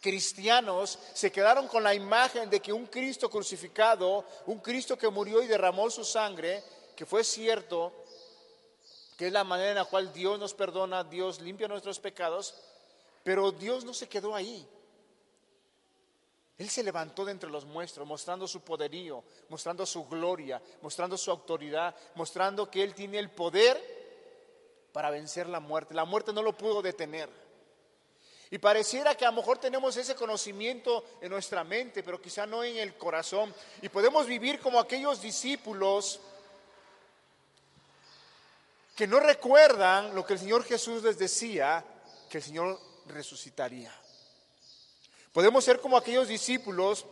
cristianos 0.00 0.98
se 1.14 1.30
quedaron 1.32 1.68
con 1.68 1.82
la 1.82 1.94
imagen 1.94 2.48
de 2.48 2.60
que 2.60 2.72
un 2.72 2.86
Cristo 2.86 3.30
crucificado, 3.30 4.24
un 4.46 4.58
Cristo 4.60 4.96
que 4.96 5.08
murió 5.08 5.42
y 5.42 5.46
derramó 5.46 5.90
su 5.90 6.04
sangre, 6.04 6.62
que 6.96 7.06
fue 7.06 7.24
cierto, 7.24 7.92
que 9.16 9.28
es 9.28 9.32
la 9.32 9.44
manera 9.44 9.70
en 9.70 9.76
la 9.76 9.84
cual 9.84 10.12
Dios 10.12 10.38
nos 10.38 10.54
perdona, 10.54 11.04
Dios 11.04 11.40
limpia 11.40 11.68
nuestros 11.68 11.98
pecados, 11.98 12.54
pero 13.22 13.52
Dios 13.52 13.84
no 13.84 13.94
se 13.94 14.08
quedó 14.08 14.34
ahí. 14.34 14.66
Él 16.58 16.68
se 16.68 16.82
levantó 16.82 17.24
de 17.24 17.32
entre 17.32 17.48
los 17.48 17.64
muestros, 17.64 18.06
mostrando 18.06 18.46
su 18.46 18.60
poderío, 18.60 19.24
mostrando 19.48 19.86
su 19.86 20.06
gloria, 20.06 20.60
mostrando 20.82 21.16
su 21.16 21.30
autoridad, 21.30 21.94
mostrando 22.16 22.70
que 22.70 22.82
Él 22.82 22.94
tiene 22.94 23.18
el 23.18 23.30
poder 23.30 23.80
para 24.92 25.08
vencer 25.08 25.48
la 25.48 25.60
muerte. 25.60 25.94
La 25.94 26.04
muerte 26.04 26.34
no 26.34 26.42
lo 26.42 26.54
pudo 26.56 26.82
detener. 26.82 27.30
Y 28.50 28.58
pareciera 28.58 29.14
que 29.14 29.24
a 29.24 29.30
lo 29.30 29.36
mejor 29.36 29.58
tenemos 29.58 29.96
ese 29.96 30.14
conocimiento 30.14 31.04
en 31.20 31.30
nuestra 31.30 31.64
mente, 31.64 32.02
pero 32.02 32.20
quizá 32.20 32.46
no 32.46 32.64
en 32.64 32.76
el 32.76 32.94
corazón. 32.96 33.54
Y 33.80 33.88
podemos 33.88 34.26
vivir 34.26 34.60
como 34.60 34.80
aquellos 34.80 35.22
discípulos 35.22 36.20
que 38.96 39.06
no 39.06 39.20
recuerdan 39.20 40.14
lo 40.14 40.26
que 40.26 40.34
el 40.34 40.40
Señor 40.40 40.64
Jesús 40.64 41.02
les 41.02 41.16
decía, 41.16 41.82
que 42.28 42.36
el 42.36 42.44
Señor 42.44 42.89
resucitaría. 43.10 43.92
Podemos 45.32 45.64
ser 45.64 45.80
como 45.80 45.96
aquellos 45.96 46.28
discípulos, 46.28 47.06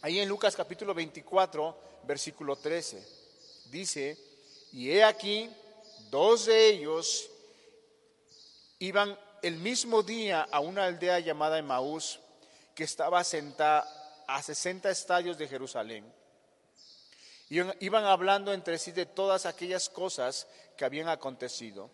ahí 0.00 0.20
en 0.20 0.28
Lucas 0.28 0.56
capítulo 0.56 0.94
24, 0.94 1.78
versículo 2.04 2.56
13. 2.56 3.06
Dice, 3.66 4.18
y 4.72 4.90
he 4.90 5.04
aquí, 5.04 5.50
dos 6.10 6.46
de 6.46 6.68
ellos 6.68 7.28
iban 8.78 9.18
el 9.42 9.56
mismo 9.56 10.02
día 10.02 10.46
a 10.50 10.60
una 10.60 10.84
aldea 10.84 11.18
llamada 11.20 11.58
Emaús, 11.58 12.20
que 12.74 12.84
estaba 12.84 13.22
sentada 13.24 14.24
a 14.26 14.42
60 14.42 14.90
estadios 14.90 15.38
de 15.38 15.48
Jerusalén. 15.48 16.04
Y 17.48 17.60
iban 17.84 18.04
hablando 18.04 18.52
entre 18.52 18.78
sí 18.78 18.92
de 18.92 19.06
todas 19.06 19.46
aquellas 19.46 19.88
cosas 19.88 20.46
que 20.76 20.84
habían 20.84 21.08
acontecido. 21.08 21.90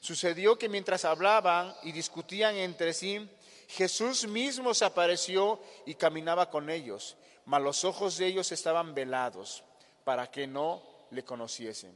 Sucedió 0.00 0.58
que 0.58 0.68
mientras 0.68 1.04
hablaban 1.04 1.74
y 1.82 1.92
discutían 1.92 2.56
entre 2.56 2.94
sí, 2.94 3.28
Jesús 3.68 4.26
mismo 4.26 4.72
se 4.74 4.84
apareció 4.84 5.60
y 5.84 5.94
caminaba 5.94 6.50
con 6.50 6.70
ellos, 6.70 7.16
mas 7.44 7.62
los 7.62 7.84
ojos 7.84 8.16
de 8.16 8.26
ellos 8.26 8.50
estaban 8.52 8.94
velados 8.94 9.62
para 10.04 10.30
que 10.30 10.46
no 10.46 10.82
le 11.10 11.24
conociesen. 11.24 11.92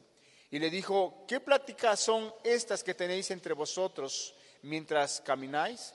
Y 0.51 0.59
le 0.59 0.69
dijo, 0.69 1.25
¿qué 1.27 1.41
pláticas 1.41 1.99
son 2.01 2.33
estas 2.45 2.85
que 2.85 2.93
tenéis 2.93 3.31
entre 3.31 3.55
vosotros 3.55 4.35
mientras 4.63 5.23
camináis? 5.23 5.95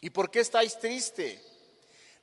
¿Y 0.00 0.10
por 0.10 0.30
qué 0.30 0.40
estáis 0.40 0.78
triste? 0.78 1.42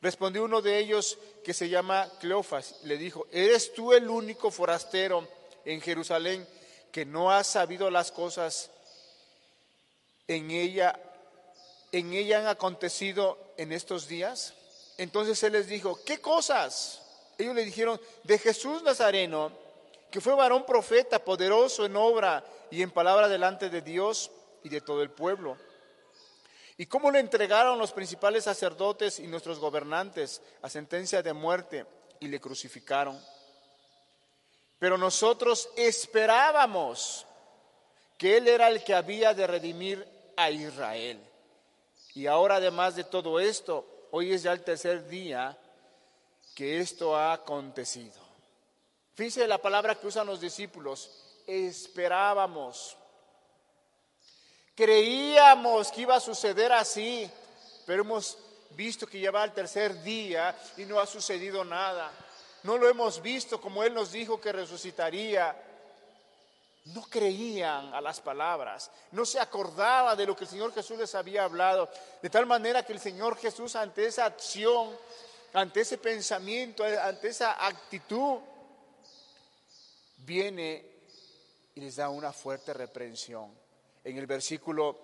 Respondió 0.02 0.46
uno 0.46 0.62
de 0.62 0.78
ellos 0.78 1.18
que 1.44 1.54
se 1.54 1.68
llama 1.68 2.10
Cleofas, 2.20 2.80
le 2.84 2.98
dijo, 2.98 3.28
¿eres 3.32 3.74
tú 3.74 3.92
el 3.94 4.10
único 4.10 4.52
forastero 4.52 5.28
en 5.66 5.82
Jerusalén 5.82 6.48
que 6.92 7.06
no 7.06 7.32
ha 7.32 7.44
sabido 7.44 7.90
las 7.90 8.12
cosas 8.12 8.70
en 10.28 10.52
ella, 10.52 11.00
en 11.92 12.14
ella 12.14 12.40
han 12.40 12.48
acontecido 12.48 13.38
en 13.58 13.72
estos 13.72 14.08
días? 14.08 14.54
Entonces 14.98 15.42
él 15.44 15.54
les 15.54 15.68
dijo, 15.68 16.00
¿qué 16.04 16.20
cosas? 16.20 17.02
Ellos 17.38 17.56
le 17.56 17.66
dijeron, 17.66 18.00
de 18.24 18.38
Jesús 18.40 18.82
Nazareno, 18.84 19.52
que 20.10 20.22
fue 20.22 20.36
varón 20.36 20.66
profeta, 20.66 21.20
poderoso 21.20 21.86
en 21.86 21.96
obra 21.96 22.44
y 22.72 22.82
en 22.82 22.92
palabra 22.92 23.28
delante 23.28 23.70
de 23.70 23.82
Dios 23.82 24.32
y 24.64 24.70
de 24.70 24.82
todo 24.82 25.04
el 25.04 25.12
pueblo. 25.12 25.58
¿Y 26.78 26.86
cómo 26.86 27.12
le 27.12 27.20
entregaron 27.20 27.80
los 27.80 27.92
principales 27.92 28.44
sacerdotes 28.44 29.20
y 29.20 29.28
nuestros 29.28 29.60
gobernantes 29.60 30.42
a 30.62 30.70
sentencia 30.70 31.24
de 31.24 31.34
muerte 31.34 31.86
y 32.20 32.28
le 32.28 32.40
crucificaron? 32.40 33.20
Pero 34.80 34.98
nosotros 34.98 35.70
esperábamos 35.76 37.26
que 38.18 38.38
Él 38.38 38.48
era 38.48 38.68
el 38.68 38.84
que 38.84 38.94
había 38.94 39.34
de 39.34 39.48
redimir 39.48 40.08
a 40.36 40.52
Israel. 40.52 41.20
Y 42.14 42.28
ahora 42.28 42.56
además 42.56 42.96
de 42.96 43.04
todo 43.04 43.40
esto, 43.40 43.86
hoy 44.12 44.34
es 44.34 44.44
ya 44.44 44.52
el 44.52 44.64
tercer 44.64 45.08
día 45.08 45.58
que 46.56 46.80
esto 46.80 47.16
ha 47.16 47.34
acontecido. 47.34 48.20
Fíjense 49.14 49.48
la 49.48 49.60
palabra 49.60 49.96
que 49.96 50.08
usan 50.08 50.28
los 50.28 50.40
discípulos, 50.40 51.12
esperábamos. 51.46 52.98
Creíamos 54.76 55.92
que 55.92 56.02
iba 56.02 56.16
a 56.16 56.20
suceder 56.20 56.72
así, 56.72 57.30
pero 57.86 58.04
hemos 58.04 58.38
visto 58.72 59.08
que 59.08 59.20
ya 59.20 59.32
va 59.32 59.44
el 59.44 59.54
tercer 59.54 60.04
día 60.04 60.56
y 60.78 60.86
no 60.86 61.00
ha 61.00 61.06
sucedido 61.08 61.64
nada. 61.66 62.12
No 62.68 62.78
lo 62.78 62.90
hemos 62.90 63.22
visto 63.22 63.62
como 63.62 63.82
Él 63.82 63.94
nos 63.94 64.12
dijo 64.12 64.42
que 64.42 64.52
resucitaría. 64.52 65.56
No 66.88 67.02
creían 67.04 67.94
a 67.94 68.02
las 68.02 68.20
palabras, 68.20 68.92
no 69.14 69.26
se 69.26 69.40
acordaba 69.40 70.18
de 70.18 70.26
lo 70.26 70.36
que 70.36 70.44
el 70.44 70.50
Señor 70.50 70.74
Jesús 70.74 70.98
les 70.98 71.16
había 71.16 71.46
hablado, 71.46 71.90
de 72.22 72.30
tal 72.30 72.46
manera 72.46 72.86
que 72.86 72.92
el 72.92 73.00
Señor 73.00 73.38
Jesús 73.38 73.78
ante 73.78 74.06
esa 74.06 74.26
acción, 74.26 74.90
ante 75.54 75.80
ese 75.80 75.98
pensamiento, 75.98 76.84
ante 76.84 77.30
esa 77.30 77.66
actitud, 77.66 78.40
viene 80.18 80.86
y 81.74 81.80
les 81.80 81.96
da 81.96 82.10
una 82.10 82.34
fuerte 82.34 82.74
reprensión. 82.74 83.50
En 84.04 84.18
el 84.18 84.28
versículo 84.28 84.98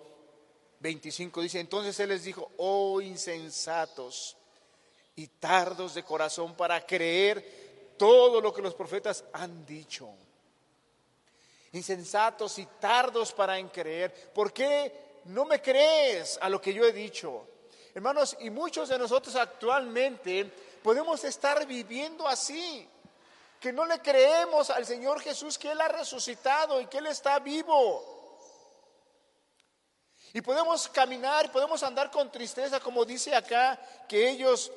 25 0.80 1.40
dice, 1.40 1.60
entonces 1.60 1.98
Él 1.98 2.10
les 2.10 2.24
dijo, 2.24 2.50
oh 2.58 3.00
insensatos 3.00 4.36
y 5.16 5.26
tardos 5.26 5.94
de 5.94 6.02
corazón 6.02 6.54
para 6.54 6.84
creer 6.84 7.94
todo 7.96 8.40
lo 8.40 8.52
que 8.52 8.62
los 8.62 8.74
profetas 8.74 9.24
han 9.32 9.64
dicho 9.64 10.08
insensatos 11.72 12.60
y 12.60 12.66
tardos 12.78 13.32
para 13.32 13.58
en 13.58 13.68
creer. 13.68 14.30
¿Por 14.32 14.52
qué 14.52 15.04
no 15.24 15.44
me 15.44 15.60
crees 15.60 16.38
a 16.40 16.48
lo 16.48 16.60
que 16.60 16.72
yo 16.72 16.84
he 16.84 16.92
dicho. 16.92 17.46
Hermanos, 17.94 18.36
y 18.40 18.50
muchos 18.50 18.88
de 18.88 18.98
nosotros 18.98 19.34
actualmente 19.36 20.50
podemos 20.82 21.22
estar 21.24 21.66
viviendo 21.66 22.26
así, 22.26 22.88
que 23.60 23.72
no 23.72 23.86
le 23.86 24.00
creemos 24.00 24.68
al 24.70 24.84
Señor 24.84 25.20
Jesús 25.20 25.58
que 25.58 25.70
Él 25.70 25.80
ha 25.80 25.88
resucitado 25.88 26.80
y 26.80 26.86
que 26.86 26.98
Él 26.98 27.06
está 27.06 27.38
vivo. 27.38 28.12
Y 30.32 30.40
podemos 30.40 30.88
caminar, 30.88 31.50
podemos 31.52 31.82
andar 31.84 32.10
con 32.10 32.30
tristeza, 32.30 32.80
como 32.80 33.04
dice 33.04 33.34
acá, 33.34 33.80
que 34.08 34.28
ellos, 34.28 34.72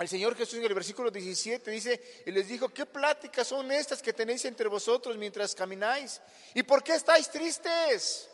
el 0.00 0.08
Señor 0.08 0.34
Jesús 0.34 0.58
en 0.58 0.64
el 0.64 0.74
versículo 0.74 1.10
17 1.10 1.70
dice, 1.70 2.22
y 2.24 2.30
les 2.30 2.48
dijo, 2.48 2.70
¿qué 2.70 2.86
pláticas 2.86 3.46
son 3.46 3.70
estas 3.70 4.00
que 4.00 4.14
tenéis 4.14 4.46
entre 4.46 4.66
vosotros 4.66 5.18
mientras 5.18 5.54
camináis? 5.54 6.22
¿Y 6.54 6.62
por 6.62 6.82
qué 6.82 6.94
estáis 6.94 7.28
tristes? 7.28 8.30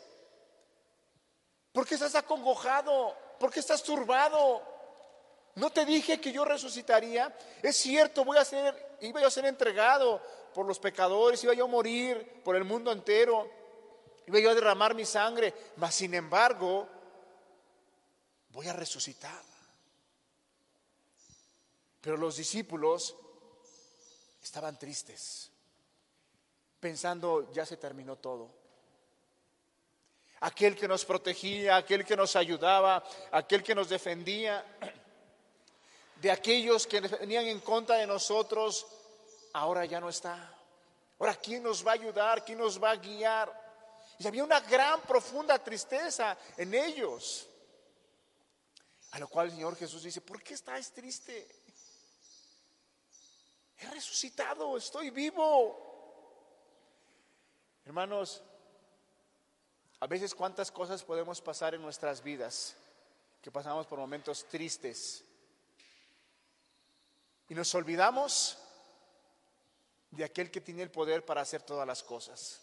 ¿Por 1.73 1.85
qué 1.85 1.95
estás 1.95 2.15
acongojado? 2.15 3.13
¿Por 3.37 3.51
qué 3.51 3.59
estás 3.59 3.83
turbado? 3.83 4.63
¿No 5.55 5.69
te 5.69 5.83
dije 5.85 6.21
que 6.21 6.31
yo 6.31 6.45
resucitaría? 6.45 7.35
Es 7.61 7.75
cierto, 7.75 8.23
voy 8.23 8.37
a 8.37 8.45
ser, 8.45 8.97
iba 9.01 9.19
yo 9.19 9.27
a 9.27 9.31
ser 9.31 9.45
entregado 9.45 10.21
por 10.53 10.65
los 10.65 10.79
pecadores, 10.79 11.43
iba 11.43 11.53
yo 11.53 11.65
a 11.65 11.67
morir 11.67 12.41
por 12.45 12.55
el 12.55 12.63
mundo 12.63 12.93
entero, 12.93 13.51
iba 14.25 14.39
yo 14.39 14.51
a 14.51 14.55
derramar 14.55 14.95
mi 14.95 15.05
sangre, 15.05 15.53
mas 15.75 15.95
sin 15.95 16.13
embargo, 16.13 16.87
voy 18.51 18.67
a 18.67 18.73
resucitar. 18.73 19.56
Pero 22.07 22.15
los 22.15 22.37
discípulos 22.37 23.17
estaban 24.41 24.79
tristes, 24.79 25.51
pensando, 26.79 27.51
ya 27.51 27.65
se 27.65 27.75
terminó 27.75 28.15
todo 28.15 28.49
aquel 30.39 30.77
que 30.77 30.87
nos 30.87 31.03
protegía, 31.03 31.75
aquel 31.75 32.05
que 32.05 32.15
nos 32.15 32.37
ayudaba, 32.37 33.03
aquel 33.29 33.61
que 33.61 33.75
nos 33.75 33.89
defendía, 33.89 34.63
de 36.21 36.31
aquellos 36.31 36.87
que 36.87 37.01
venían 37.01 37.43
en 37.47 37.59
contra 37.59 37.97
de 37.97 38.07
nosotros, 38.07 38.87
ahora 39.51 39.83
ya 39.83 39.99
no 39.99 40.07
está. 40.07 40.57
Ahora, 41.19 41.35
¿quién 41.35 41.61
nos 41.61 41.85
va 41.85 41.91
a 41.91 41.95
ayudar? 41.95 42.45
¿Quién 42.45 42.59
nos 42.59 42.81
va 42.81 42.91
a 42.91 42.95
guiar? 42.95 43.51
Y 44.17 44.27
había 44.27 44.45
una 44.45 44.61
gran, 44.61 45.01
profunda 45.01 45.61
tristeza 45.61 46.37
en 46.55 46.73
ellos. 46.73 47.49
A 49.11 49.19
lo 49.19 49.27
cual 49.27 49.47
el 49.47 49.51
Señor 49.51 49.75
Jesús 49.75 50.03
dice, 50.03 50.21
¿por 50.21 50.41
qué 50.41 50.53
estás 50.53 50.93
triste? 50.93 51.66
He 53.79 53.87
resucitado, 53.87 54.75
estoy 54.77 55.09
vivo. 55.11 55.83
Hermanos, 57.85 58.41
a 59.99 60.07
veces 60.07 60.35
cuántas 60.35 60.71
cosas 60.71 61.03
podemos 61.03 61.41
pasar 61.41 61.75
en 61.75 61.81
nuestras 61.81 62.23
vidas, 62.23 62.75
que 63.41 63.51
pasamos 63.51 63.87
por 63.87 63.99
momentos 63.99 64.45
tristes. 64.47 65.23
Y 67.49 67.55
nos 67.55 67.73
olvidamos 67.75 68.57
de 70.11 70.23
aquel 70.23 70.51
que 70.51 70.61
tiene 70.61 70.83
el 70.83 70.91
poder 70.91 71.25
para 71.25 71.41
hacer 71.41 71.61
todas 71.61 71.87
las 71.87 72.03
cosas. 72.03 72.61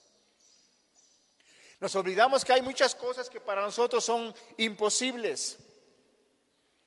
Nos 1.81 1.95
olvidamos 1.97 2.45
que 2.45 2.53
hay 2.53 2.63
muchas 2.63 2.95
cosas 2.95 3.29
que 3.29 3.41
para 3.41 3.63
nosotros 3.63 4.05
son 4.05 4.35
imposibles, 4.57 5.59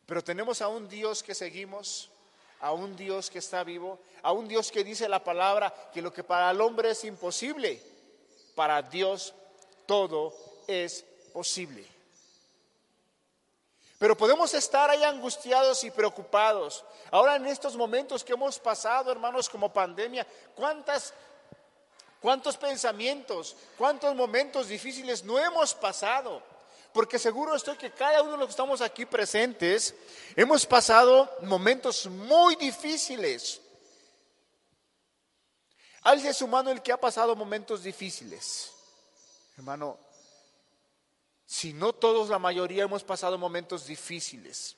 pero 0.06 0.24
tenemos 0.24 0.62
a 0.62 0.68
un 0.68 0.88
Dios 0.88 1.22
que 1.22 1.36
seguimos, 1.36 2.10
a 2.60 2.72
un 2.72 2.96
Dios 2.96 3.30
que 3.30 3.40
está 3.40 3.64
vivo, 3.64 4.00
a 4.22 4.32
un 4.32 4.48
Dios 4.48 4.72
que 4.72 4.84
dice 4.84 5.08
la 5.08 5.24
palabra 5.24 5.74
que 5.94 6.02
lo 6.02 6.12
que 6.12 6.24
para 6.24 6.52
el 6.52 6.62
hombre 6.62 6.92
es 6.92 7.04
imposible, 7.04 7.82
para 8.56 8.82
Dios 8.82 9.34
todo 9.86 10.34
es 10.68 11.06
posible. 11.34 11.86
Pero 14.00 14.16
podemos 14.16 14.54
estar 14.54 14.90
ahí 14.90 15.04
angustiados 15.04 15.84
y 15.84 15.92
preocupados. 15.92 16.84
Ahora 17.10 17.36
en 17.36 17.48
estos 17.48 17.76
momentos 17.76 18.24
que 18.24 18.34
hemos 18.34 18.60
pasado, 18.60 19.12
hermanos, 19.12 19.50
como 19.50 19.74
pandemia, 19.74 20.28
¿cuántas, 20.56 21.14
cuántos 22.22 22.58
pensamientos, 22.58 23.56
cuántos 23.78 24.14
momentos 24.14 24.68
difíciles 24.68 25.24
no 25.24 25.40
hemos 25.40 25.74
pasado? 25.74 26.44
Porque 26.94 27.20
seguro 27.20 27.56
estoy 27.56 27.78
que 27.78 27.92
cada 27.92 28.22
uno 28.22 28.34
de 28.34 28.38
los 28.38 28.48
que 28.48 28.52
estamos 28.52 28.82
aquí 28.82 29.06
presentes 29.06 29.94
hemos 30.36 30.66
pasado 30.66 31.30
momentos 31.42 32.08
muy 32.08 32.56
difíciles. 32.56 33.62
Alce 36.04 36.34
su 36.34 36.48
mano 36.48 36.72
el 36.72 36.82
que 36.82 36.92
ha 36.92 36.98
pasado 37.00 37.36
momentos 37.36 37.84
difíciles. 37.84 38.72
Hermano, 39.58 39.98
si 41.46 41.74
no 41.74 41.94
todos, 41.94 42.30
la 42.30 42.40
mayoría 42.40 42.84
hemos 42.84 43.04
pasado 43.04 43.38
momentos 43.38 43.88
difíciles, 43.88 44.76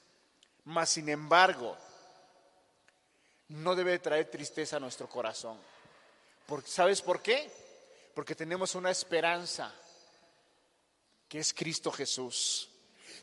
mas 0.66 0.90
sin 0.90 1.10
embargo, 1.10 1.76
no 3.50 3.76
debe 3.76 3.98
traer 4.00 4.30
tristeza 4.30 4.78
a 4.78 4.80
nuestro 4.80 5.10
corazón. 5.10 5.58
¿Sabes 6.66 7.02
por 7.02 7.22
qué? 7.22 7.52
Porque 8.14 8.36
tenemos 8.36 8.76
una 8.76 8.92
esperanza, 8.92 9.74
que 11.30 11.40
es 11.40 11.54
Cristo 11.54 11.92
Jesús. 11.92 12.70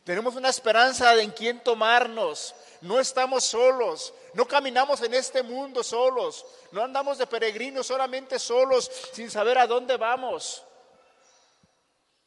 Tenemos 0.03 0.35
una 0.37 0.49
esperanza 0.49 1.13
en 1.21 1.31
quien 1.31 1.61
tomarnos. 1.61 2.55
No 2.79 2.99
estamos 2.99 3.43
solos, 3.43 4.13
no 4.33 4.47
caminamos 4.47 5.01
en 5.01 5.13
este 5.13 5.43
mundo 5.43 5.83
solos, 5.83 6.45
no 6.71 6.83
andamos 6.83 7.17
de 7.17 7.27
peregrinos 7.27 7.87
solamente 7.87 8.39
solos 8.39 8.89
sin 9.11 9.29
saber 9.29 9.57
a 9.57 9.67
dónde 9.67 9.97
vamos. 9.97 10.63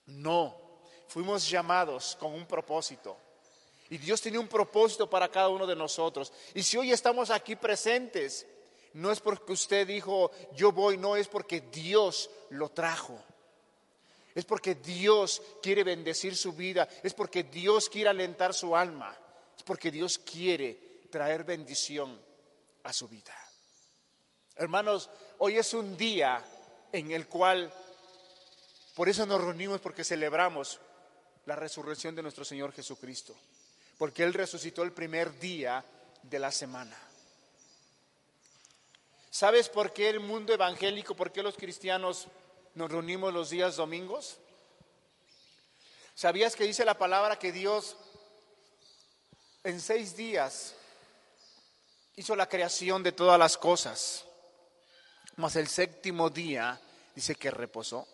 No, 0.07 0.55
fuimos 1.09 1.49
llamados 1.49 2.17
con 2.21 2.35
un 2.35 2.47
propósito. 2.47 3.17
Y 3.89 3.97
Dios 3.97 4.21
tiene 4.21 4.39
un 4.39 4.49
propósito 4.49 5.09
para 5.09 5.29
cada 5.29 5.49
uno 5.49 5.67
de 5.67 5.75
nosotros. 5.75 6.33
Y 6.53 6.63
si 6.63 6.77
hoy 6.77 6.93
estamos 6.93 7.31
aquí 7.31 7.57
presentes, 7.57 8.47
no 8.93 9.11
es 9.11 9.21
porque 9.21 9.53
usted 9.53 9.87
dijo, 9.87 10.31
yo 10.55 10.71
voy, 10.73 10.99
no, 10.99 11.17
es 11.17 11.29
porque 11.29 11.61
Dios 11.61 12.29
lo 12.51 12.69
trajo. 12.69 13.19
Es 14.35 14.45
porque 14.45 14.77
Dios 14.77 15.43
quiere 15.63 15.85
bendecir 15.85 16.37
su 16.37 16.53
vida, 16.53 16.89
es 17.03 17.15
porque 17.15 17.45
Dios 17.45 17.89
quiere 17.89 18.11
alentar 18.11 18.55
su 18.55 18.77
alma, 18.77 19.17
es 19.57 19.63
porque 19.63 19.91
Dios 19.91 20.19
quiere 20.19 21.01
traer 21.11 21.45
bendición 21.45 22.21
a 22.85 22.93
su 22.93 23.09
vida. 23.09 23.35
Hermanos, 24.57 25.11
hoy 25.39 25.57
es 25.57 25.75
un 25.75 25.97
día 25.97 26.45
en 26.93 27.11
el 27.11 27.27
cual 27.27 27.73
por 28.95 29.09
eso 29.09 29.25
nos 29.25 29.41
reunimos, 29.41 29.81
porque 29.81 30.05
celebramos 30.05 30.79
la 31.47 31.57
resurrección 31.57 32.15
de 32.15 32.23
nuestro 32.23 32.45
Señor 32.45 32.73
Jesucristo, 32.73 33.35
porque 33.97 34.23
Él 34.23 34.35
resucitó 34.35 34.83
el 34.83 34.93
primer 34.93 35.39
día 35.39 35.85
de 36.23 36.39
la 36.39 36.53
semana. 36.53 36.97
¿Sabes 39.31 39.69
por 39.69 39.93
qué 39.93 40.11
el 40.11 40.21
mundo 40.21 40.53
evangélico, 40.53 41.15
por 41.15 41.33
qué 41.33 41.43
los 41.43 41.57
cristianos 41.57 42.29
nos 42.75 42.91
reunimos 42.91 43.33
los 43.33 43.51
días 43.51 43.77
domingos? 43.77 44.39
¿Sabías 46.15 46.55
que 46.55 46.65
dice 46.65 46.85
la 46.85 46.99
palabra 46.99 47.39
que 47.39 47.53
Dios 47.53 47.97
en 49.65 49.81
seis 49.81 50.17
días 50.17 50.75
hizo 52.17 52.37
la 52.37 52.49
creación 52.49 53.03
de 53.03 53.13
todas 53.13 53.39
las 53.39 53.57
cosas, 53.57 54.25
mas 55.37 55.57
el 55.57 55.69
séptimo 55.69 56.29
día 56.29 56.81
dice 57.15 57.35
que 57.35 57.51
reposó? 57.51 58.07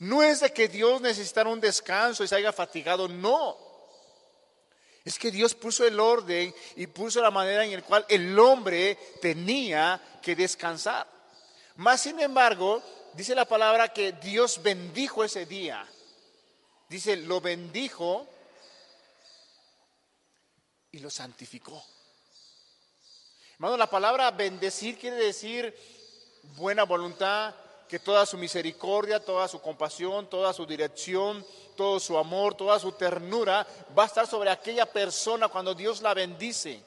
No 0.00 0.22
es 0.22 0.40
de 0.40 0.52
que 0.52 0.66
Dios 0.66 1.00
necesitara 1.00 1.48
un 1.48 1.60
descanso 1.60 2.24
y 2.24 2.28
se 2.28 2.34
haya 2.34 2.52
fatigado, 2.52 3.06
no. 3.06 3.56
Es 5.04 5.18
que 5.18 5.30
Dios 5.30 5.54
puso 5.54 5.86
el 5.86 5.98
orden 5.98 6.54
y 6.76 6.86
puso 6.88 7.20
la 7.22 7.30
manera 7.30 7.64
en 7.64 7.72
la 7.72 7.82
cual 7.82 8.04
el 8.08 8.36
hombre 8.38 8.98
tenía 9.20 10.18
que 10.20 10.34
descansar. 10.34 11.06
Más 11.76 12.00
sin 12.00 12.18
embargo, 12.20 12.82
dice 13.14 13.34
la 13.34 13.44
palabra 13.44 13.92
que 13.92 14.12
Dios 14.12 14.62
bendijo 14.62 15.24
ese 15.24 15.46
día. 15.46 15.86
Dice, 16.88 17.16
lo 17.16 17.40
bendijo 17.40 18.26
y 20.90 20.98
lo 20.98 21.10
santificó. 21.10 21.82
Hermano, 23.54 23.76
la 23.76 23.88
palabra 23.88 24.30
bendecir 24.30 24.98
quiere 24.98 25.16
decir 25.16 25.74
buena 26.56 26.84
voluntad, 26.84 27.54
que 27.92 27.98
toda 27.98 28.24
su 28.24 28.38
misericordia, 28.38 29.22
toda 29.22 29.46
su 29.48 29.60
compasión, 29.60 30.26
toda 30.26 30.54
su 30.54 30.64
dirección, 30.64 31.44
todo 31.76 32.00
su 32.00 32.16
amor, 32.16 32.54
toda 32.54 32.78
su 32.78 32.92
ternura 32.92 33.66
va 33.96 34.04
a 34.04 34.06
estar 34.06 34.26
sobre 34.26 34.48
aquella 34.48 34.86
persona 34.86 35.48
cuando 35.48 35.74
Dios 35.74 36.00
la 36.00 36.14
bendice. 36.14 36.80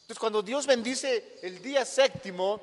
Entonces, 0.00 0.18
cuando 0.18 0.42
Dios 0.42 0.66
bendice 0.66 1.38
el 1.42 1.60
día 1.60 1.84
séptimo, 1.84 2.60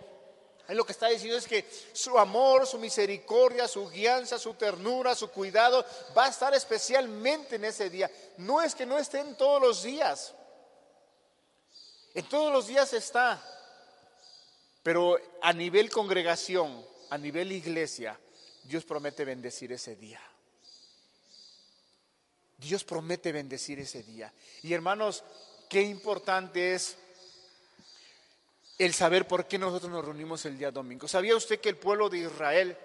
es 0.71 0.77
lo 0.77 0.85
que 0.85 0.93
está 0.93 1.09
diciendo 1.09 1.37
es 1.37 1.47
que 1.47 1.69
su 1.91 2.17
amor, 2.17 2.65
su 2.65 2.79
misericordia, 2.79 3.67
su 3.67 3.89
guianza, 3.89 4.39
su 4.39 4.53
ternura, 4.53 5.15
su 5.15 5.29
cuidado 5.29 5.85
va 6.17 6.27
a 6.27 6.29
estar 6.29 6.53
especialmente 6.53 7.57
en 7.57 7.65
ese 7.65 7.89
día. 7.89 8.09
No 8.37 8.61
es 8.61 8.73
que 8.73 8.85
no 8.85 8.97
esté 8.97 9.19
en 9.19 9.35
todos 9.35 9.61
los 9.61 9.83
días. 9.83 10.33
En 12.13 12.23
todos 12.29 12.53
los 12.53 12.67
días 12.67 12.93
está. 12.93 13.43
Pero 14.81 15.19
a 15.41 15.51
nivel 15.51 15.89
congregación, 15.89 16.85
a 17.09 17.17
nivel 17.17 17.51
iglesia, 17.51 18.17
Dios 18.63 18.85
promete 18.85 19.25
bendecir 19.25 19.73
ese 19.73 19.97
día. 19.97 20.21
Dios 22.55 22.85
promete 22.85 23.33
bendecir 23.33 23.77
ese 23.81 24.03
día. 24.03 24.31
Y 24.63 24.71
hermanos, 24.71 25.25
qué 25.67 25.81
importante 25.81 26.75
es 26.75 26.95
el 28.85 28.95
saber 28.95 29.27
por 29.27 29.45
qué 29.45 29.59
nosotros 29.59 29.91
nos 29.91 30.03
reunimos 30.03 30.43
el 30.45 30.57
día 30.57 30.71
domingo. 30.71 31.07
¿Sabía 31.07 31.35
usted 31.35 31.59
que 31.59 31.69
el 31.69 31.77
pueblo 31.77 32.09
de 32.09 32.17
Israel, 32.17 32.75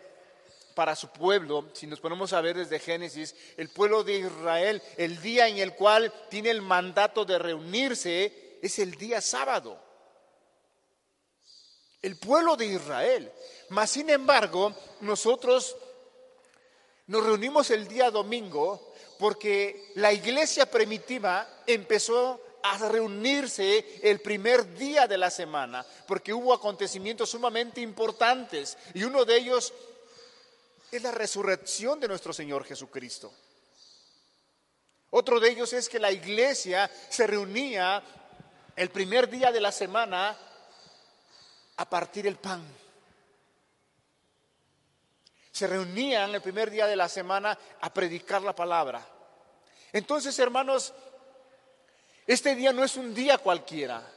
para 0.75 0.95
su 0.95 1.09
pueblo, 1.09 1.71
si 1.73 1.87
nos 1.87 2.01
ponemos 2.01 2.35
a 2.35 2.43
ver 2.43 2.59
desde 2.59 2.79
Génesis, 2.79 3.35
el 3.57 3.71
pueblo 3.71 4.05
de 4.05 4.19
Israel, 4.19 4.83
el 4.99 5.23
día 5.23 5.49
en 5.49 5.57
el 5.57 5.75
cual 5.75 6.13
tiene 6.29 6.51
el 6.51 6.61
mandato 6.61 7.25
de 7.25 7.39
reunirse 7.39 8.59
es 8.61 8.79
el 8.79 8.93
día 8.97 9.23
sábado? 9.23 9.83
El 12.03 12.19
pueblo 12.19 12.57
de 12.57 12.67
Israel. 12.67 13.33
Mas, 13.71 13.91
sin 13.91 14.11
embargo, 14.11 14.75
nosotros 15.01 15.79
nos 17.07 17.25
reunimos 17.25 17.71
el 17.71 17.89
día 17.89 18.11
domingo 18.11 18.93
porque 19.19 19.93
la 19.95 20.13
iglesia 20.13 20.71
primitiva 20.71 21.63
empezó 21.67 22.39
a 22.73 22.89
reunirse 22.89 24.01
el 24.03 24.21
primer 24.21 24.75
día 24.75 25.07
de 25.07 25.19
la 25.19 25.31
semana, 25.31 25.85
porque 26.07 26.33
hubo 26.33 26.53
acontecimientos 26.53 27.31
sumamente 27.31 27.81
importantes 27.81 28.77
y 28.95 29.05
uno 29.05 29.25
de 29.25 29.37
ellos 29.37 29.73
es 30.91 31.03
la 31.03 31.11
resurrección 31.11 32.01
de 32.01 32.09
nuestro 32.09 32.33
Señor 32.33 32.65
Jesucristo. 32.65 33.33
Otro 35.11 35.41
de 35.41 35.51
ellos 35.51 35.73
es 35.73 35.89
que 35.89 35.99
la 35.99 36.11
iglesia 36.11 36.91
se 37.09 37.27
reunía 37.27 38.03
el 38.75 38.91
primer 38.91 39.29
día 39.29 39.53
de 39.53 39.61
la 39.61 39.73
semana 39.73 40.37
a 41.77 41.89
partir 41.89 42.27
el 42.27 42.37
pan. 42.37 42.63
Se 45.53 45.67
reunían 45.67 46.35
el 46.35 46.43
primer 46.43 46.71
día 46.71 46.87
de 46.87 46.97
la 46.97 47.09
semana 47.09 47.59
a 47.81 47.93
predicar 47.93 48.43
la 48.43 48.55
palabra. 48.55 49.07
Entonces, 49.93 50.39
hermanos, 50.39 50.93
este 52.27 52.55
día 52.55 52.73
no 52.73 52.83
es 52.83 52.97
un 52.97 53.15
día 53.15 53.39
cualquiera. 53.39 54.13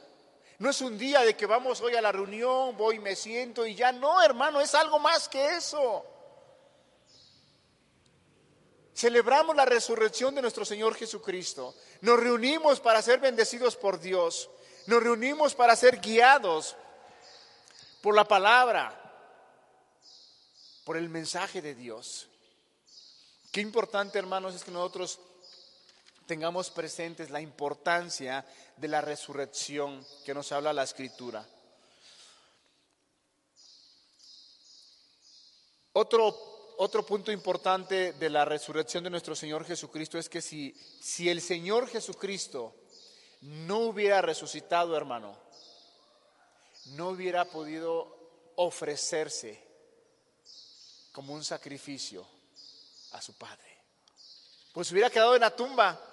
No 0.58 0.68
es 0.68 0.80
un 0.82 0.98
día 0.98 1.20
de 1.20 1.34
que 1.36 1.46
vamos 1.46 1.80
hoy 1.80 1.94
a 1.94 2.02
la 2.02 2.12
reunión, 2.12 2.76
voy, 2.76 2.98
me 2.98 3.16
siento 3.16 3.64
y 3.64 3.74
ya. 3.74 3.92
No, 3.92 4.22
hermano, 4.22 4.60
es 4.60 4.74
algo 4.74 4.98
más 4.98 5.28
que 5.28 5.56
eso. 5.56 6.04
Celebramos 8.94 9.56
la 9.56 9.64
resurrección 9.64 10.34
de 10.34 10.42
nuestro 10.42 10.66
Señor 10.66 10.94
Jesucristo. 10.94 11.74
Nos 12.02 12.20
reunimos 12.20 12.80
para 12.80 13.00
ser 13.00 13.20
bendecidos 13.20 13.74
por 13.74 13.98
Dios. 13.98 14.50
Nos 14.86 15.02
reunimos 15.02 15.54
para 15.54 15.74
ser 15.76 16.00
guiados 16.00 16.76
por 18.02 18.14
la 18.14 18.24
palabra, 18.24 18.94
por 20.84 20.98
el 20.98 21.08
mensaje 21.08 21.62
de 21.62 21.74
Dios. 21.74 22.28
Qué 23.50 23.62
importante, 23.62 24.18
hermanos, 24.18 24.54
es 24.54 24.64
que 24.64 24.70
nosotros 24.70 25.18
tengamos 26.30 26.70
presentes 26.70 27.28
la 27.30 27.40
importancia 27.40 28.46
de 28.76 28.86
la 28.86 29.00
resurrección 29.00 30.06
que 30.24 30.32
nos 30.32 30.52
habla 30.52 30.72
la 30.72 30.84
escritura. 30.84 31.44
Otro, 35.92 36.76
otro 36.78 37.04
punto 37.04 37.32
importante 37.32 38.12
de 38.12 38.30
la 38.30 38.44
resurrección 38.44 39.02
de 39.02 39.10
nuestro 39.10 39.34
Señor 39.34 39.64
Jesucristo 39.64 40.18
es 40.18 40.28
que 40.28 40.40
si, 40.40 40.72
si 41.00 41.28
el 41.28 41.40
Señor 41.40 41.88
Jesucristo 41.88 42.76
no 43.40 43.78
hubiera 43.78 44.22
resucitado, 44.22 44.96
hermano, 44.96 45.36
no 46.90 47.08
hubiera 47.08 47.44
podido 47.44 48.52
ofrecerse 48.54 49.60
como 51.10 51.34
un 51.34 51.42
sacrificio 51.42 52.24
a 53.10 53.20
su 53.20 53.36
Padre. 53.36 53.78
Pues 54.72 54.92
hubiera 54.92 55.10
quedado 55.10 55.34
en 55.34 55.40
la 55.40 55.56
tumba 55.56 56.06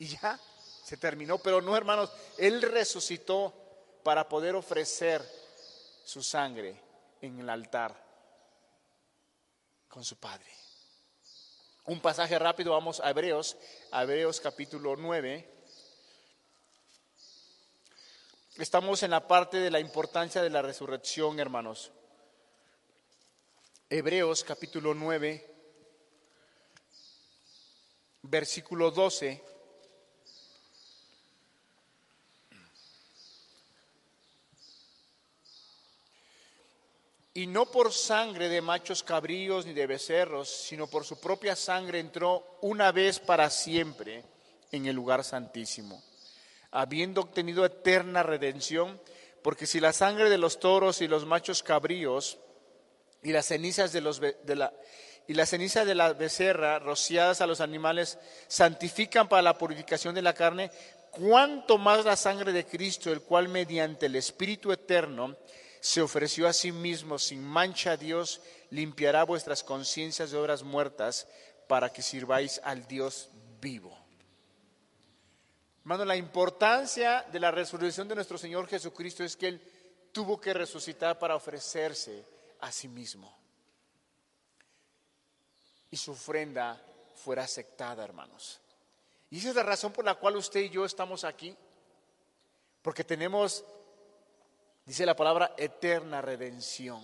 y 0.00 0.08
ya 0.08 0.40
se 0.82 0.96
terminó. 0.96 1.38
Pero 1.38 1.60
no, 1.60 1.76
hermanos, 1.76 2.10
Él 2.38 2.60
resucitó 2.62 3.54
para 4.02 4.28
poder 4.28 4.56
ofrecer 4.56 5.22
su 6.04 6.22
sangre 6.22 6.74
en 7.20 7.38
el 7.38 7.48
altar 7.48 7.94
con 9.88 10.02
su 10.02 10.16
Padre. 10.16 10.50
Un 11.84 12.00
pasaje 12.00 12.38
rápido, 12.38 12.72
vamos 12.72 13.00
a 13.00 13.10
Hebreos, 13.10 13.56
Hebreos 13.92 14.40
capítulo 14.40 14.96
9. 14.96 15.48
Estamos 18.56 19.02
en 19.02 19.10
la 19.10 19.28
parte 19.28 19.58
de 19.58 19.70
la 19.70 19.80
importancia 19.80 20.42
de 20.42 20.50
la 20.50 20.62
resurrección, 20.62 21.38
hermanos. 21.38 21.92
Hebreos 23.90 24.44
capítulo 24.44 24.94
9, 24.94 25.54
versículo 28.22 28.90
12. 28.90 29.49
Y 37.40 37.46
no 37.46 37.64
por 37.64 37.90
sangre 37.90 38.50
de 38.50 38.60
machos 38.60 39.02
cabríos 39.02 39.64
ni 39.64 39.72
de 39.72 39.86
becerros, 39.86 40.50
sino 40.50 40.88
por 40.88 41.06
su 41.06 41.18
propia 41.18 41.56
sangre 41.56 41.98
entró 41.98 42.58
una 42.60 42.92
vez 42.92 43.18
para 43.18 43.48
siempre 43.48 44.22
en 44.70 44.84
el 44.84 44.94
lugar 44.94 45.24
santísimo, 45.24 46.02
habiendo 46.70 47.22
obtenido 47.22 47.64
eterna 47.64 48.22
redención, 48.22 49.00
porque 49.40 49.64
si 49.64 49.80
la 49.80 49.94
sangre 49.94 50.28
de 50.28 50.36
los 50.36 50.60
toros 50.60 51.00
y 51.00 51.08
los 51.08 51.24
machos 51.24 51.62
cabríos 51.62 52.36
y 53.22 53.32
las 53.32 53.46
cenizas 53.46 53.90
de, 53.94 54.02
los, 54.02 54.20
de 54.20 54.54
la, 54.54 54.74
y 55.26 55.34
ceniza 55.46 55.86
de 55.86 55.94
la 55.94 56.12
becerra 56.12 56.78
rociadas 56.78 57.40
a 57.40 57.46
los 57.46 57.62
animales 57.62 58.18
santifican 58.48 59.30
para 59.30 59.40
la 59.40 59.56
purificación 59.56 60.14
de 60.14 60.20
la 60.20 60.34
carne, 60.34 60.70
cuánto 61.10 61.78
más 61.78 62.04
la 62.04 62.16
sangre 62.16 62.52
de 62.52 62.66
Cristo, 62.66 63.10
el 63.10 63.22
cual 63.22 63.48
mediante 63.48 64.04
el 64.04 64.16
Espíritu 64.16 64.72
eterno 64.72 65.38
se 65.80 66.02
ofreció 66.02 66.46
a 66.46 66.52
sí 66.52 66.72
mismo 66.72 67.18
sin 67.18 67.42
mancha 67.42 67.96
Dios, 67.96 68.40
limpiará 68.70 69.24
vuestras 69.24 69.64
conciencias 69.64 70.30
de 70.30 70.38
obras 70.38 70.62
muertas 70.62 71.26
para 71.66 71.92
que 71.92 72.02
sirváis 72.02 72.60
al 72.64 72.86
Dios 72.86 73.30
vivo. 73.60 73.96
Hermano, 75.82 76.04
la 76.04 76.16
importancia 76.16 77.24
de 77.32 77.40
la 77.40 77.50
resurrección 77.50 78.06
de 78.06 78.14
nuestro 78.14 78.36
Señor 78.36 78.68
Jesucristo 78.68 79.24
es 79.24 79.36
que 79.36 79.48
Él 79.48 79.62
tuvo 80.12 80.40
que 80.40 80.52
resucitar 80.52 81.18
para 81.18 81.36
ofrecerse 81.36 82.24
a 82.60 82.70
sí 82.70 82.88
mismo. 82.88 83.34
Y 85.90 85.96
su 85.96 86.12
ofrenda 86.12 86.80
fuera 87.16 87.44
aceptada, 87.44 88.04
hermanos. 88.04 88.60
Y 89.30 89.38
esa 89.38 89.50
es 89.50 89.54
la 89.54 89.62
razón 89.62 89.92
por 89.92 90.04
la 90.04 90.14
cual 90.14 90.36
usted 90.36 90.60
y 90.60 90.70
yo 90.70 90.84
estamos 90.84 91.24
aquí. 91.24 91.56
Porque 92.82 93.04
tenemos 93.04 93.64
Dice 94.90 95.06
la 95.06 95.14
palabra 95.14 95.54
eterna 95.56 96.20
redención. 96.20 97.00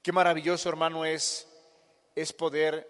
Qué 0.00 0.12
maravilloso, 0.12 0.68
hermano, 0.68 1.04
es, 1.04 1.48
es 2.14 2.32
poder 2.32 2.86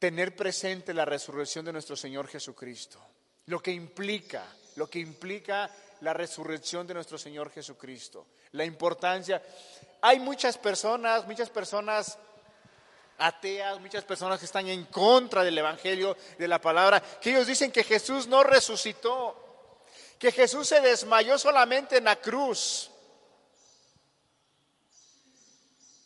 tener 0.00 0.34
presente 0.34 0.92
la 0.92 1.04
resurrección 1.04 1.64
de 1.64 1.72
nuestro 1.72 1.94
Señor 1.94 2.26
Jesucristo. 2.26 2.98
Lo 3.44 3.60
que 3.60 3.70
implica, 3.70 4.52
lo 4.74 4.90
que 4.90 4.98
implica 4.98 5.70
la 6.00 6.12
resurrección 6.12 6.88
de 6.88 6.94
nuestro 6.94 7.18
Señor 7.18 7.52
Jesucristo. 7.52 8.26
La 8.50 8.64
importancia. 8.64 9.40
Hay 10.02 10.18
muchas 10.18 10.58
personas, 10.58 11.24
muchas 11.24 11.50
personas 11.50 12.18
ateas, 13.18 13.78
muchas 13.78 14.02
personas 14.02 14.40
que 14.40 14.46
están 14.46 14.66
en 14.66 14.86
contra 14.86 15.44
del 15.44 15.56
Evangelio, 15.56 16.16
de 16.36 16.48
la 16.48 16.60
palabra, 16.60 17.00
que 17.20 17.30
ellos 17.30 17.46
dicen 17.46 17.70
que 17.70 17.84
Jesús 17.84 18.26
no 18.26 18.42
resucitó 18.42 19.45
que 20.18 20.32
Jesús 20.32 20.68
se 20.68 20.80
desmayó 20.80 21.38
solamente 21.38 21.98
en 21.98 22.04
la 22.04 22.16
cruz. 22.16 22.90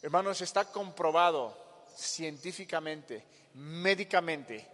Hermanos, 0.02 0.40
está 0.40 0.64
comprobado 0.64 1.86
científicamente, 1.94 3.24
médicamente, 3.54 4.66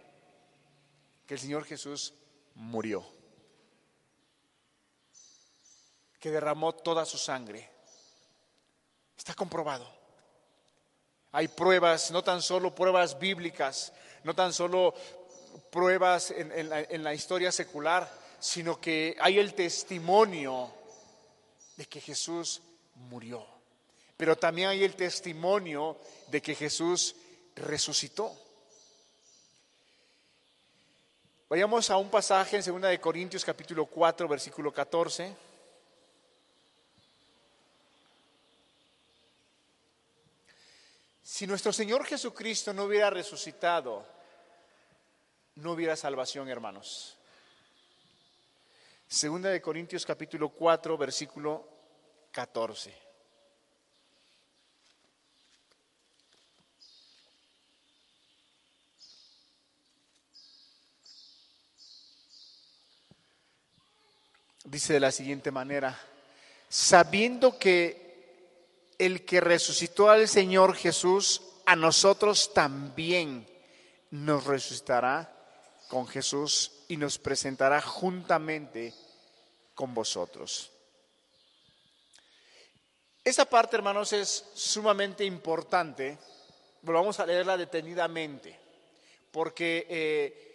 que 1.25 1.33
el 1.33 1.39
Señor 1.39 1.65
Jesús 1.65 2.13
murió, 2.55 3.05
que 6.19 6.31
derramó 6.31 6.73
toda 6.73 7.05
su 7.05 7.17
sangre. 7.17 7.69
Está 9.17 9.33
comprobado. 9.33 9.87
Hay 11.33 11.49
pruebas, 11.49 12.09
no 12.11 12.23
tan 12.23 12.41
solo 12.41 12.73
pruebas 12.73 13.19
bíblicas, 13.19 13.91
no 14.23 14.33
tan 14.33 14.53
solo 14.53 14.93
pruebas 15.71 16.31
en, 16.31 16.69
la, 16.69 16.81
en 16.81 17.03
la 17.03 17.13
historia 17.13 17.51
secular, 17.51 18.09
sino 18.39 18.79
que 18.79 19.15
hay 19.19 19.39
el 19.39 19.53
testimonio 19.53 20.71
de 21.75 21.85
que 21.85 22.01
Jesús 22.01 22.61
murió. 22.95 23.45
Pero 24.15 24.35
también 24.35 24.69
hay 24.69 24.83
el 24.83 24.95
testimonio 24.95 25.97
de 26.27 26.41
que 26.41 26.55
Jesús 26.55 27.15
resucitó. 27.55 28.35
Vayamos 31.49 31.89
a 31.89 31.97
un 31.97 32.09
pasaje 32.09 32.57
en 32.57 32.63
2 32.63 32.81
de 32.81 32.99
Corintios 32.99 33.45
capítulo 33.45 33.85
4 33.85 34.27
versículo 34.27 34.73
14. 34.73 35.35
Si 41.23 41.45
nuestro 41.45 41.71
Señor 41.71 42.03
Jesucristo 42.05 42.73
no 42.73 42.85
hubiera 42.85 43.09
resucitado, 43.09 44.05
no 45.55 45.73
hubiera 45.73 45.95
salvación, 45.95 46.49
hermanos. 46.49 47.16
Segunda 49.09 49.49
de 49.49 49.61
Corintios 49.61 50.05
capítulo 50.05 50.49
4, 50.49 50.97
versículo 50.97 51.67
14. 52.31 53.07
dice 64.69 64.91
de 64.91 64.99
la 64.99 65.11
siguiente 65.11 65.49
manera, 65.49 65.97
sabiendo 66.67 67.57
que 67.57 68.93
el 68.97 69.23
que 69.23 69.39
resucitó 69.39 70.09
al 70.09 70.27
Señor 70.27 70.75
Jesús, 70.75 71.41
a 71.65 71.75
nosotros 71.77 72.53
también 72.53 73.47
nos 74.11 74.45
resucitará 74.45 75.36
con 75.87 76.07
Jesús 76.07 76.71
y 76.87 76.97
nos 76.97 77.17
presentará 77.17 77.81
juntamente 77.81 78.93
con 79.73 79.93
vosotros. 79.93 80.71
Esa 83.23 83.45
parte, 83.45 83.75
hermanos, 83.75 84.13
es 84.13 84.45
sumamente 84.53 85.25
importante. 85.25 86.17
vamos 86.81 87.19
a 87.19 87.25
leerla 87.25 87.57
detenidamente, 87.57 88.57
porque 89.31 89.85
eh, 89.89 90.47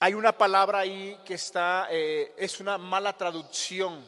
hay 0.00 0.14
una 0.14 0.36
palabra 0.36 0.80
ahí 0.80 1.18
que 1.24 1.34
está, 1.34 1.88
eh, 1.90 2.32
es 2.36 2.60
una 2.60 2.78
mala 2.78 3.16
traducción 3.16 4.06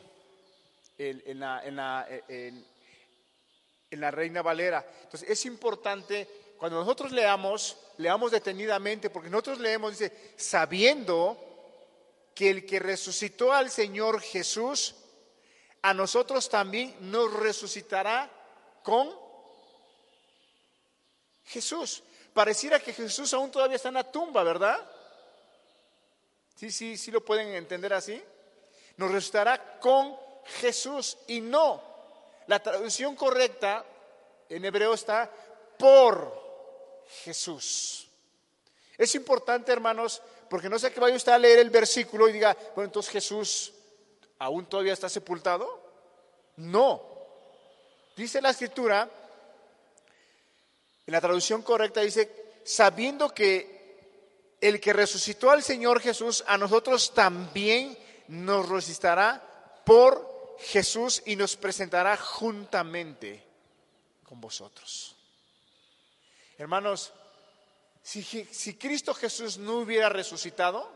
en, 0.98 1.40
la, 1.40 1.62
en, 1.64 2.64
la, 4.00 4.10
Reina 4.10 4.42
Valera. 4.42 4.86
Entonces 5.02 5.28
es 5.28 5.46
importante, 5.46 6.28
cuando 6.58 6.78
nosotros 6.78 7.12
leamos, 7.12 7.76
leamos 7.98 8.30
detenidamente, 8.32 9.10
porque 9.10 9.28
nosotros 9.28 9.58
leemos, 9.58 9.98
dice, 9.98 10.34
sabiendo 10.36 11.38
que 12.34 12.50
el 12.50 12.66
que 12.66 12.78
resucitó 12.78 13.52
al 13.52 13.70
Señor 13.70 14.20
Jesús, 14.20 14.94
a 15.82 15.94
nosotros 15.94 16.48
también 16.48 16.94
nos 17.00 17.32
resucitará 17.32 18.30
con 18.82 19.10
Jesús. 21.44 22.02
Pareciera 22.32 22.80
que 22.80 22.92
Jesús 22.92 23.32
aún 23.34 23.50
todavía 23.50 23.76
está 23.76 23.88
en 23.88 23.94
la 23.94 24.10
tumba, 24.10 24.42
¿verdad? 24.42 24.78
Sí, 26.54 26.70
sí, 26.70 26.96
sí 26.96 27.10
lo 27.10 27.24
pueden 27.24 27.54
entender 27.54 27.92
así. 27.92 28.22
Nos 28.96 29.10
resucitará 29.10 29.78
con 29.78 30.16
Jesús 30.60 31.18
y 31.26 31.40
no. 31.40 31.82
La 32.46 32.62
traducción 32.62 33.14
correcta 33.14 33.84
en 34.48 34.64
hebreo 34.64 34.94
está 34.94 35.30
por 35.78 36.45
Jesús. 37.24 38.08
Es 38.98 39.14
importante, 39.14 39.72
hermanos, 39.72 40.22
porque 40.48 40.68
no 40.68 40.78
sé 40.78 40.92
que 40.92 41.00
vaya 41.00 41.16
usted 41.16 41.32
a 41.32 41.38
leer 41.38 41.58
el 41.58 41.70
versículo 41.70 42.28
y 42.28 42.32
diga, 42.32 42.56
bueno, 42.74 42.86
entonces 42.86 43.12
Jesús 43.12 43.72
aún 44.38 44.66
todavía 44.66 44.92
está 44.92 45.08
sepultado. 45.08 45.82
No. 46.56 47.02
Dice 48.16 48.40
la 48.40 48.50
escritura, 48.50 49.08
en 51.06 51.12
la 51.12 51.20
traducción 51.20 51.62
correcta 51.62 52.00
dice, 52.00 52.60
sabiendo 52.64 53.32
que 53.34 53.76
el 54.60 54.80
que 54.80 54.92
resucitó 54.92 55.50
al 55.50 55.62
Señor 55.62 56.00
Jesús, 56.00 56.42
a 56.46 56.56
nosotros 56.56 57.12
también 57.12 57.96
nos 58.28 58.68
resucitará 58.68 59.42
por 59.84 60.56
Jesús 60.58 61.22
y 61.26 61.36
nos 61.36 61.56
presentará 61.56 62.16
juntamente 62.16 63.44
con 64.24 64.40
vosotros. 64.40 65.15
Hermanos, 66.58 67.12
si, 68.02 68.74
Cristo 68.74 69.12
Jesús 69.14 69.58
no 69.58 69.78
hubiera 69.78 70.08
resucitado, 70.08 70.88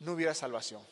no 0.00 0.12
hubiera 0.12 0.34
salvación. 0.34 0.82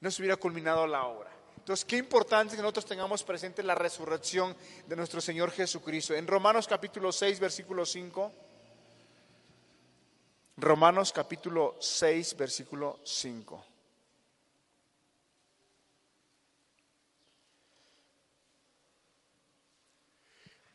No 0.00 0.10
se 0.10 0.22
hubiera 0.22 0.36
culminado 0.36 0.86
la 0.86 1.04
obra. 1.04 1.30
Entonces, 1.58 1.84
qué 1.84 1.96
importante 1.98 2.56
que 2.56 2.62
nosotros 2.62 2.86
tengamos 2.86 3.22
presente 3.22 3.62
la 3.62 3.74
resurrección 3.74 4.56
de 4.86 4.96
nuestro 4.96 5.20
Señor 5.20 5.50
Jesucristo. 5.50 6.14
En 6.14 6.26
Romanos 6.26 6.66
capítulo 6.66 7.12
6, 7.12 7.38
versículo 7.38 7.84
5. 7.84 8.32
Romanos 10.56 11.12
capítulo 11.12 11.76
6, 11.78 12.36
versículo 12.36 12.98
5. 13.04 13.64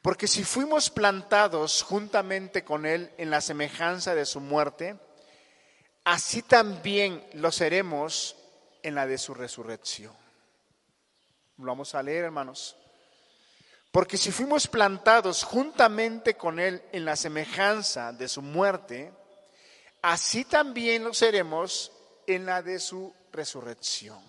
Porque 0.04 0.28
si 0.28 0.44
fuimos 0.44 0.90
plantados 0.90 1.82
juntamente 1.82 2.66
con 2.66 2.86
Él 2.86 3.14
en 3.18 3.30
la 3.30 3.40
semejanza 3.40 4.14
de 4.14 4.26
su 4.26 4.42
muerte, 4.42 5.00
así 6.04 6.42
también 6.42 7.26
lo 7.36 7.54
seremos 7.54 8.36
en 8.84 8.96
la 8.96 9.08
de 9.08 9.18
su 9.18 9.34
resurrección. 9.34 10.14
Lo 11.58 11.68
vamos 11.68 11.96
a 11.96 12.04
leer, 12.04 12.26
hermanos. 12.26 12.76
Porque 13.94 14.18
si 14.18 14.34
fuimos 14.34 14.68
plantados 14.68 15.46
juntamente 15.46 16.34
con 16.34 16.60
Él 16.60 16.84
en 16.92 17.06
la 17.06 17.16
semejanza 17.16 18.12
de 18.12 18.28
su 18.28 18.42
muerte, 18.42 19.14
así 20.02 20.44
también 20.44 21.06
lo 21.06 21.14
seremos 21.14 21.94
en 22.28 22.46
la 22.46 22.62
de 22.62 22.78
su 22.78 23.16
resurrección. 23.32 24.20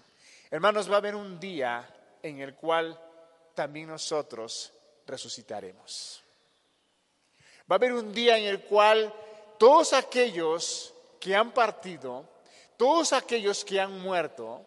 Hermanos, 0.52 0.88
va 0.88 0.94
a 0.94 0.98
haber 0.98 1.16
un 1.16 1.40
día 1.40 1.84
en 2.22 2.38
el 2.38 2.54
cual 2.54 2.96
también 3.56 3.88
nosotros 3.88 4.72
resucitaremos. 5.06 6.22
Va 7.70 7.74
a 7.74 7.78
haber 7.78 7.92
un 7.92 8.12
día 8.12 8.38
en 8.38 8.44
el 8.44 8.60
cual 8.62 9.12
todos 9.58 9.92
aquellos 9.92 10.94
que 11.20 11.34
han 11.34 11.52
partido, 11.52 12.28
todos 12.76 13.12
aquellos 13.12 13.64
que 13.64 13.80
han 13.80 14.00
muerto, 14.00 14.66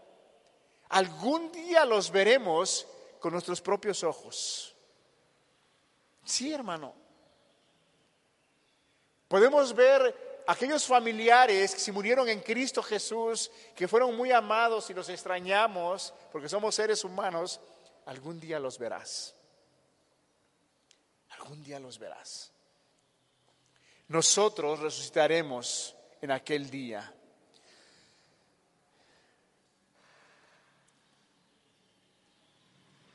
Algún 0.89 1.51
día 1.51 1.83
los 1.85 2.11
veremos 2.11 2.87
con 3.19 3.33
nuestros 3.33 3.61
propios 3.61 4.03
ojos. 4.03 4.73
Sí, 6.23 6.53
hermano. 6.53 6.93
Podemos 9.27 9.75
ver 9.75 10.43
aquellos 10.47 10.85
familiares 10.85 11.73
que 11.73 11.81
se 11.81 11.91
murieron 11.91 12.29
en 12.29 12.39
Cristo 12.39 12.81
Jesús, 12.81 13.51
que 13.75 13.87
fueron 13.87 14.15
muy 14.15 14.31
amados 14.31 14.89
y 14.89 14.93
los 14.93 15.09
extrañamos 15.09 16.13
porque 16.31 16.47
somos 16.47 16.75
seres 16.75 17.03
humanos, 17.03 17.59
algún 18.05 18.39
día 18.39 18.57
los 18.57 18.77
verás. 18.77 19.33
Algún 21.37 21.63
día 21.63 21.79
los 21.79 21.97
verás. 21.97 22.51
Nosotros 24.09 24.79
resucitaremos 24.79 25.95
en 26.21 26.31
aquel 26.31 26.69
día. 26.69 27.13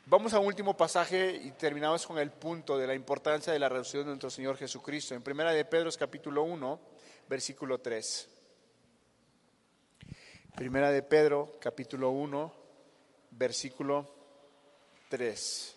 Vamos 0.06 0.34
a 0.34 0.38
un 0.38 0.46
último 0.46 0.76
pasaje 0.76 1.40
y 1.42 1.52
terminamos 1.52 2.06
con 2.06 2.18
el 2.18 2.30
punto 2.30 2.76
de 2.76 2.86
la 2.86 2.94
importancia 2.94 3.50
de 3.50 3.58
la 3.58 3.70
resurrección 3.70 4.02
de 4.02 4.08
nuestro 4.08 4.28
Señor 4.28 4.58
Jesucristo. 4.58 5.14
En 5.14 5.22
Primera 5.22 5.52
de 5.52 5.64
Pedro, 5.64 5.88
capítulo 5.98 6.42
1, 6.42 6.80
versículo 7.28 7.80
3. 7.80 8.28
Primera 10.54 10.90
de 10.90 11.02
Pedro, 11.02 11.56
capítulo 11.58 12.10
1, 12.10 12.52
versículo 13.30 14.14
3. 15.08 15.76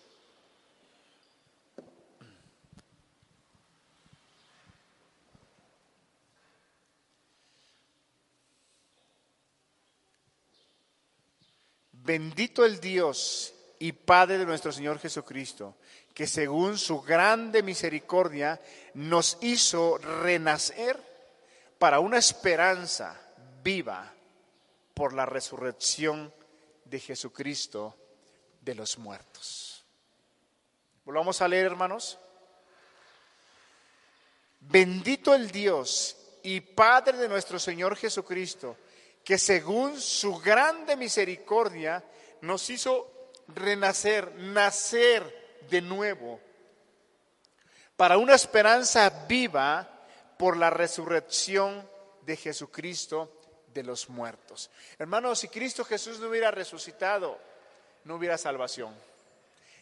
Bendito 12.06 12.64
el 12.64 12.78
Dios 12.78 13.52
y 13.80 13.90
Padre 13.90 14.38
de 14.38 14.46
nuestro 14.46 14.70
Señor 14.70 15.00
Jesucristo, 15.00 15.74
que 16.14 16.28
según 16.28 16.78
su 16.78 17.02
grande 17.02 17.64
misericordia 17.64 18.60
nos 18.94 19.38
hizo 19.40 19.98
renacer 19.98 20.96
para 21.80 21.98
una 21.98 22.18
esperanza 22.18 23.20
viva 23.64 24.14
por 24.94 25.14
la 25.14 25.26
resurrección 25.26 26.32
de 26.84 27.00
Jesucristo 27.00 27.96
de 28.60 28.76
los 28.76 28.98
muertos. 28.98 29.84
Volvamos 31.04 31.42
a 31.42 31.48
leer, 31.48 31.66
hermanos. 31.66 32.20
Bendito 34.60 35.34
el 35.34 35.50
Dios 35.50 36.16
y 36.44 36.60
Padre 36.60 37.18
de 37.18 37.28
nuestro 37.28 37.58
Señor 37.58 37.96
Jesucristo, 37.96 38.76
que 39.26 39.38
según 39.38 40.00
su 40.00 40.38
grande 40.38 40.94
misericordia 40.94 42.04
nos 42.42 42.70
hizo 42.70 43.32
renacer, 43.48 44.32
nacer 44.36 45.58
de 45.68 45.82
nuevo, 45.82 46.38
para 47.96 48.18
una 48.18 48.36
esperanza 48.36 49.26
viva 49.26 50.06
por 50.38 50.56
la 50.56 50.70
resurrección 50.70 51.90
de 52.22 52.36
Jesucristo 52.36 53.40
de 53.74 53.82
los 53.82 54.08
muertos. 54.08 54.70
Hermanos, 54.96 55.40
si 55.40 55.48
Cristo 55.48 55.84
Jesús 55.84 56.20
no 56.20 56.28
hubiera 56.28 56.52
resucitado, 56.52 57.36
no 58.04 58.14
hubiera 58.14 58.38
salvación. 58.38 58.94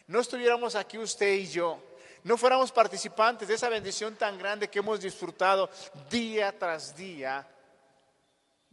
no 0.07 0.21
estuviéramos 0.21 0.73
aquí 0.73 0.97
usted 0.97 1.33
y 1.33 1.45
yo, 1.45 1.79
no 2.23 2.35
fuéramos 2.35 2.71
participantes 2.71 3.47
de 3.47 3.53
esa 3.53 3.69
bendición 3.69 4.15
tan 4.15 4.39
grande 4.39 4.71
que 4.71 4.79
hemos 4.79 5.01
disfrutado 5.01 5.69
día 6.09 6.57
tras 6.57 6.95
día, 6.95 7.47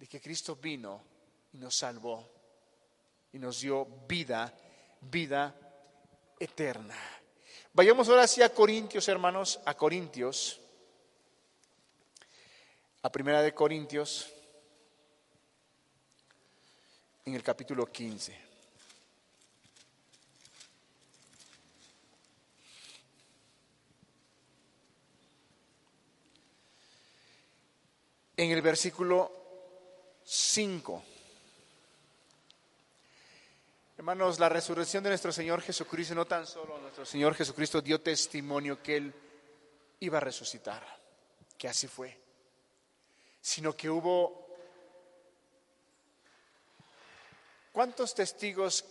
de 0.02 0.08
que 0.08 0.20
Cristo 0.20 0.56
vino 0.56 1.00
y 1.52 1.58
nos 1.58 1.76
salvó 1.76 2.28
y 3.32 3.38
nos 3.38 3.60
dio 3.60 3.84
vida, 4.08 4.52
vida 5.00 5.54
eterna. 6.40 6.96
Vayamos 7.72 8.08
ahora 8.08 8.26
sí 8.26 8.42
a 8.42 8.52
Corintios, 8.52 9.06
hermanos, 9.06 9.60
a 9.64 9.76
Corintios, 9.76 10.60
a 13.02 13.12
Primera 13.12 13.42
de 13.42 13.54
Corintios, 13.54 14.28
en 17.24 17.34
el 17.34 17.42
capítulo 17.44 17.86
15. 17.86 18.50
en 28.34 28.50
el 28.50 28.62
versículo 28.62 29.41
5. 30.24 31.04
Hermanos, 33.98 34.40
la 34.40 34.48
resurrección 34.48 35.04
de 35.04 35.10
nuestro 35.10 35.30
Señor 35.32 35.60
Jesucristo, 35.60 36.14
no 36.14 36.24
tan 36.24 36.46
solo 36.46 36.78
nuestro 36.78 37.04
Señor 37.04 37.34
Jesucristo 37.34 37.80
dio 37.80 38.00
testimonio 38.00 38.82
que 38.82 38.96
Él 38.96 39.14
iba 40.00 40.18
a 40.18 40.20
resucitar, 40.20 40.84
que 41.56 41.68
así 41.68 41.86
fue, 41.86 42.18
sino 43.40 43.76
que 43.76 43.88
hubo... 43.88 44.42
¿Cuántos 47.70 48.14
testigos 48.14 48.84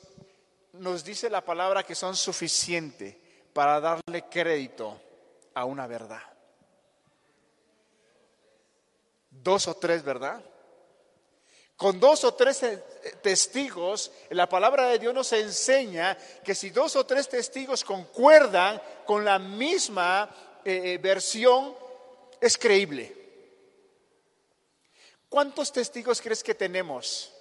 nos 0.73 1.03
dice 1.03 1.29
la 1.29 1.45
palabra 1.45 1.83
que 1.83 1.93
son 1.93 2.15
suficientes 2.15 3.15
para 3.53 3.79
darle 3.79 4.29
crédito 4.29 4.99
a 5.53 5.65
una 5.65 5.85
verdad? 5.87 6.23
Dos 9.29 9.67
o 9.67 9.75
tres, 9.75 10.03
¿verdad? 10.03 10.43
Con 11.81 11.99
dos 11.99 12.23
o 12.25 12.35
tres 12.35 12.61
eh, 12.61 12.77
testigos, 13.23 14.11
la 14.29 14.47
palabra 14.47 14.85
de 14.85 14.99
Dios 14.99 15.15
nos 15.15 15.33
enseña 15.33 16.15
que 16.43 16.53
si 16.53 16.69
dos 16.69 16.95
o 16.95 17.07
tres 17.07 17.27
testigos 17.27 17.83
concuerdan 17.83 18.79
con 19.03 19.25
la 19.25 19.39
misma 19.39 20.29
eh, 20.63 20.93
eh, 20.93 20.97
versión, 20.99 21.75
es 22.39 22.55
creíble. 22.55 23.11
¿Cuántos 25.27 25.71
testigos 25.73 26.21
crees 26.21 26.43
que 26.43 26.53
tenemos 26.53 27.33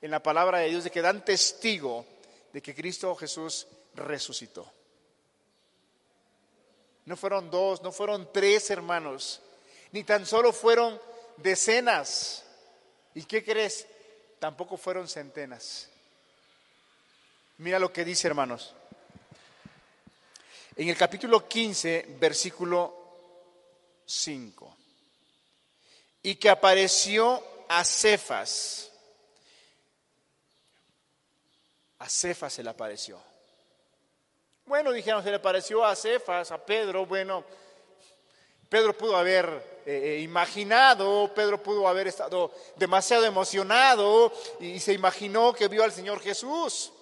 en 0.00 0.12
la 0.12 0.22
palabra 0.22 0.58
de 0.58 0.68
Dios 0.68 0.84
de 0.84 0.90
que 0.92 1.02
dan 1.02 1.24
testigo 1.24 2.06
de 2.52 2.62
que 2.62 2.76
Cristo 2.76 3.16
Jesús 3.16 3.66
resucitó? 3.96 4.64
No 7.06 7.16
fueron 7.16 7.50
dos, 7.50 7.82
no 7.82 7.90
fueron 7.90 8.32
tres 8.32 8.70
hermanos, 8.70 9.40
ni 9.90 10.04
tan 10.04 10.24
solo 10.24 10.52
fueron 10.52 11.00
decenas. 11.38 12.44
¿Y 13.14 13.24
qué 13.24 13.44
crees? 13.44 13.86
Tampoco 14.38 14.76
fueron 14.76 15.06
centenas. 15.06 15.88
Mira 17.58 17.78
lo 17.78 17.92
que 17.92 18.04
dice, 18.04 18.26
hermanos. 18.26 18.74
En 20.74 20.88
el 20.88 20.96
capítulo 20.96 21.46
15, 21.46 22.16
versículo 22.18 24.02
5. 24.06 24.76
Y 26.22 26.36
que 26.36 26.48
apareció 26.48 27.42
a 27.68 27.84
Cefas. 27.84 28.90
A 31.98 32.08
Cefas 32.08 32.52
se 32.52 32.62
le 32.62 32.70
apareció. 32.70 33.22
Bueno, 34.64 34.90
dijeron, 34.92 35.22
se 35.22 35.30
le 35.30 35.36
apareció 35.36 35.84
a 35.84 35.94
Cefas, 35.94 36.50
a 36.50 36.64
Pedro. 36.64 37.04
Bueno, 37.04 37.44
Pedro 38.68 38.96
pudo 38.96 39.16
haber 39.16 39.71
eh, 39.84 40.16
eh, 40.16 40.20
imaginado, 40.20 41.32
Pedro 41.34 41.62
pudo 41.62 41.88
haber 41.88 42.08
estado 42.08 42.52
demasiado 42.76 43.24
emocionado 43.24 44.32
y 44.60 44.78
se 44.78 44.92
imaginó 44.92 45.52
que 45.52 45.68
vio 45.68 45.82
al 45.82 45.92
Señor 45.92 46.20
Jesús. 46.20 46.92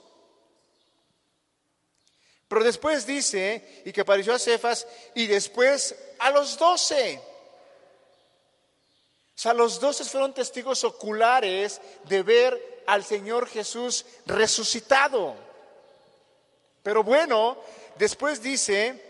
Pero 2.49 2.65
después 2.65 3.07
dice, 3.07 3.83
y 3.85 3.93
que 3.93 4.01
apareció 4.01 4.35
a 4.35 4.39
Cefas, 4.39 4.87
y 5.15 5.27
después 5.27 5.95
a 6.19 6.31
los 6.31 6.59
doce. 6.59 7.23
O 9.37 9.39
sea, 9.43 9.55
los 9.55 9.79
doce 9.79 10.05
fueron 10.05 10.35
testigos 10.35 10.83
oculares 10.83 11.81
de 12.05 12.23
ver 12.23 12.83
al 12.87 13.05
Señor 13.05 13.47
Jesús 13.47 14.05
resucitado. 14.27 15.37
Pero 16.83 17.05
bueno, 17.05 17.57
después 17.97 18.43
dice, 18.43 19.10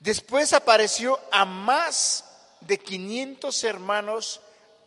Después 0.00 0.54
apareció 0.54 1.20
a 1.30 1.44
más 1.44 2.24
de 2.62 2.78
500 2.78 3.64
hermanos 3.64 4.40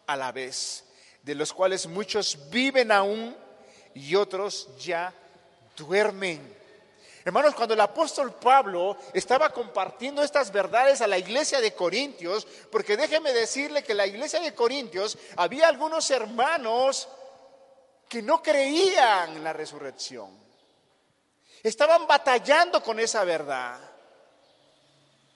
a 0.08 0.16
la 0.16 0.32
vez, 0.32 0.86
de 1.22 1.36
los 1.36 1.54
cuales 1.54 1.86
muchos 1.86 2.50
viven 2.50 2.92
aún 2.92 3.36
y 3.94 4.16
otros 4.16 4.70
ya 4.80 5.14
duermen. 5.78 6.58
Hermanos, 7.24 7.54
cuando 7.54 7.76
el 7.76 7.82
apóstol 7.82 8.34
Pablo 8.34 8.98
estaba 9.14 9.50
compartiendo 9.50 10.24
estas 10.24 10.52
verdades 10.52 11.00
a 11.00 11.08
la 11.08 11.20
iglesia 11.20 11.62
de 11.62 11.74
Corintios, 11.74 12.48
porque 12.72 12.98
déjeme 12.98 13.32
decirle 13.34 13.84
que 13.84 13.94
la 13.94 14.08
iglesia 14.08 14.40
de 14.40 14.56
Corintios 14.56 15.18
había 15.38 15.68
algunos 15.68 16.10
hermanos 16.10 17.08
que 18.10 18.24
no 18.24 18.42
creían 18.42 19.38
en 19.38 19.44
la 19.44 19.54
resurrección. 19.54 20.32
Estaban 21.62 22.08
batallando 22.08 22.84
con 22.84 23.00
esa 23.00 23.24
verdad. 23.24 23.93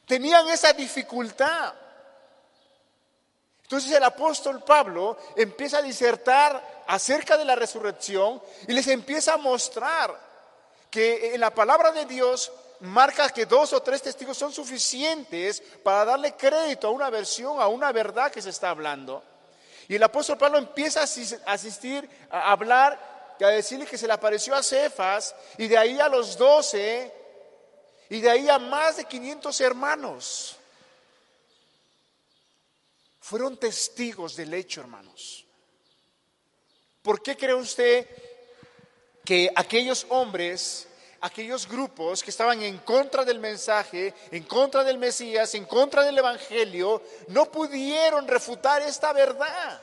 Tenían 0.08 0.48
esa 0.48 0.72
dificultad. 0.74 1.74
Entonces 3.62 3.92
el 3.92 4.04
apóstol 4.04 4.64
Pablo 4.64 5.18
empieza 5.36 5.80
a 5.80 5.82
disertar 5.82 6.86
acerca 6.88 7.38
de 7.38 7.44
la 7.44 7.56
resurrección 7.56 8.42
y 8.66 8.72
les 8.72 8.88
empieza 8.88 9.34
a 9.34 9.38
mostrar 9.38 10.18
que 10.90 11.36
en 11.36 11.42
la 11.42 11.54
palabra 11.54 11.92
de 11.92 12.06
Dios 12.06 12.50
marca 12.80 13.30
que 13.30 13.46
dos 13.46 13.74
o 13.74 13.82
tres 13.82 14.02
testigos 14.02 14.38
son 14.38 14.54
suficientes 14.54 15.62
para 15.84 16.06
darle 16.06 16.36
crédito 16.36 16.88
a 16.88 16.92
una 16.92 17.10
versión, 17.10 17.60
a 17.60 17.68
una 17.68 17.92
verdad 17.92 18.32
que 18.32 18.42
se 18.42 18.52
está 18.52 18.70
hablando. 18.70 19.22
Y 19.90 19.96
el 19.96 20.04
apóstol 20.04 20.38
Pablo 20.38 20.58
empieza 20.58 21.02
a 21.02 21.52
asistir, 21.52 22.10
a 22.30 22.54
hablar 22.54 23.36
y 23.38 23.44
a 23.44 23.50
decirle 23.50 23.86
que 23.86 23.98
se 23.98 24.08
le 24.08 24.14
apareció 24.14 24.56
a 24.56 24.64
Cefas 24.64 25.36
y 25.58 25.68
de 25.68 25.78
ahí 25.78 26.00
a 26.00 26.08
los 26.08 26.38
doce 26.38 27.14
y 28.10 28.22
de 28.22 28.30
ahí 28.30 28.50
a 28.50 28.60
más 28.60 28.98
de 28.98 29.06
500 29.06 29.62
hermanos. 29.62 30.56
Fueron 33.20 33.58
testigos 33.58 34.36
del 34.36 34.54
hecho, 34.54 34.82
hermanos. 34.82 35.46
¿Por 37.02 37.22
qué 37.22 37.36
cree 37.36 37.54
usted 37.54 38.08
que 39.26 39.52
aquellos 39.54 40.06
hombres, 40.10 40.88
aquellos 41.20 41.68
grupos 41.68 42.24
que 42.24 42.30
estaban 42.30 42.62
en 42.64 42.78
contra 42.80 43.26
del 43.26 43.40
mensaje, 43.40 44.14
en 44.32 44.44
contra 44.44 44.84
del 44.84 44.98
Mesías, 44.98 45.54
en 45.56 45.66
contra 45.66 46.04
del 46.04 46.18
Evangelio, 46.18 47.02
no 47.28 47.52
pudieron 47.52 48.28
refutar 48.28 48.82
esta 48.82 49.12
verdad? 49.12 49.82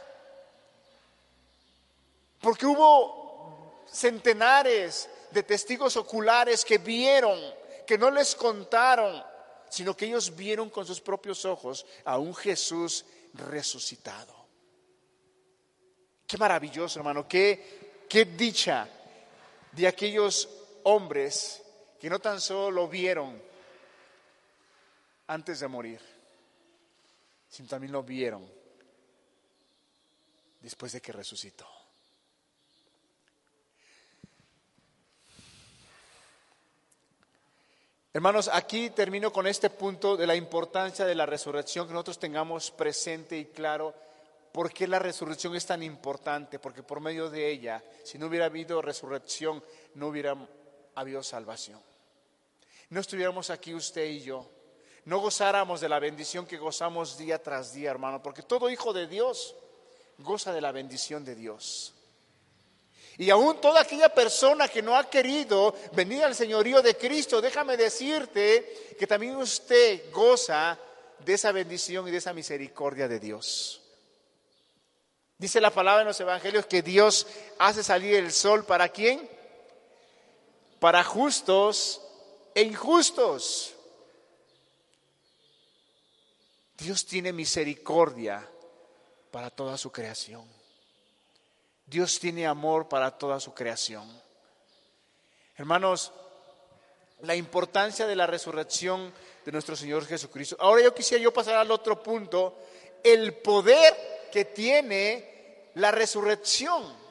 Porque 2.40 2.64
hubo 2.64 3.84
centenares 3.86 5.08
de 5.30 5.42
testigos 5.42 5.96
oculares 5.96 6.64
que 6.64 6.78
vieron 6.78 7.38
que 7.86 7.98
no 7.98 8.10
les 8.10 8.34
contaron, 8.34 9.22
sino 9.68 9.96
que 9.96 10.06
ellos 10.06 10.34
vieron 10.34 10.70
con 10.70 10.86
sus 10.86 11.00
propios 11.00 11.44
ojos 11.44 11.84
a 12.04 12.18
un 12.18 12.34
Jesús 12.34 13.04
resucitado. 13.34 14.34
Qué 16.26 16.38
maravilloso, 16.38 16.98
hermano, 16.98 17.28
qué, 17.28 18.06
qué 18.08 18.24
dicha 18.24 18.88
de 19.72 19.86
aquellos 19.86 20.48
hombres 20.84 21.62
que 22.00 22.08
no 22.08 22.18
tan 22.18 22.40
solo 22.40 22.70
lo 22.70 22.88
vieron 22.88 23.40
antes 25.26 25.60
de 25.60 25.68
morir, 25.68 26.00
sino 27.48 27.68
también 27.68 27.92
lo 27.92 28.02
vieron 28.02 28.46
después 30.60 30.92
de 30.92 31.00
que 31.00 31.12
resucitó. 31.12 31.73
Hermanos, 38.16 38.48
aquí 38.52 38.90
termino 38.90 39.32
con 39.32 39.48
este 39.48 39.70
punto 39.70 40.16
de 40.16 40.24
la 40.24 40.36
importancia 40.36 41.04
de 41.04 41.16
la 41.16 41.26
resurrección, 41.26 41.88
que 41.88 41.92
nosotros 41.92 42.20
tengamos 42.20 42.70
presente 42.70 43.36
y 43.36 43.46
claro 43.46 43.92
por 44.52 44.72
qué 44.72 44.86
la 44.86 45.00
resurrección 45.00 45.56
es 45.56 45.66
tan 45.66 45.82
importante, 45.82 46.60
porque 46.60 46.84
por 46.84 47.00
medio 47.00 47.28
de 47.28 47.50
ella, 47.50 47.82
si 48.04 48.16
no 48.16 48.26
hubiera 48.26 48.46
habido 48.46 48.80
resurrección, 48.80 49.64
no 49.96 50.06
hubiera 50.06 50.36
habido 50.94 51.24
salvación. 51.24 51.80
No 52.90 53.00
estuviéramos 53.00 53.50
aquí 53.50 53.74
usted 53.74 54.04
y 54.04 54.20
yo, 54.20 54.48
no 55.06 55.18
gozáramos 55.18 55.80
de 55.80 55.88
la 55.88 55.98
bendición 55.98 56.46
que 56.46 56.56
gozamos 56.56 57.18
día 57.18 57.42
tras 57.42 57.72
día, 57.72 57.90
hermano, 57.90 58.22
porque 58.22 58.42
todo 58.42 58.70
hijo 58.70 58.92
de 58.92 59.08
Dios 59.08 59.56
goza 60.18 60.52
de 60.52 60.60
la 60.60 60.70
bendición 60.70 61.24
de 61.24 61.34
Dios. 61.34 61.93
Y 63.16 63.30
aún 63.30 63.60
toda 63.60 63.82
aquella 63.82 64.08
persona 64.08 64.68
que 64.68 64.82
no 64.82 64.96
ha 64.96 65.08
querido 65.08 65.74
venir 65.92 66.24
al 66.24 66.34
señorío 66.34 66.82
de 66.82 66.96
Cristo, 66.96 67.40
déjame 67.40 67.76
decirte 67.76 68.96
que 68.98 69.06
también 69.06 69.36
usted 69.36 70.10
goza 70.12 70.78
de 71.24 71.34
esa 71.34 71.52
bendición 71.52 72.08
y 72.08 72.10
de 72.10 72.18
esa 72.18 72.32
misericordia 72.32 73.06
de 73.06 73.20
Dios. 73.20 73.80
Dice 75.38 75.60
la 75.60 75.70
palabra 75.70 76.02
en 76.02 76.08
los 76.08 76.20
evangelios 76.20 76.66
que 76.66 76.82
Dios 76.82 77.26
hace 77.58 77.82
salir 77.82 78.14
el 78.14 78.32
sol 78.32 78.64
para 78.64 78.88
quién? 78.88 79.28
Para 80.80 81.04
justos 81.04 82.00
e 82.54 82.62
injustos. 82.62 83.74
Dios 86.76 87.06
tiene 87.06 87.32
misericordia 87.32 88.48
para 89.30 89.50
toda 89.50 89.78
su 89.78 89.90
creación. 89.90 90.53
Dios 91.86 92.18
tiene 92.18 92.46
amor 92.46 92.88
para 92.88 93.10
toda 93.10 93.38
su 93.40 93.52
creación. 93.54 94.08
Hermanos, 95.56 96.12
la 97.20 97.34
importancia 97.34 98.06
de 98.06 98.16
la 98.16 98.26
resurrección 98.26 99.12
de 99.44 99.52
nuestro 99.52 99.76
Señor 99.76 100.06
Jesucristo. 100.06 100.56
Ahora 100.58 100.82
yo 100.82 100.94
quisiera 100.94 101.22
yo 101.22 101.32
pasar 101.32 101.56
al 101.56 101.70
otro 101.70 102.02
punto, 102.02 102.58
el 103.02 103.34
poder 103.34 104.28
que 104.32 104.46
tiene 104.46 105.70
la 105.74 105.90
resurrección. 105.90 107.04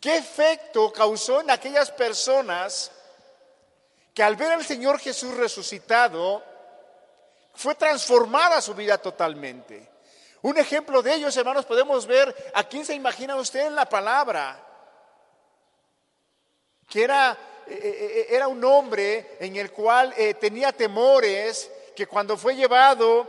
¿Qué 0.00 0.16
efecto 0.16 0.92
causó 0.92 1.40
en 1.40 1.50
aquellas 1.50 1.90
personas 1.90 2.90
que 4.12 4.22
al 4.22 4.36
ver 4.36 4.52
al 4.52 4.64
Señor 4.64 4.98
Jesús 4.98 5.34
resucitado, 5.34 6.42
fue 7.54 7.74
transformada 7.74 8.60
su 8.60 8.74
vida 8.74 8.98
totalmente? 8.98 9.93
Un 10.44 10.58
ejemplo 10.58 11.00
de 11.00 11.14
ellos, 11.14 11.34
hermanos, 11.38 11.64
podemos 11.64 12.06
ver 12.06 12.52
a 12.52 12.64
quién 12.64 12.84
se 12.84 12.94
imagina 12.94 13.34
usted 13.36 13.66
en 13.66 13.74
la 13.74 13.88
palabra, 13.88 14.62
que 16.86 17.02
era, 17.02 17.32
eh, 17.66 17.72
eh, 17.72 17.96
eh, 17.98 18.26
era 18.28 18.46
un 18.46 18.62
hombre 18.62 19.38
en 19.40 19.56
el 19.56 19.72
cual 19.72 20.14
tenía 20.38 20.70
temores, 20.70 21.72
que 21.96 22.06
cuando 22.06 22.36
fue 22.36 22.56
llevado 22.56 23.26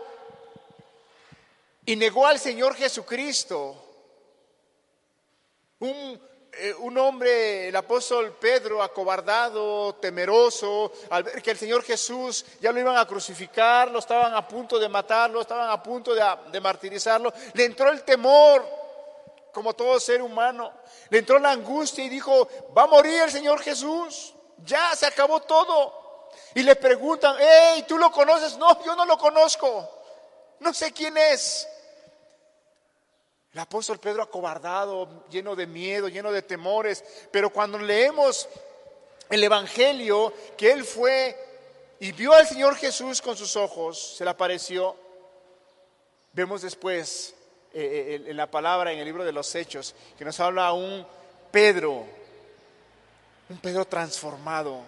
y 1.85 1.95
negó 1.95 2.27
al 2.27 2.37
Señor 2.37 2.75
Jesucristo, 2.75 3.81
un 5.79 6.21
un 6.79 6.97
hombre, 6.97 7.67
el 7.67 7.75
apóstol 7.75 8.37
Pedro, 8.39 8.81
acobardado, 8.81 9.95
temeroso, 9.95 10.91
al 11.09 11.23
ver 11.23 11.41
que 11.41 11.51
el 11.51 11.57
Señor 11.57 11.83
Jesús 11.83 12.45
ya 12.61 12.71
lo 12.71 12.79
iban 12.79 12.97
a 12.97 13.05
crucificar, 13.05 13.91
lo 13.91 13.99
estaban 13.99 14.33
a 14.33 14.47
punto 14.47 14.79
de 14.79 14.89
matarlo, 14.89 15.41
estaban 15.41 15.69
a 15.69 15.81
punto 15.81 16.13
de, 16.13 16.23
de 16.51 16.61
martirizarlo, 16.61 17.33
le 17.53 17.65
entró 17.65 17.91
el 17.91 18.03
temor, 18.03 18.65
como 19.51 19.73
todo 19.73 19.99
ser 19.99 20.21
humano, 20.21 20.71
le 21.09 21.19
entró 21.19 21.39
la 21.39 21.51
angustia 21.51 22.03
y 22.03 22.09
dijo, 22.09 22.47
va 22.77 22.83
a 22.83 22.87
morir 22.87 23.21
el 23.21 23.31
Señor 23.31 23.61
Jesús, 23.61 24.33
ya 24.63 24.95
se 24.95 25.05
acabó 25.05 25.41
todo. 25.41 26.29
Y 26.53 26.63
le 26.63 26.75
preguntan, 26.75 27.35
hey, 27.39 27.85
¿tú 27.87 27.97
lo 27.97 28.11
conoces? 28.11 28.57
No, 28.57 28.83
yo 28.83 28.95
no 28.95 29.05
lo 29.05 29.17
conozco, 29.17 29.89
no 30.59 30.73
sé 30.73 30.91
quién 30.91 31.17
es. 31.17 31.67
El 33.55 33.61
apóstol 33.61 33.99
Pedro 33.99 34.21
acobardado, 34.21 35.23
lleno 35.29 35.55
de 35.55 35.65
miedo, 35.65 36.09
lleno 36.09 36.29
de 36.29 36.41
temores, 36.41 37.01
pero 37.31 37.49
cuando 37.49 37.77
leemos 37.79 38.49
el 39.29 39.41
Evangelio, 39.41 40.33
que 40.57 40.73
él 40.73 40.83
fue 40.83 41.37
y 42.01 42.11
vio 42.11 42.33
al 42.33 42.45
Señor 42.45 42.75
Jesús 42.75 43.21
con 43.21 43.37
sus 43.37 43.55
ojos, 43.55 44.17
se 44.17 44.25
le 44.25 44.31
apareció, 44.31 44.97
vemos 46.33 46.63
después 46.63 47.33
eh, 47.73 48.19
eh, 48.25 48.29
en 48.29 48.35
la 48.35 48.51
palabra, 48.51 48.91
en 48.91 48.99
el 48.99 49.05
libro 49.05 49.23
de 49.23 49.31
los 49.31 49.55
Hechos, 49.55 49.95
que 50.17 50.25
nos 50.25 50.37
habla 50.41 50.73
un 50.73 51.07
Pedro, 51.49 52.05
un 53.47 53.57
Pedro 53.59 53.85
transformado, 53.85 54.81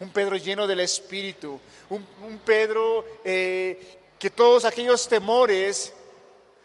un 0.00 0.10
Pedro 0.10 0.36
lleno 0.36 0.66
del 0.66 0.80
Espíritu, 0.80 1.58
un, 1.88 2.40
Pedro 2.44 3.06
eh, 3.24 4.00
que 4.18 4.28
todos 4.28 4.66
aquellos 4.66 5.08
temores 5.08 5.94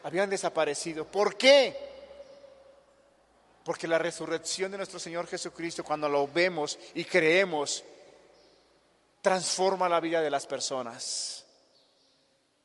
habían 0.03 0.29
desaparecido. 0.29 1.05
¿Por 1.05 1.35
qué? 1.35 1.75
Porque 3.63 3.87
la 3.87 3.97
resurrección 3.97 4.71
de 4.71 4.77
nuestro 4.77 4.99
Señor 4.99 5.27
Jesucristo, 5.27 5.83
cuando 5.83 6.09
lo 6.09 6.27
vemos 6.27 6.79
y 6.93 7.05
creemos, 7.05 7.83
transforma 9.21 9.89
la 9.89 9.99
vida 9.99 10.21
de 10.21 10.29
las 10.29 10.47
personas. 10.47 11.45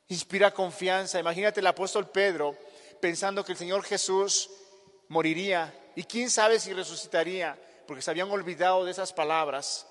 Inspira 0.07 0.51
confianza. 0.51 1.19
Imagínate 1.19 1.59
el 1.59 1.67
apóstol 1.67 2.09
Pedro 2.09 2.55
pensando 2.99 3.43
que 3.43 3.51
el 3.51 3.57
Señor 3.57 3.83
Jesús 3.83 4.49
moriría 5.09 5.73
y 5.95 6.03
quién 6.03 6.29
sabe 6.29 6.59
si 6.59 6.73
resucitaría, 6.73 7.57
porque 7.87 8.01
se 8.01 8.11
habían 8.11 8.31
olvidado 8.31 8.85
de 8.85 8.91
esas 8.91 9.13
palabras. 9.13 9.85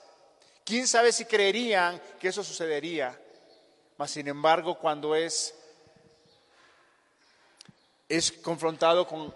¿Quién 0.64 0.86
sabe 0.88 1.12
si 1.12 1.24
creerían 1.24 2.00
que 2.18 2.28
eso 2.28 2.42
sucedería? 2.42 3.18
Mas 3.96 4.10
sin 4.10 4.28
embargo, 4.28 4.78
cuando 4.78 5.14
es 5.14 5.54
es 8.08 8.32
confrontado 8.32 9.06
con, 9.06 9.34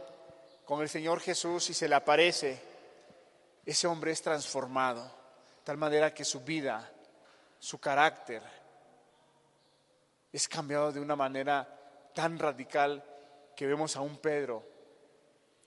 con 0.65 0.83
el 0.83 0.89
Señor 0.89 1.21
Jesús 1.21 1.71
y 1.71 1.75
se 1.75 1.89
le 1.89 1.95
aparece, 1.95 2.61
ese 3.65 3.87
hombre 3.87 4.13
es 4.13 4.23
transformado, 4.23 5.05
de 5.05 5.65
tal 5.65 5.77
manera 5.77 6.13
que 6.13 6.25
su 6.25 6.41
vida, 6.41 6.91
su 7.59 7.79
carácter, 7.79 8.43
es 10.33 10.49
cambiado 10.49 10.93
de 10.93 11.01
una 11.01 11.17
manera 11.17 12.11
tan 12.15 12.39
radical 12.39 13.03
que 13.57 13.67
vemos 13.67 13.97
a 13.97 14.01
un 14.01 14.19
Pedro 14.19 14.65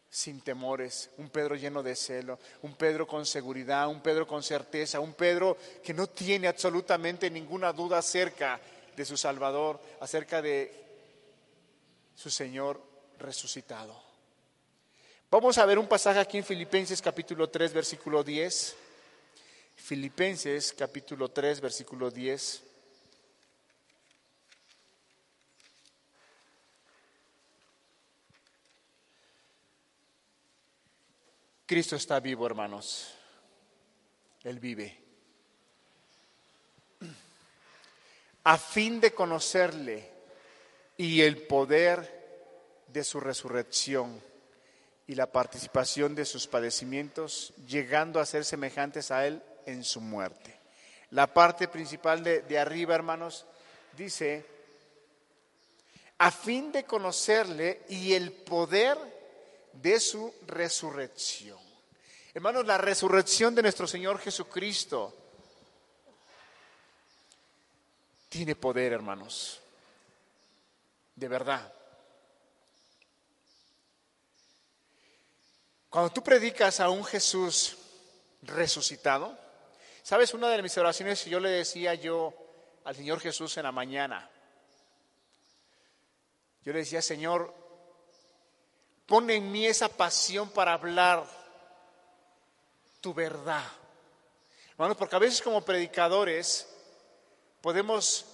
sin 0.10 0.41
temores, 0.41 1.10
un 1.18 1.30
Pedro 1.30 1.56
lleno 1.56 1.82
de 1.82 1.95
celo, 1.95 2.38
un 2.64 2.76
Pedro 2.76 3.08
con 3.08 3.26
seguridad, 3.26 3.88
un 3.88 4.02
Pedro 4.02 4.28
con 4.28 4.43
certeza, 4.43 4.99
un 4.99 5.14
Pedro 5.14 5.58
que 5.84 5.93
no 5.93 6.08
tiene 6.08 6.47
absolutamente 6.47 7.30
ninguna 7.30 7.72
duda 7.72 7.99
acerca 7.99 8.60
de 8.95 9.06
su 9.06 9.16
Salvador, 9.16 9.80
acerca 10.02 10.41
de 10.41 10.74
su 12.14 12.30
Señor 12.30 12.91
resucitado. 13.22 14.11
Vamos 15.30 15.57
a 15.57 15.65
ver 15.65 15.80
un 15.80 15.88
pasaje 15.88 16.19
aquí 16.19 16.38
en 16.38 16.43
Filipenses 16.43 17.01
capítulo 17.01 17.49
3, 17.49 17.72
versículo 17.74 18.24
10. 18.24 18.76
Filipenses 19.76 20.74
capítulo 20.74 21.30
3, 21.30 21.61
versículo 21.61 22.11
10. 22.11 22.63
Cristo 31.65 31.95
está 31.95 32.19
vivo, 32.19 32.45
hermanos. 32.45 33.13
Él 34.43 34.59
vive. 34.59 34.97
A 38.43 38.57
fin 38.57 38.99
de 38.99 39.13
conocerle 39.13 40.09
y 40.97 41.22
el 41.22 41.38
poder 41.47 42.20
de 42.92 43.04
su 43.04 43.20
resurrección 43.20 44.22
y 45.08 45.16
la 45.16 45.32
participación 45.32 46.16
de 46.16 46.26
sus 46.26 46.48
padecimientos, 46.48 47.54
llegando 47.68 48.20
a 48.20 48.26
ser 48.26 48.46
semejantes 48.46 49.12
a 49.12 49.26
Él 49.28 49.42
en 49.66 49.84
su 49.84 50.02
muerte. 50.02 50.58
La 51.12 51.34
parte 51.34 51.68
principal 51.68 52.24
de, 52.24 52.60
arriba, 52.60 52.96
hermanos, 52.96 53.46
dice, 53.98 54.46
a 56.18 56.32
fin 56.32 56.72
de 56.72 56.86
conocerle 56.86 57.82
y 57.89 58.14
el 58.14 58.32
poder 58.32 58.98
de 59.74 60.00
su 60.00 60.34
resurrección. 60.48 61.60
Hermanos, 62.34 62.66
la 62.66 62.78
resurrección 62.78 63.54
de 63.54 63.64
nuestro 63.64 63.88
Señor 63.88 64.20
Jesucristo 64.20 65.14
tiene 68.30 68.56
poder, 68.56 68.94
hermanos, 68.94 69.60
de 71.16 71.28
verdad. 71.28 71.80
Cuando 75.92 76.10
tú 76.10 76.24
predicas 76.24 76.80
a 76.80 76.89
un 76.89 77.04
Jesús 77.04 77.78
resucitado, 78.44 79.38
¿sabes? 80.02 80.34
Una 80.34 80.48
de 80.48 80.62
mis 80.62 80.78
oraciones 80.78 81.22
que 81.22 81.30
yo 81.30 81.42
le 81.42 81.50
decía 81.50 81.96
yo 81.96 82.34
al 82.86 82.96
Señor 82.96 83.20
Jesús 83.20 83.58
en 83.58 83.64
la 83.64 83.74
mañana, 83.74 84.30
yo 86.64 86.72
le 86.72 86.80
decía, 86.80 87.02
Señor, 87.02 87.54
pon 89.06 89.30
en 89.32 89.52
mí 89.52 89.66
esa 89.66 89.89
pasión 89.89 90.50
para 90.52 90.72
hablar 90.72 91.26
tu 93.02 93.14
verdad. 93.14 93.68
Hermanos, 94.72 94.96
porque 94.96 95.18
a 95.18 95.20
veces 95.20 95.42
como 95.42 95.66
predicadores 95.66 96.74
podemos 97.60 98.26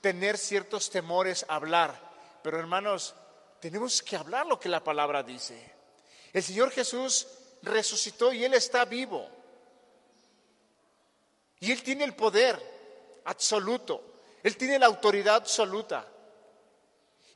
tener 0.00 0.38
ciertos 0.38 0.90
temores 0.90 1.46
a 1.48 1.54
hablar, 1.54 2.00
pero 2.42 2.58
hermanos, 2.58 3.14
tenemos 3.60 4.02
que 4.02 4.16
hablar 4.16 4.44
lo 4.46 4.58
que 4.58 4.68
la 4.68 4.82
palabra 4.82 5.22
dice. 5.22 5.75
El 6.36 6.42
Señor 6.42 6.70
Jesús 6.70 7.28
resucitó 7.62 8.30
y 8.30 8.44
Él 8.44 8.52
está 8.52 8.84
vivo. 8.84 9.26
Y 11.60 11.72
Él 11.72 11.82
tiene 11.82 12.04
el 12.04 12.14
poder 12.14 12.60
absoluto. 13.24 14.02
Él 14.42 14.54
tiene 14.58 14.78
la 14.78 14.84
autoridad 14.84 15.36
absoluta. 15.36 16.06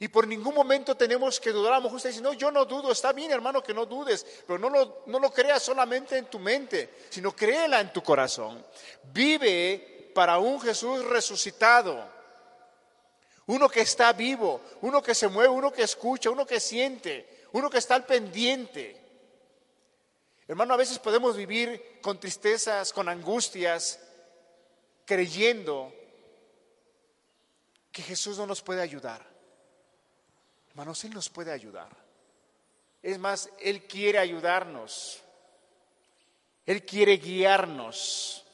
Y 0.01 0.09
por 0.09 0.27
ningún 0.27 0.55
momento 0.55 0.99
tenemos 0.99 1.41
que 1.41 1.51
dudar. 1.51 1.73
A 1.73 1.77
lo 1.77 1.85
mejor 1.85 1.97
usted 1.97 2.11
dice, 2.11 2.21
no, 2.21 2.35
yo 2.35 2.51
no 2.51 2.67
dudo. 2.67 2.93
Está 2.93 3.15
bien, 3.15 3.31
hermano, 3.31 3.63
que 3.63 3.73
no 3.73 3.87
dudes. 3.87 4.27
Pero 4.47 4.59
no 4.59 4.69
lo, 4.69 5.05
no 5.07 5.19
lo 5.19 5.33
creas 5.33 5.63
solamente 5.63 6.19
en 6.19 6.27
tu 6.27 6.39
mente, 6.39 7.07
sino 7.09 7.35
créela 7.35 7.81
en 7.81 7.95
tu 7.95 8.03
corazón. 8.03 8.63
Vive 9.15 10.13
para 10.15 10.39
un 10.39 10.61
Jesús 10.61 11.07
resucitado. 11.07 12.07
Uno 13.47 13.67
que 13.67 13.81
está 13.81 14.13
vivo, 14.13 14.61
uno 14.83 15.03
que 15.03 15.15
se 15.15 15.29
mueve, 15.29 15.49
uno 15.49 15.73
que 15.73 15.85
escucha, 15.85 16.29
uno 16.29 16.45
que 16.45 16.61
siente, 16.61 17.40
uno 17.53 17.71
que 17.71 17.79
está 17.79 17.95
al 17.95 18.07
pendiente. 18.07 18.97
Hermano, 20.47 20.75
a 20.75 20.77
veces 20.77 20.99
podemos 20.99 21.37
vivir 21.37 22.01
con 22.03 22.19
tristezas, 22.19 22.93
con 22.93 23.09
angustias, 23.09 24.01
creyendo 25.05 25.93
que 27.93 28.03
Jesús 28.03 28.39
no 28.39 28.47
nos 28.47 28.63
puede 28.63 28.83
ayudar. 28.83 29.25
Hermanos, 30.71 31.05
Él 31.05 31.13
nos 31.13 31.29
puede 31.29 31.53
ayudar. 31.53 31.89
Es 33.03 33.19
más, 33.19 33.49
Él 33.61 33.85
quiere 33.85 34.19
ayudarnos. 34.19 35.21
Él 36.67 36.85
quiere 36.85 37.17
guiarnos. 37.17 38.45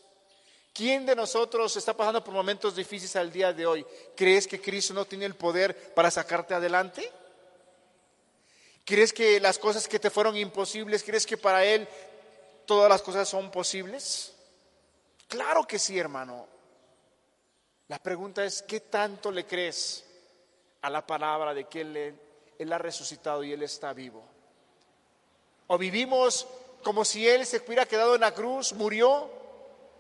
¿Quién 0.73 1.07
de 1.07 1.17
nosotros 1.17 1.77
está 1.77 1.95
pasando 1.95 2.23
por 2.23 2.35
momentos 2.35 2.77
difíciles 2.77 3.17
al 3.17 3.33
día 3.33 3.53
de 3.53 3.67
hoy? 3.67 3.87
¿Crees 4.15 4.47
que 4.47 4.61
Cristo 4.61 4.93
no 4.93 5.07
tiene 5.07 5.25
el 5.25 5.35
poder 5.35 5.95
para 5.95 6.11
sacarte 6.11 6.53
adelante? 6.53 7.11
¿Crees 8.87 9.13
que 9.13 9.39
las 9.41 9.59
cosas 9.59 9.87
que 9.87 9.99
te 9.99 10.09
fueron 10.09 10.35
imposibles, 10.39 11.05
crees 11.05 11.27
que 11.27 11.37
para 11.37 11.63
Él 11.63 11.87
todas 12.65 12.89
las 12.89 13.03
cosas 13.03 13.29
son 13.29 13.51
posibles? 13.51 14.33
Claro 15.29 15.67
que 15.67 15.79
sí, 15.79 15.99
hermano. 15.99 16.47
La 17.89 17.99
pregunta 17.99 18.43
es, 18.43 18.63
¿qué 18.63 18.81
tanto 18.81 19.31
le 19.31 19.45
crees? 19.45 20.07
a 20.87 20.91
la 20.91 21.05
palabra 21.05 21.53
de 21.53 21.65
que 21.65 21.81
Él, 22.59 22.73
ha 22.73 22.79
resucitado 22.79 23.43
y 23.43 23.53
Él 23.53 23.65
está 23.65 23.93
vivo. 23.93 24.23
O 25.67 25.77
vivimos 25.77 26.47
como 26.85 27.05
si 27.05 27.29
Él 27.29 27.45
se 27.45 27.61
hubiera 27.67 27.87
quedado 27.87 28.15
en 28.15 28.21
la 28.21 28.33
cruz, 28.33 28.73
murió 28.73 29.29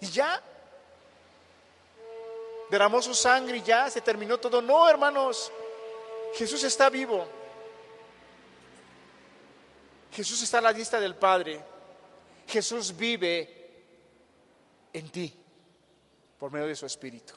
y 0.00 0.06
ya. 0.06 0.40
Derramó 2.70 3.02
su 3.02 3.14
sangre 3.14 3.56
y 3.56 3.62
ya 3.62 3.90
se 3.90 4.00
terminó 4.00 4.38
todo. 4.38 4.62
No, 4.62 4.88
hermanos, 4.88 5.50
Jesús 6.34 6.62
está 6.62 6.88
vivo. 6.88 7.26
Jesús 10.16 10.40
está 10.40 10.58
a 10.58 10.62
la 10.62 10.72
lista 10.72 10.98
del 10.98 11.14
Padre. 11.14 11.60
Jesús 12.48 12.96
vive 12.96 13.84
en 14.90 15.10
ti 15.10 15.30
por 16.38 16.50
medio 16.50 16.66
de 16.68 16.74
su 16.74 16.86
Espíritu. 16.86 17.34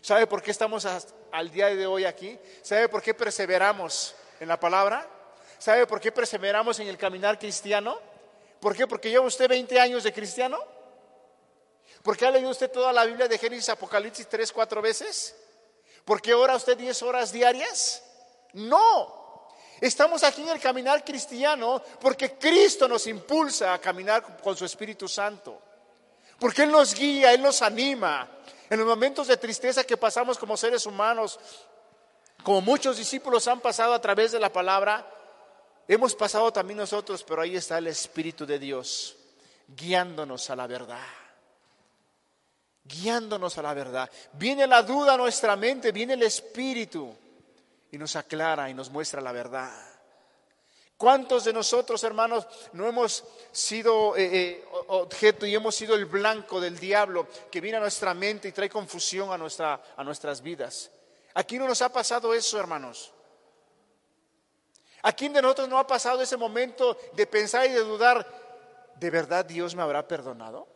¿Sabe 0.00 0.28
por 0.28 0.44
qué 0.44 0.52
estamos 0.52 0.86
al 0.86 1.50
día 1.50 1.66
de 1.74 1.88
hoy 1.88 2.04
aquí? 2.04 2.38
¿Sabe 2.62 2.88
por 2.88 3.02
qué 3.02 3.14
perseveramos 3.14 4.14
en 4.38 4.46
la 4.46 4.60
palabra? 4.60 5.04
¿Sabe 5.58 5.88
por 5.88 6.00
qué 6.00 6.12
perseveramos 6.12 6.78
en 6.78 6.86
el 6.86 6.96
caminar 6.96 7.36
cristiano? 7.36 7.98
¿Por 8.60 8.76
qué? 8.76 8.86
Porque 8.86 9.10
lleva 9.10 9.26
usted 9.26 9.48
20 9.48 9.80
años 9.80 10.04
de 10.04 10.12
cristiano. 10.12 10.56
¿Por 12.04 12.16
qué 12.16 12.26
ha 12.26 12.30
leído 12.30 12.50
usted 12.50 12.70
toda 12.70 12.92
la 12.92 13.04
Biblia 13.04 13.26
de 13.26 13.36
Génesis, 13.36 13.70
Apocalipsis 13.70 14.28
tres, 14.28 14.52
cuatro 14.52 14.80
veces? 14.80 15.34
¿Por 16.04 16.22
qué 16.22 16.32
ora 16.32 16.54
usted 16.54 16.78
10 16.78 17.02
horas 17.02 17.32
diarias? 17.32 18.04
No. 18.52 19.19
Estamos 19.80 20.22
aquí 20.22 20.42
en 20.42 20.50
el 20.50 20.60
caminar 20.60 21.04
cristiano 21.04 21.82
porque 22.00 22.34
Cristo 22.34 22.86
nos 22.86 23.06
impulsa 23.06 23.72
a 23.72 23.80
caminar 23.80 24.38
con 24.42 24.56
su 24.56 24.64
Espíritu 24.64 25.08
Santo. 25.08 25.60
Porque 26.38 26.62
Él 26.62 26.70
nos 26.70 26.94
guía, 26.94 27.32
Él 27.32 27.42
nos 27.42 27.62
anima, 27.62 28.28
en 28.68 28.78
los 28.78 28.86
momentos 28.86 29.26
de 29.26 29.36
tristeza 29.36 29.84
que 29.84 29.96
pasamos 29.96 30.38
como 30.38 30.56
seres 30.56 30.86
humanos, 30.86 31.38
como 32.42 32.60
muchos 32.60 32.96
discípulos 32.96 33.48
han 33.48 33.60
pasado 33.60 33.94
a 33.94 34.00
través 34.00 34.32
de 34.32 34.40
la 34.40 34.52
palabra, 34.52 35.06
hemos 35.88 36.14
pasado 36.14 36.52
también 36.52 36.78
nosotros, 36.78 37.22
pero 37.22 37.42
ahí 37.42 37.56
está 37.56 37.78
el 37.78 37.88
Espíritu 37.88 38.46
de 38.46 38.58
Dios 38.58 39.16
guiándonos 39.76 40.50
a 40.50 40.56
la 40.56 40.66
verdad. 40.66 41.06
Guiándonos 42.84 43.56
a 43.58 43.62
la 43.62 43.74
verdad. 43.74 44.10
Viene 44.32 44.66
la 44.66 44.82
duda 44.82 45.14
a 45.14 45.18
nuestra 45.18 45.56
mente, 45.56 45.92
viene 45.92 46.14
el 46.14 46.22
Espíritu 46.22 47.14
y 47.92 47.98
nos 47.98 48.16
aclara 48.16 48.70
y 48.70 48.74
nos 48.74 48.90
muestra 48.90 49.20
la 49.20 49.32
verdad. 49.32 49.70
¿Cuántos 50.96 51.44
de 51.44 51.52
nosotros, 51.54 52.04
hermanos, 52.04 52.46
no 52.74 52.86
hemos 52.86 53.24
sido 53.50 54.14
eh, 54.18 54.28
eh, 54.32 54.64
objeto 54.88 55.46
y 55.46 55.54
hemos 55.54 55.74
sido 55.74 55.94
el 55.94 56.04
blanco 56.04 56.60
del 56.60 56.78
diablo 56.78 57.26
que 57.50 57.62
viene 57.62 57.78
a 57.78 57.80
nuestra 57.80 58.12
mente 58.12 58.48
y 58.48 58.52
trae 58.52 58.68
confusión 58.68 59.32
a, 59.32 59.38
nuestra, 59.38 59.80
a 59.96 60.04
nuestras 60.04 60.42
vidas? 60.42 60.90
¿A 61.32 61.42
quién 61.42 61.62
no 61.62 61.68
nos 61.68 61.80
ha 61.80 61.90
pasado 61.90 62.34
eso, 62.34 62.60
hermanos? 62.60 63.14
¿A 65.02 65.12
quién 65.12 65.32
de 65.32 65.40
nosotros 65.40 65.70
no 65.70 65.78
ha 65.78 65.86
pasado 65.86 66.20
ese 66.20 66.36
momento 66.36 66.98
de 67.14 67.26
pensar 67.26 67.64
y 67.64 67.70
de 67.70 67.80
dudar, 67.80 68.26
¿de 68.96 69.10
verdad 69.10 69.46
Dios 69.46 69.74
me 69.74 69.82
habrá 69.82 70.06
perdonado? 70.06 70.68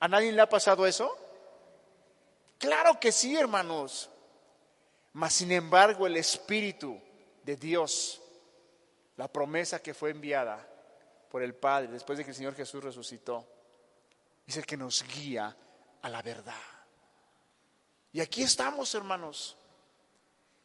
¿A 0.00 0.08
nadie 0.08 0.32
le 0.32 0.40
ha 0.40 0.48
pasado 0.48 0.86
eso? 0.86 1.14
Claro 2.56 2.98
que 2.98 3.12
sí, 3.12 3.36
hermanos. 3.36 4.08
Mas, 5.14 5.34
sin 5.34 5.52
embargo, 5.52 6.06
el 6.06 6.16
Espíritu 6.16 7.00
de 7.44 7.56
Dios 7.56 8.22
la 9.16 9.28
promesa 9.28 9.82
que 9.82 9.94
fue 9.94 10.10
enviada 10.10 10.66
por 11.30 11.42
el 11.42 11.54
Padre 11.54 11.92
después 11.92 12.18
de 12.18 12.24
que 12.24 12.30
el 12.30 12.36
Señor 12.36 12.54
Jesús 12.54 12.82
resucitó, 12.82 13.46
es 14.46 14.56
el 14.56 14.66
que 14.66 14.76
nos 14.76 15.04
guía 15.04 15.56
a 16.00 16.08
la 16.08 16.22
verdad. 16.22 16.54
Y 18.12 18.20
aquí 18.20 18.42
estamos, 18.42 18.94
hermanos. 18.94 19.56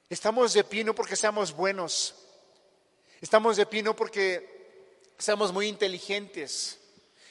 Estamos 0.10 0.54
de 0.54 0.64
pie 0.64 0.84
no 0.84 0.96
porque 0.96 1.16
seamos 1.16 1.54
buenos. 1.54 2.16
Estamos 3.22 3.58
de 3.58 3.66
pie 3.66 3.84
no 3.84 3.96
porque 3.96 5.06
seamos 5.18 5.54
muy 5.54 5.68
inteligentes. 5.68 6.80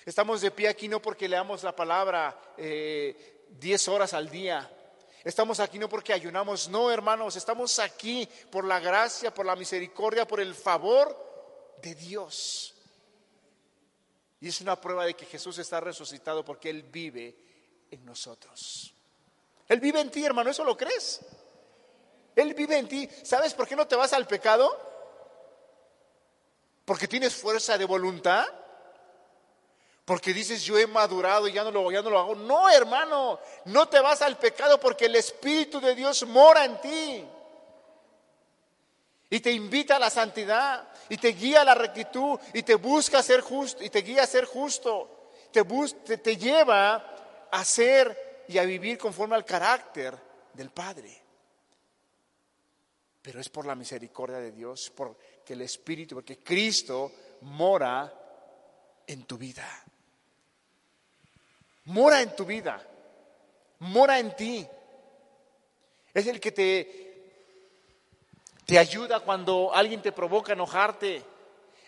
Estamos 0.05 0.41
de 0.41 0.51
pie 0.51 0.69
aquí 0.69 0.89
no 0.89 1.03
porque 1.03 1.29
leamos 1.29 1.63
la 1.63 1.75
palabra 1.75 2.41
eh, 2.57 3.45
diez 3.51 3.89
horas 3.89 4.15
al 4.15 4.31
día. 4.31 4.71
Estamos 5.27 5.59
aquí 5.59 5.77
no 5.77 5.89
porque 5.89 6.13
ayunamos, 6.13 6.69
no 6.69 6.89
hermanos, 6.89 7.35
estamos 7.35 7.81
aquí 7.81 8.29
por 8.49 8.65
la 8.65 8.79
gracia, 8.79 9.35
por 9.35 9.45
la 9.45 9.57
misericordia, 9.57 10.25
por 10.25 10.39
el 10.39 10.55
favor 10.55 11.75
de 11.83 11.97
Dios. 11.97 12.73
Y 14.41 14.47
es 14.47 14.61
una 14.61 14.81
prueba 14.81 15.05
de 15.05 15.15
que 15.15 15.27
Jesús 15.27 15.59
está 15.59 15.81
resucitado 15.81 16.45
porque 16.45 16.71
Él 16.71 16.85
vive 16.85 17.37
en 17.91 18.05
nosotros. 18.05 18.95
Él 19.67 19.81
vive 19.81 20.01
en 20.01 20.13
ti, 20.13 20.25
hermano, 20.25 20.51
¿eso 20.51 20.63
lo 20.63 20.77
crees? 20.77 21.19
Él 22.37 22.55
vive 22.55 22.79
en 22.79 22.87
ti. 22.87 23.09
¿Sabes 23.25 23.53
por 23.53 23.67
qué 23.67 23.75
no 23.75 23.89
te 23.89 23.97
vas 23.97 24.13
al 24.13 24.29
pecado? 24.29 24.71
Porque 26.85 27.09
tienes 27.09 27.35
fuerza 27.35 27.77
de 27.77 27.85
voluntad 27.85 28.47
porque 30.07 30.33
dices 30.33 30.63
yo 30.63 30.79
he 30.79 30.87
madurado 30.87 31.49
y 31.49 31.53
ya 31.53 31.65
no 31.65 31.73
lo, 31.73 31.91
ya 31.91 32.01
no 32.01 32.11
lo 32.11 32.19
hago. 32.21 32.35
No, 32.37 32.71
hermano, 32.71 33.41
no 33.65 33.89
te 33.89 33.99
vas 33.99 34.23
al 34.23 34.39
pecado 34.39 34.79
porque 34.79 35.07
el 35.07 35.17
Espíritu 35.17 35.81
de 35.81 35.97
Dios 35.97 36.25
mora 36.29 36.65
en 36.65 36.81
ti. 36.81 37.27
Y 39.29 39.41
te 39.41 39.51
invita 39.51 39.97
a 39.97 39.99
la 39.99 40.09
santidad, 40.09 40.89
y 41.09 41.17
te 41.17 41.31
guía 41.31 41.63
a 41.63 41.65
la 41.65 41.75
rectitud, 41.75 42.39
y 42.55 42.63
te 42.63 42.77
busca 42.77 43.21
ser 43.21 43.41
justo, 43.41 43.83
y 43.83 43.91
te 43.91 44.03
guía 44.03 44.23
a 44.23 44.27
ser 44.29 44.45
justo, 44.45 45.33
te, 45.51 45.65
te, 45.65 46.19
te 46.19 46.37
lleva 46.37 47.49
a 47.51 47.65
ser 47.65 48.45
y 48.47 48.59
a 48.59 48.63
vivir 48.63 48.97
conforme 48.97 49.35
al 49.35 49.45
carácter 49.45 50.17
del 50.53 50.71
Padre. 50.71 51.21
Pero 53.23 53.41
es 53.41 53.49
por 53.49 53.67
la 53.67 53.75
misericordia 53.75 54.39
de 54.39 54.53
Dios, 54.53 54.93
porque 54.95 55.55
el 55.55 55.63
Espíritu, 55.63 56.15
porque 56.15 56.39
Cristo 56.39 57.11
mora 57.41 58.15
en 59.05 59.25
tu 59.25 59.37
vida 59.37 59.83
mora 61.87 62.21
en 62.21 62.35
tu 62.35 62.45
vida, 62.45 62.81
mora 63.81 64.19
en 64.19 64.35
ti. 64.37 64.67
Es 66.13 66.27
el 66.27 66.41
que 66.41 66.53
te, 66.53 67.31
te 68.65 68.79
ayuda 68.79 69.21
cuando 69.21 69.75
alguien 69.75 70.03
te 70.03 70.13
provoca 70.13 70.53
enojarte. 70.53 71.23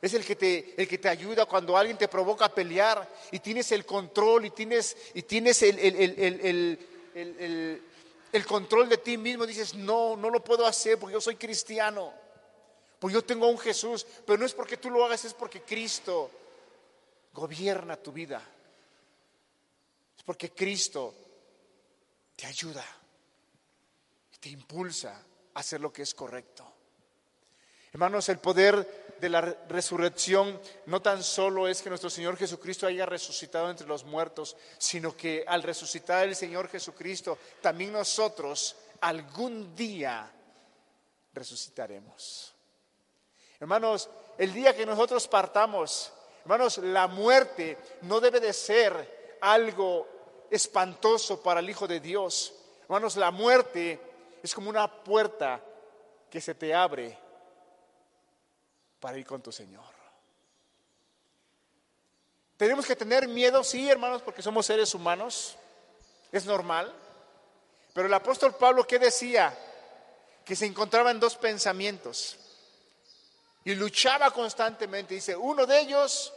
Es 0.00 0.14
el 0.14 0.24
que, 0.24 0.36
te, 0.36 0.80
el 0.80 0.86
que 0.86 0.98
te 0.98 1.08
ayuda 1.08 1.46
cuando 1.46 1.76
alguien 1.76 1.98
te 1.98 2.06
provoca 2.06 2.44
a 2.44 2.54
pelear 2.54 3.08
y 3.32 3.40
tienes 3.40 3.72
el 3.72 3.84
control 3.84 4.44
y 4.44 4.50
tienes, 4.50 4.96
y 5.14 5.22
tienes 5.22 5.60
el, 5.62 5.76
el, 5.80 6.78
el, 8.32 8.46
control 8.46 8.88
de 8.88 8.98
ti 8.98 9.18
mismo. 9.18 9.44
Dices, 9.44 9.74
no, 9.74 10.16
no 10.16 10.30
lo 10.30 10.44
puedo 10.44 10.64
hacer 10.66 10.98
porque 10.98 11.14
yo 11.14 11.20
soy 11.20 11.34
cristiano. 11.34 12.12
Porque 13.00 13.14
yo 13.14 13.24
tengo 13.24 13.46
a 13.46 13.50
un 13.50 13.58
Jesús. 13.58 14.06
Pero 14.24 14.38
no 14.38 14.46
es 14.46 14.54
porque 14.54 14.76
tú 14.76 14.88
lo 14.88 15.04
hagas, 15.04 15.24
es 15.24 15.34
porque 15.34 15.62
Cristo 15.62 16.30
gobierna 17.32 17.96
tu 17.96 18.12
vida 18.12 18.40
porque 20.28 20.50
Cristo 20.52 21.14
te 22.36 22.44
ayuda 22.44 22.84
te 24.40 24.50
impulsa 24.50 25.24
a 25.54 25.58
hacer 25.58 25.80
lo 25.80 25.90
que 25.90 26.02
es 26.02 26.14
correcto. 26.14 26.70
Hermanos, 27.92 28.28
el 28.28 28.38
poder 28.38 29.16
de 29.18 29.28
la 29.30 29.40
resurrección 29.40 30.60
no 30.84 31.00
tan 31.00 31.22
solo 31.22 31.66
es 31.66 31.80
que 31.80 31.88
nuestro 31.88 32.10
Señor 32.10 32.36
Jesucristo 32.36 32.86
haya 32.86 33.06
resucitado 33.06 33.70
entre 33.70 33.86
los 33.86 34.04
muertos, 34.04 34.54
sino 34.76 35.16
que 35.16 35.46
al 35.48 35.62
resucitar 35.62 36.28
el 36.28 36.36
Señor 36.36 36.68
Jesucristo, 36.68 37.38
también 37.62 37.92
nosotros 37.92 38.76
algún 39.00 39.74
día 39.74 40.30
resucitaremos. 41.32 42.54
Hermanos, 43.58 44.10
el 44.36 44.52
día 44.52 44.76
que 44.76 44.84
nosotros 44.84 45.26
partamos, 45.26 46.12
hermanos, 46.42 46.76
la 46.76 47.06
muerte 47.06 47.78
no 48.02 48.20
debe 48.20 48.40
de 48.40 48.52
ser 48.52 49.38
algo 49.40 50.17
espantoso 50.50 51.42
para 51.42 51.60
el 51.60 51.70
Hijo 51.70 51.86
de 51.86 52.00
Dios. 52.00 52.54
Hermanos, 52.82 53.16
la 53.16 53.30
muerte 53.30 54.00
es 54.42 54.54
como 54.54 54.70
una 54.70 55.02
puerta 55.02 55.60
que 56.30 56.40
se 56.40 56.54
te 56.54 56.74
abre 56.74 57.18
para 59.00 59.18
ir 59.18 59.26
con 59.26 59.42
tu 59.42 59.52
Señor. 59.52 59.84
Tenemos 62.56 62.86
que 62.86 62.96
tener 62.96 63.28
miedo, 63.28 63.62
sí, 63.62 63.88
hermanos, 63.88 64.22
porque 64.22 64.42
somos 64.42 64.66
seres 64.66 64.92
humanos, 64.94 65.56
es 66.32 66.44
normal. 66.44 66.92
Pero 67.94 68.08
el 68.08 68.14
apóstol 68.14 68.54
Pablo, 68.56 68.86
¿qué 68.86 68.98
decía? 68.98 69.56
Que 70.44 70.56
se 70.56 70.66
encontraba 70.66 71.10
en 71.10 71.20
dos 71.20 71.36
pensamientos 71.36 72.36
y 73.64 73.74
luchaba 73.74 74.30
constantemente. 74.30 75.14
Dice, 75.14 75.36
uno 75.36 75.66
de 75.66 75.80
ellos 75.80 76.32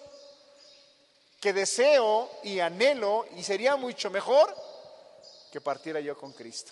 que 1.42 1.52
deseo 1.52 2.30
y 2.44 2.60
anhelo 2.60 3.26
y 3.36 3.44
sería 3.44 3.76
mucho 3.76 4.12
mejor 4.12 4.56
que 5.52 5.60
partiera 5.60 6.00
yo 6.00 6.16
con 6.16 6.32
Cristo. 6.34 6.72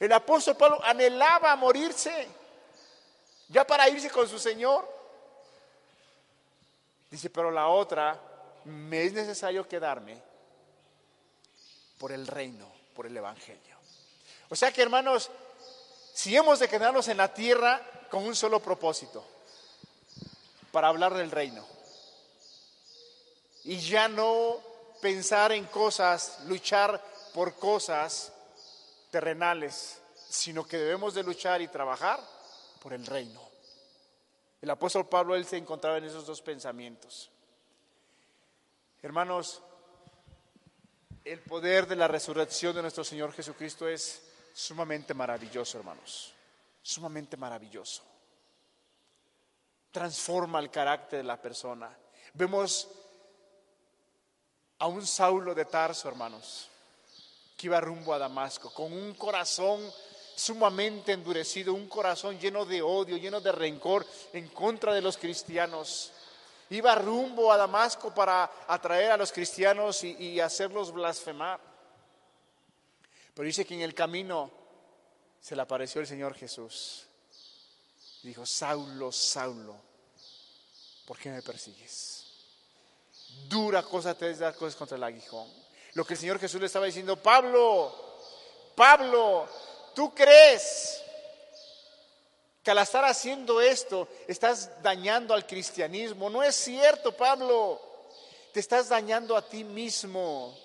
El 0.00 0.10
apóstol 0.12 0.56
Pablo 0.56 0.80
anhelaba 0.82 1.54
morirse 1.54 2.26
ya 3.48 3.66
para 3.66 3.88
irse 3.88 4.10
con 4.10 4.26
su 4.26 4.38
Señor. 4.38 4.88
Dice, 7.10 7.28
pero 7.28 7.50
la 7.50 7.68
otra, 7.68 8.18
me 8.64 9.04
es 9.04 9.12
necesario 9.12 9.68
quedarme 9.68 10.20
por 11.98 12.12
el 12.12 12.26
reino, 12.26 12.66
por 12.96 13.06
el 13.06 13.16
Evangelio. 13.16 13.76
O 14.48 14.56
sea 14.56 14.72
que 14.72 14.82
hermanos, 14.82 15.30
si 16.14 16.34
hemos 16.34 16.58
de 16.58 16.68
quedarnos 16.68 17.08
en 17.08 17.18
la 17.18 17.32
tierra, 17.32 17.80
con 18.10 18.24
un 18.24 18.34
solo 18.34 18.60
propósito, 18.60 19.24
para 20.72 20.88
hablar 20.88 21.14
del 21.14 21.30
reino. 21.30 21.73
Y 23.64 23.78
ya 23.78 24.08
no 24.08 24.58
pensar 25.00 25.52
en 25.52 25.64
cosas, 25.66 26.40
luchar 26.46 27.02
por 27.32 27.54
cosas 27.54 28.32
terrenales, 29.10 30.00
sino 30.28 30.64
que 30.64 30.76
debemos 30.76 31.14
de 31.14 31.22
luchar 31.22 31.62
y 31.62 31.68
trabajar 31.68 32.20
por 32.80 32.92
el 32.92 33.04
reino. 33.06 33.40
El 34.60 34.70
apóstol 34.70 35.06
Pablo, 35.06 35.34
él 35.34 35.44
se 35.44 35.56
encontraba 35.56 35.98
en 35.98 36.04
esos 36.04 36.26
dos 36.26 36.40
pensamientos. 36.40 37.30
Hermanos, 39.02 39.62
el 41.24 41.40
poder 41.40 41.86
de 41.86 41.96
la 41.96 42.08
resurrección 42.08 42.74
de 42.74 42.82
nuestro 42.82 43.04
Señor 43.04 43.32
Jesucristo 43.32 43.88
es 43.88 44.22
sumamente 44.54 45.12
maravilloso, 45.14 45.78
hermanos, 45.78 46.34
sumamente 46.82 47.36
maravilloso 47.36 48.02
transforma 49.94 50.58
el 50.58 50.72
carácter 50.72 51.18
de 51.18 51.22
la 51.22 51.40
persona. 51.40 51.88
Vemos 52.32 52.88
a 54.84 54.86
un 54.86 55.06
Saulo 55.06 55.54
de 55.54 55.64
Tarso, 55.64 56.08
hermanos, 56.08 56.68
que 57.56 57.68
iba 57.68 57.80
rumbo 57.80 58.12
a 58.12 58.18
Damasco, 58.18 58.68
con 58.68 58.92
un 58.92 59.14
corazón 59.14 59.80
sumamente 60.36 61.12
endurecido, 61.12 61.72
un 61.72 61.88
corazón 61.88 62.38
lleno 62.38 62.66
de 62.66 62.82
odio, 62.82 63.16
lleno 63.16 63.40
de 63.40 63.50
rencor 63.50 64.04
en 64.34 64.46
contra 64.48 64.92
de 64.92 65.00
los 65.00 65.16
cristianos. 65.16 66.12
Iba 66.68 66.94
rumbo 66.96 67.50
a 67.50 67.56
Damasco 67.56 68.12
para 68.12 68.50
atraer 68.68 69.12
a 69.12 69.16
los 69.16 69.32
cristianos 69.32 70.04
y, 70.04 70.38
hacerlos 70.38 70.92
blasfemar. 70.92 71.60
Pero 73.32 73.46
dice 73.46 73.64
que 73.64 73.72
en 73.72 73.80
el 73.80 73.94
camino 73.94 74.50
se 75.40 75.56
le 75.56 75.62
apareció 75.62 76.02
el 76.02 76.06
Señor 76.06 76.34
Jesús 76.34 77.06
dijo, 78.22 78.44
Saulo, 78.44 79.10
Saulo, 79.10 79.76
¿por 81.06 81.18
qué 81.18 81.30
me 81.30 81.40
persigues? 81.40 82.13
Dura 83.48 83.82
cosa 83.82 84.14
te 84.14 84.30
es 84.30 84.38
dar 84.38 84.54
cosas 84.54 84.76
contra 84.76 84.96
el 84.96 85.04
aguijón. 85.04 85.48
Lo 85.94 86.04
que 86.04 86.14
el 86.14 86.20
Señor 86.20 86.38
Jesús 86.38 86.60
le 86.60 86.66
estaba 86.66 86.86
diciendo, 86.86 87.16
Pablo, 87.16 87.94
Pablo, 88.74 89.46
¿tú 89.94 90.12
crees 90.14 91.00
que 92.62 92.70
al 92.70 92.78
estar 92.78 93.04
haciendo 93.04 93.60
esto 93.60 94.08
estás 94.26 94.82
dañando 94.82 95.34
al 95.34 95.46
cristianismo? 95.46 96.30
No 96.30 96.42
es 96.42 96.54
cierto, 96.54 97.16
Pablo. 97.16 97.80
Te 98.52 98.60
estás 98.60 98.88
dañando 98.88 99.36
a 99.36 99.48
ti 99.48 99.64
mismo. 99.64 100.56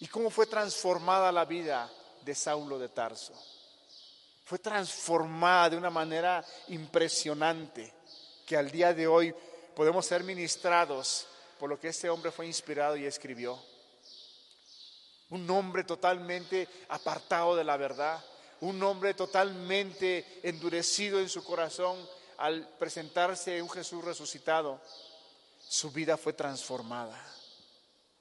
¿Y 0.00 0.06
cómo 0.08 0.30
fue 0.30 0.46
transformada 0.46 1.30
la 1.30 1.44
vida 1.44 1.90
de 2.22 2.34
Saulo 2.34 2.78
de 2.78 2.88
Tarso? 2.88 3.34
fue 4.44 4.58
transformada 4.58 5.70
de 5.70 5.76
una 5.78 5.90
manera 5.90 6.44
impresionante, 6.68 7.92
que 8.46 8.56
al 8.56 8.70
día 8.70 8.92
de 8.92 9.06
hoy 9.06 9.34
podemos 9.74 10.06
ser 10.06 10.24
ministrados 10.24 11.26
por 11.58 11.68
lo 11.68 11.78
que 11.78 11.88
este 11.88 12.10
hombre 12.10 12.30
fue 12.30 12.46
inspirado 12.46 12.96
y 12.96 13.06
escribió. 13.06 13.58
Un 15.30 15.48
hombre 15.50 15.84
totalmente 15.84 16.68
apartado 16.88 17.56
de 17.56 17.64
la 17.64 17.76
verdad, 17.76 18.22
un 18.60 18.82
hombre 18.82 19.14
totalmente 19.14 20.40
endurecido 20.42 21.20
en 21.20 21.28
su 21.28 21.42
corazón 21.42 21.96
al 22.38 22.68
presentarse 22.78 23.60
un 23.62 23.70
Jesús 23.70 24.04
resucitado. 24.04 24.80
Su 25.66 25.90
vida 25.90 26.16
fue 26.16 26.34
transformada, 26.34 27.18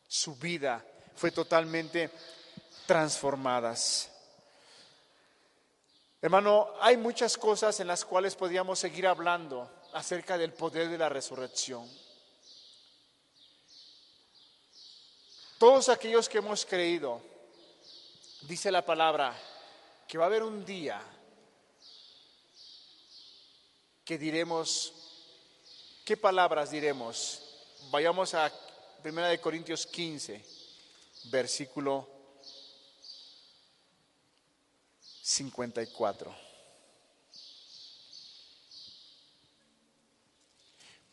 su 0.08 0.36
vida 0.36 0.84
fue 1.16 1.32
totalmente 1.32 2.10
transformada. 2.86 3.76
Hermano, 6.22 6.70
hay 6.80 6.96
muchas 6.96 7.38
cosas 7.38 7.80
en 7.82 7.88
las 7.88 8.06
cuales 8.06 8.36
podríamos 8.36 8.80
seguir 8.80 9.06
hablando 9.06 9.70
acerca 9.94 10.38
del 10.38 10.54
poder 10.54 10.90
de 10.90 10.98
la 10.98 11.10
resurrección. 11.10 11.90
Todos 15.58 15.90
aquellos 15.90 16.28
que 16.28 16.40
hemos 16.40 16.66
creído, 16.66 17.22
dice 18.42 18.72
la 18.72 18.84
palabra, 18.84 19.34
que 20.08 20.18
va 20.18 20.26
a 20.26 20.28
haber 20.28 20.44
un 20.44 20.66
día 20.66 21.02
que 24.04 24.18
diremos, 24.18 24.94
¿qué 26.04 26.18
palabras 26.18 26.72
diremos? 26.72 27.42
Vayamos 27.90 28.34
a 28.34 28.52
1 29.04 29.42
Corintios 29.42 29.86
15, 29.86 30.44
versículo 31.26 32.10
54. 35.22 36.43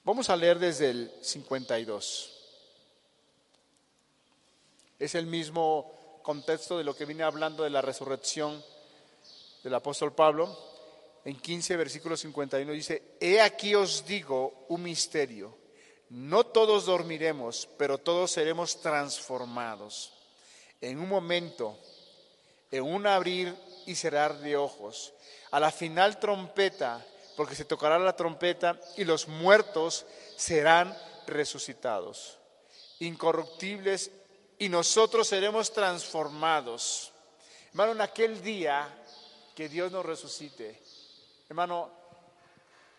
Vamos 0.02 0.30
a 0.30 0.36
leer 0.36 0.58
desde 0.58 0.88
el 0.88 1.12
52. 1.20 2.36
Es 4.98 5.14
el 5.14 5.26
mismo 5.26 6.20
contexto 6.22 6.78
de 6.78 6.84
lo 6.84 6.96
que 6.96 7.04
vine 7.04 7.22
hablando 7.22 7.64
de 7.64 7.70
la 7.70 7.82
resurrección 7.82 8.64
del 9.62 9.74
apóstol 9.74 10.14
Pablo. 10.14 10.56
En 11.26 11.38
15, 11.38 11.76
versículo 11.76 12.16
51 12.16 12.72
dice, 12.72 13.16
He 13.20 13.42
aquí 13.42 13.74
os 13.74 14.06
digo 14.06 14.64
un 14.68 14.82
misterio. 14.82 15.54
No 16.08 16.44
todos 16.44 16.86
dormiremos, 16.86 17.68
pero 17.76 17.98
todos 17.98 18.30
seremos 18.30 18.80
transformados. 18.80 20.14
En 20.80 20.98
un 20.98 21.10
momento, 21.10 21.78
en 22.70 22.84
un 22.84 23.06
abrir 23.06 23.54
y 23.84 23.94
cerrar 23.94 24.38
de 24.38 24.56
ojos. 24.56 25.12
A 25.50 25.60
la 25.60 25.70
final 25.70 26.18
trompeta, 26.18 27.04
porque 27.36 27.54
se 27.54 27.64
tocará 27.64 27.98
la 27.98 28.16
trompeta 28.16 28.80
y 28.96 29.04
los 29.04 29.28
muertos 29.28 30.06
serán 30.36 30.96
resucitados, 31.26 32.38
incorruptibles, 32.98 34.10
y 34.58 34.68
nosotros 34.68 35.26
seremos 35.26 35.72
transformados. 35.72 37.12
Hermano, 37.70 37.92
en 37.92 38.00
aquel 38.02 38.42
día 38.42 38.88
que 39.54 39.68
Dios 39.68 39.90
nos 39.90 40.04
resucite, 40.04 40.82
hermano, 41.48 41.90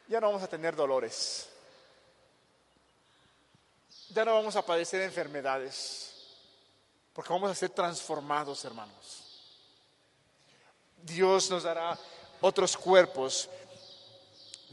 ya 0.08 0.20
no 0.20 0.28
vamos 0.28 0.44
a 0.44 0.48
tener 0.48 0.76
dolores, 0.76 1.48
ya 4.10 4.26
no 4.26 4.34
vamos 4.34 4.56
a 4.56 4.66
padecer 4.66 5.02
enfermedades, 5.02 6.12
porque 7.14 7.32
vamos 7.32 7.52
a 7.52 7.56
ser 7.56 7.70
transformados, 7.70 8.66
hermanos. 8.66 9.22
Dios 11.04 11.50
nos 11.50 11.64
dará 11.64 11.98
otros 12.42 12.76
cuerpos. 12.76 13.50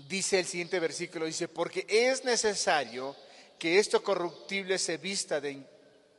Dice 0.07 0.39
el 0.39 0.47
siguiente 0.47 0.79
versículo, 0.79 1.27
dice, 1.27 1.49
porque 1.49 1.85
es 1.89 2.25
necesario 2.25 3.17
que 3.59 3.79
esto 3.79 4.03
corruptible 4.03 4.79
se 4.79 4.97
vista 4.97 5.41
de 5.41 5.67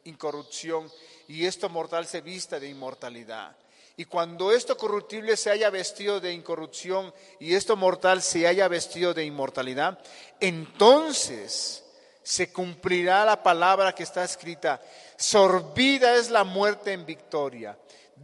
incorrupción 0.03 0.91
y 1.27 1.45
esto 1.45 1.69
mortal 1.69 2.05
se 2.05 2.21
vista 2.21 2.59
de 2.59 2.67
inmortalidad. 2.67 3.55
Y 3.95 4.05
cuando 4.05 4.51
esto 4.51 4.77
corruptible 4.77 5.35
se 5.37 5.51
haya 5.51 5.69
vestido 5.69 6.19
de 6.19 6.33
incorrupción 6.33 7.13
y 7.39 7.53
esto 7.53 7.75
mortal 7.75 8.21
se 8.21 8.47
haya 8.47 8.67
vestido 8.67 9.13
de 9.13 9.25
inmortalidad, 9.25 9.99
entonces 10.39 11.83
se 12.23 12.51
cumplirá 12.51 13.25
la 13.25 13.41
palabra 13.43 13.93
que 13.93 14.03
está 14.03 14.23
escrita, 14.23 14.81
sorbida 15.17 16.15
es 16.15 16.29
la 16.29 16.43
muerte 16.43 16.93
en 16.93 17.05
victoria 17.05 17.77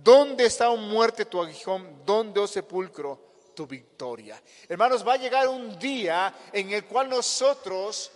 ¿Dónde 0.03 0.45
está, 0.45 0.70
oh 0.70 0.78
muerte, 0.78 1.26
tu 1.26 1.41
aguijón? 1.41 2.01
¿Dónde, 2.06 2.39
oh 2.39 2.47
sepulcro, 2.47 3.20
tu 3.56 3.66
victoria? 3.66 4.41
Hermanos, 4.68 5.08
va 5.08 5.14
a 5.14 5.18
llegar 5.18 5.47
un 5.47 5.80
día 5.80 6.34
en 6.51 6.72
el 6.72 6.86
cual 6.86 7.10
nosotros 7.10 8.12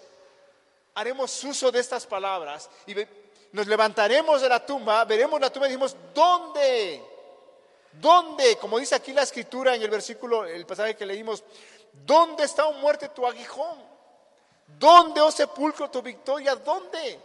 haremos 0.94 1.44
uso 1.44 1.72
de 1.72 1.80
estas 1.80 2.06
palabras 2.06 2.70
y 2.86 2.94
nos 3.54 3.68
levantaremos 3.68 4.42
de 4.42 4.50
la 4.50 4.66
tumba, 4.66 5.06
veremos 5.06 5.40
la 5.40 5.50
tumba 5.50 5.68
y 5.68 5.72
decimos, 5.72 5.96
¿dónde? 6.14 7.02
¿Dónde? 7.94 8.58
Como 8.58 8.78
dice 8.78 8.96
aquí 8.96 9.14
la 9.14 9.24
escritura 9.24 9.76
en 9.76 9.82
el 9.82 9.90
versículo, 9.90 10.46
el 10.46 10.66
pasaje 10.66 10.96
que 10.96 11.06
leímos, 11.06 11.44
¿dónde 12.06 12.44
está, 12.44 12.68
oh 12.68 12.74
muerte, 12.74 13.10
tu 13.10 13.26
aguijón? 13.26 13.82
¿Dónde, 14.78 15.22
oh 15.22 15.32
sepulcro, 15.32 15.90
tu 15.90 16.02
victoria? 16.02 16.56
¿Dónde? 16.56 17.20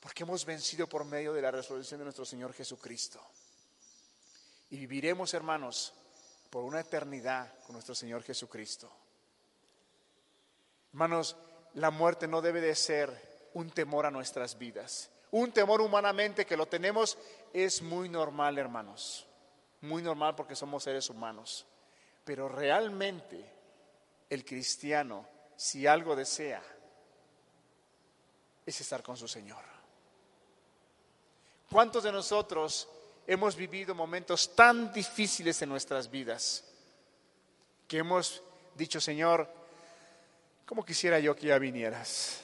Porque 0.00 0.22
hemos 0.22 0.44
vencido 0.44 0.86
por 0.86 1.04
medio 1.04 1.32
de 1.32 1.42
la 1.42 1.50
resurrección 1.50 1.98
de 1.98 2.04
nuestro 2.04 2.24
Señor 2.24 2.52
Jesucristo. 2.52 3.20
Y 4.70 4.78
viviremos, 4.78 5.32
hermanos, 5.34 5.92
por 6.50 6.64
una 6.64 6.80
eternidad 6.80 7.52
con 7.64 7.74
nuestro 7.74 7.94
Señor 7.94 8.22
Jesucristo. 8.24 8.90
Hermanos, 10.92 11.36
la 11.74 11.90
muerte 11.90 12.26
no 12.26 12.42
debe 12.42 12.60
de 12.60 12.74
ser 12.74 13.48
un 13.54 13.70
temor 13.70 14.06
a 14.06 14.10
nuestras 14.10 14.58
vidas. 14.58 15.10
Un 15.30 15.52
temor 15.52 15.80
humanamente 15.80 16.44
que 16.44 16.56
lo 16.56 16.66
tenemos 16.66 17.16
es 17.52 17.80
muy 17.82 18.08
normal, 18.08 18.58
hermanos. 18.58 19.26
Muy 19.82 20.02
normal 20.02 20.34
porque 20.34 20.56
somos 20.56 20.82
seres 20.82 21.08
humanos. 21.08 21.64
Pero 22.24 22.48
realmente 22.48 23.44
el 24.28 24.44
cristiano, 24.44 25.26
si 25.56 25.86
algo 25.86 26.16
desea, 26.16 26.62
es 28.66 28.80
estar 28.80 29.02
con 29.02 29.16
su 29.16 29.28
Señor. 29.28 29.64
¿Cuántos 31.70 32.02
de 32.02 32.10
nosotros 32.10 32.88
hemos 33.32 33.54
vivido 33.54 33.94
momentos 33.94 34.56
tan 34.56 34.92
difíciles 34.92 35.62
en 35.62 35.68
nuestras 35.68 36.10
vidas 36.10 36.64
que 37.86 37.98
hemos 37.98 38.42
dicho, 38.74 39.00
Señor, 39.00 39.48
¿cómo 40.66 40.84
quisiera 40.84 41.20
yo 41.20 41.36
que 41.36 41.46
ya 41.46 41.58
vinieras? 41.58 42.40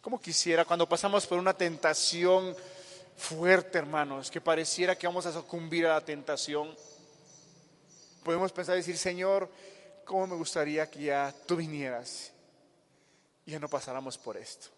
¿Cómo 0.00 0.20
quisiera 0.20 0.64
cuando 0.64 0.88
pasamos 0.88 1.26
por 1.26 1.36
una 1.36 1.52
tentación 1.54 2.54
fuerte, 3.16 3.78
hermanos, 3.78 4.30
que 4.30 4.40
pareciera 4.40 4.96
que 4.96 5.08
vamos 5.08 5.26
a 5.26 5.32
sucumbir 5.32 5.86
a 5.86 5.94
la 5.94 6.00
tentación? 6.00 6.72
Podemos 8.22 8.52
pensar 8.52 8.76
y 8.76 8.82
decir, 8.82 8.96
Señor, 8.96 9.50
¿cómo 10.04 10.28
me 10.28 10.36
gustaría 10.36 10.88
que 10.88 11.02
ya 11.02 11.34
tú 11.44 11.56
vinieras 11.56 12.30
y 13.44 13.50
ya 13.50 13.58
no 13.58 13.68
pasáramos 13.68 14.16
por 14.16 14.36
esto? 14.36 14.73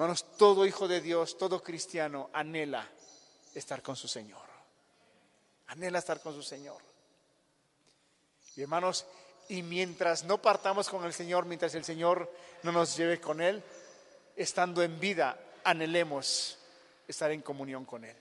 Hermanos, 0.00 0.24
todo 0.38 0.64
hijo 0.64 0.88
de 0.88 1.02
Dios, 1.02 1.36
todo 1.36 1.62
cristiano 1.62 2.30
anhela 2.32 2.88
estar 3.54 3.82
con 3.82 3.96
su 3.96 4.08
Señor. 4.08 4.40
Anhela 5.66 5.98
estar 5.98 6.22
con 6.22 6.32
su 6.32 6.42
Señor. 6.42 6.80
Y 8.56 8.62
hermanos, 8.62 9.04
y 9.50 9.60
mientras 9.62 10.24
no 10.24 10.40
partamos 10.40 10.88
con 10.88 11.04
el 11.04 11.12
Señor, 11.12 11.44
mientras 11.44 11.74
el 11.74 11.84
Señor 11.84 12.32
no 12.62 12.72
nos 12.72 12.96
lleve 12.96 13.20
con 13.20 13.42
Él, 13.42 13.62
estando 14.36 14.82
en 14.82 14.98
vida, 14.98 15.38
anhelemos 15.64 16.56
estar 17.06 17.30
en 17.30 17.42
comunión 17.42 17.84
con 17.84 18.02
Él. 18.06 18.16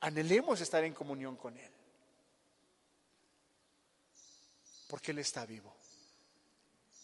Anhelemos 0.00 0.62
estar 0.62 0.82
en 0.82 0.94
comunión 0.94 1.36
con 1.36 1.58
Él. 1.58 1.72
Porque 4.88 5.10
Él 5.10 5.18
está 5.18 5.44
vivo. 5.44 5.76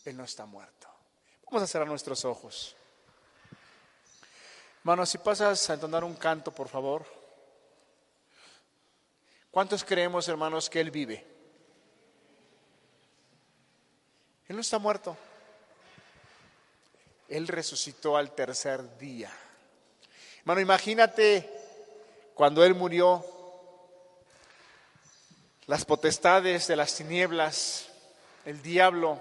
Él 0.07 0.17
no 0.17 0.25
está 0.25 0.47
muerto. 0.47 0.89
Vamos 1.45 1.63
a 1.63 1.67
cerrar 1.67 1.89
nuestros 1.89 2.25
ojos. 2.25 2.75
Hermanos, 4.87 5.11
si 5.11 5.19
pasas 5.19 5.69
a 5.69 5.75
entonar 5.75 6.05
un 6.05 6.15
canto, 6.15 6.53
por 6.53 6.69
favor. 6.69 7.05
¿Cuántos 9.51 9.83
creemos, 9.83 10.29
hermanos, 10.29 10.71
que 10.71 10.79
Él 10.79 10.93
vive? 10.93 11.27
Él 14.47 14.55
no 14.55 14.63
está 14.63 14.79
muerto. 14.79 15.17
Él 17.29 17.49
resucitó 17.49 18.17
al 18.17 18.31
tercer 18.31 18.97
día. 18.97 19.33
Hermano, 20.39 20.61
imagínate 20.61 21.51
cuando 22.37 22.65
Él 22.65 22.77
murió, 22.77 23.27
las 25.67 25.85
potestades 25.85 26.69
de 26.69 26.77
las 26.77 26.95
tinieblas, 26.95 27.89
el 28.45 28.63
diablo, 28.63 29.19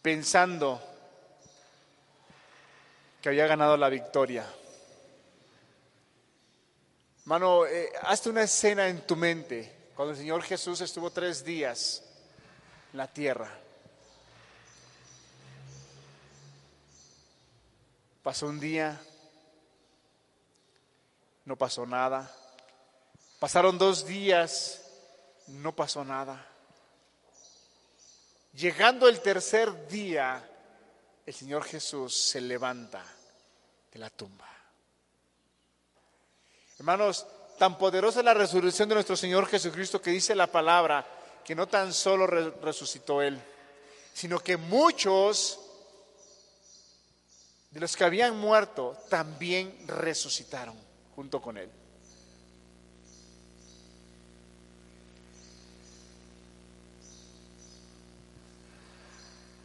pensando 0.00 0.93
que 3.24 3.30
había 3.30 3.46
ganado 3.46 3.78
la 3.78 3.88
victoria. 3.88 4.44
Hermano, 7.22 7.64
eh, 7.64 7.90
hazte 8.02 8.28
una 8.28 8.42
escena 8.42 8.86
en 8.86 9.06
tu 9.06 9.16
mente 9.16 9.92
cuando 9.96 10.12
el 10.12 10.18
Señor 10.18 10.42
Jesús 10.42 10.82
estuvo 10.82 11.08
tres 11.10 11.42
días 11.42 12.02
la 12.92 13.08
tierra. 13.08 13.50
Pasó 18.22 18.48
un 18.48 18.60
día, 18.60 19.00
no 21.46 21.56
pasó 21.56 21.86
nada. 21.86 22.30
Pasaron 23.38 23.78
dos 23.78 24.04
días, 24.04 24.82
no 25.46 25.74
pasó 25.74 26.04
nada. 26.04 26.46
Llegando 28.52 29.08
el 29.08 29.22
tercer 29.22 29.88
día, 29.88 30.46
el 31.24 31.32
Señor 31.32 31.64
Jesús 31.64 32.14
se 32.14 32.42
levanta 32.42 33.02
de 33.94 34.00
la 34.00 34.10
tumba. 34.10 34.46
Hermanos, 36.78 37.26
tan 37.56 37.78
poderosa 37.78 38.18
es 38.18 38.24
la 38.24 38.34
resurrección 38.34 38.88
de 38.88 38.96
nuestro 38.96 39.16
Señor 39.16 39.46
Jesucristo 39.46 40.02
que 40.02 40.10
dice 40.10 40.34
la 40.34 40.48
palabra 40.48 41.06
que 41.44 41.54
no 41.54 41.68
tan 41.68 41.94
solo 41.94 42.26
resucitó 42.26 43.22
Él, 43.22 43.40
sino 44.12 44.40
que 44.40 44.56
muchos 44.56 45.60
de 47.70 47.80
los 47.80 47.96
que 47.96 48.04
habían 48.04 48.36
muerto 48.36 48.98
también 49.08 49.86
resucitaron 49.86 50.76
junto 51.14 51.40
con 51.40 51.56
Él. 51.56 51.70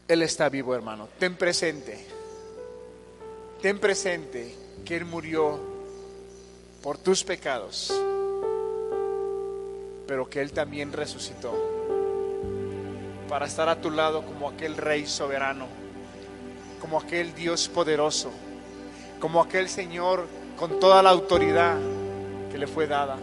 Él 0.07 0.21
está 0.23 0.49
vivo, 0.49 0.73
hermano. 0.73 1.09
Ten 1.19 1.37
presente, 1.37 2.18
ten 3.61 3.79
presente 3.79 4.55
que 4.85 4.95
Él 4.95 5.05
murió 5.05 5.59
por 6.81 6.97
tus 6.97 7.23
pecados 7.23 7.93
pero 10.09 10.27
que 10.27 10.41
Él 10.41 10.51
también 10.51 10.91
resucitó 10.91 11.53
para 13.29 13.45
estar 13.45 13.69
a 13.69 13.79
tu 13.79 13.91
lado 13.91 14.25
como 14.25 14.49
aquel 14.49 14.75
Rey 14.75 15.05
soberano, 15.05 15.67
como 16.81 16.99
aquel 16.99 17.35
Dios 17.35 17.69
poderoso, 17.69 18.31
como 19.19 19.39
aquel 19.39 19.69
Señor 19.69 20.25
con 20.57 20.79
toda 20.79 21.03
la 21.03 21.11
autoridad 21.11 21.77
que 22.51 22.57
le 22.57 22.65
fue 22.65 22.87
dada. 22.87 23.17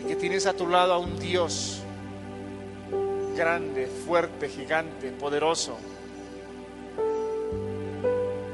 Y 0.00 0.06
que 0.06 0.14
tienes 0.14 0.46
a 0.46 0.52
tu 0.52 0.68
lado 0.68 0.92
a 0.92 0.98
un 0.98 1.18
Dios 1.18 1.80
grande, 3.36 3.88
fuerte, 3.88 4.48
gigante, 4.48 5.10
poderoso, 5.10 5.76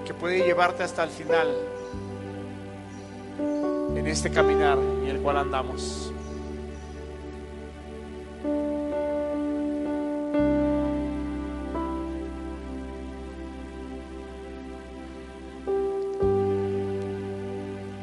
que 0.05 0.15
puede 0.15 0.45
llevarte 0.45 0.83
hasta 0.83 1.05
el 1.05 1.11
final 1.11 1.49
en 3.97 4.07
este 4.07 4.31
caminar 4.31 4.79
en 4.79 5.09
el 5.09 5.21
cual 5.21 5.39
andamos. 5.39 6.14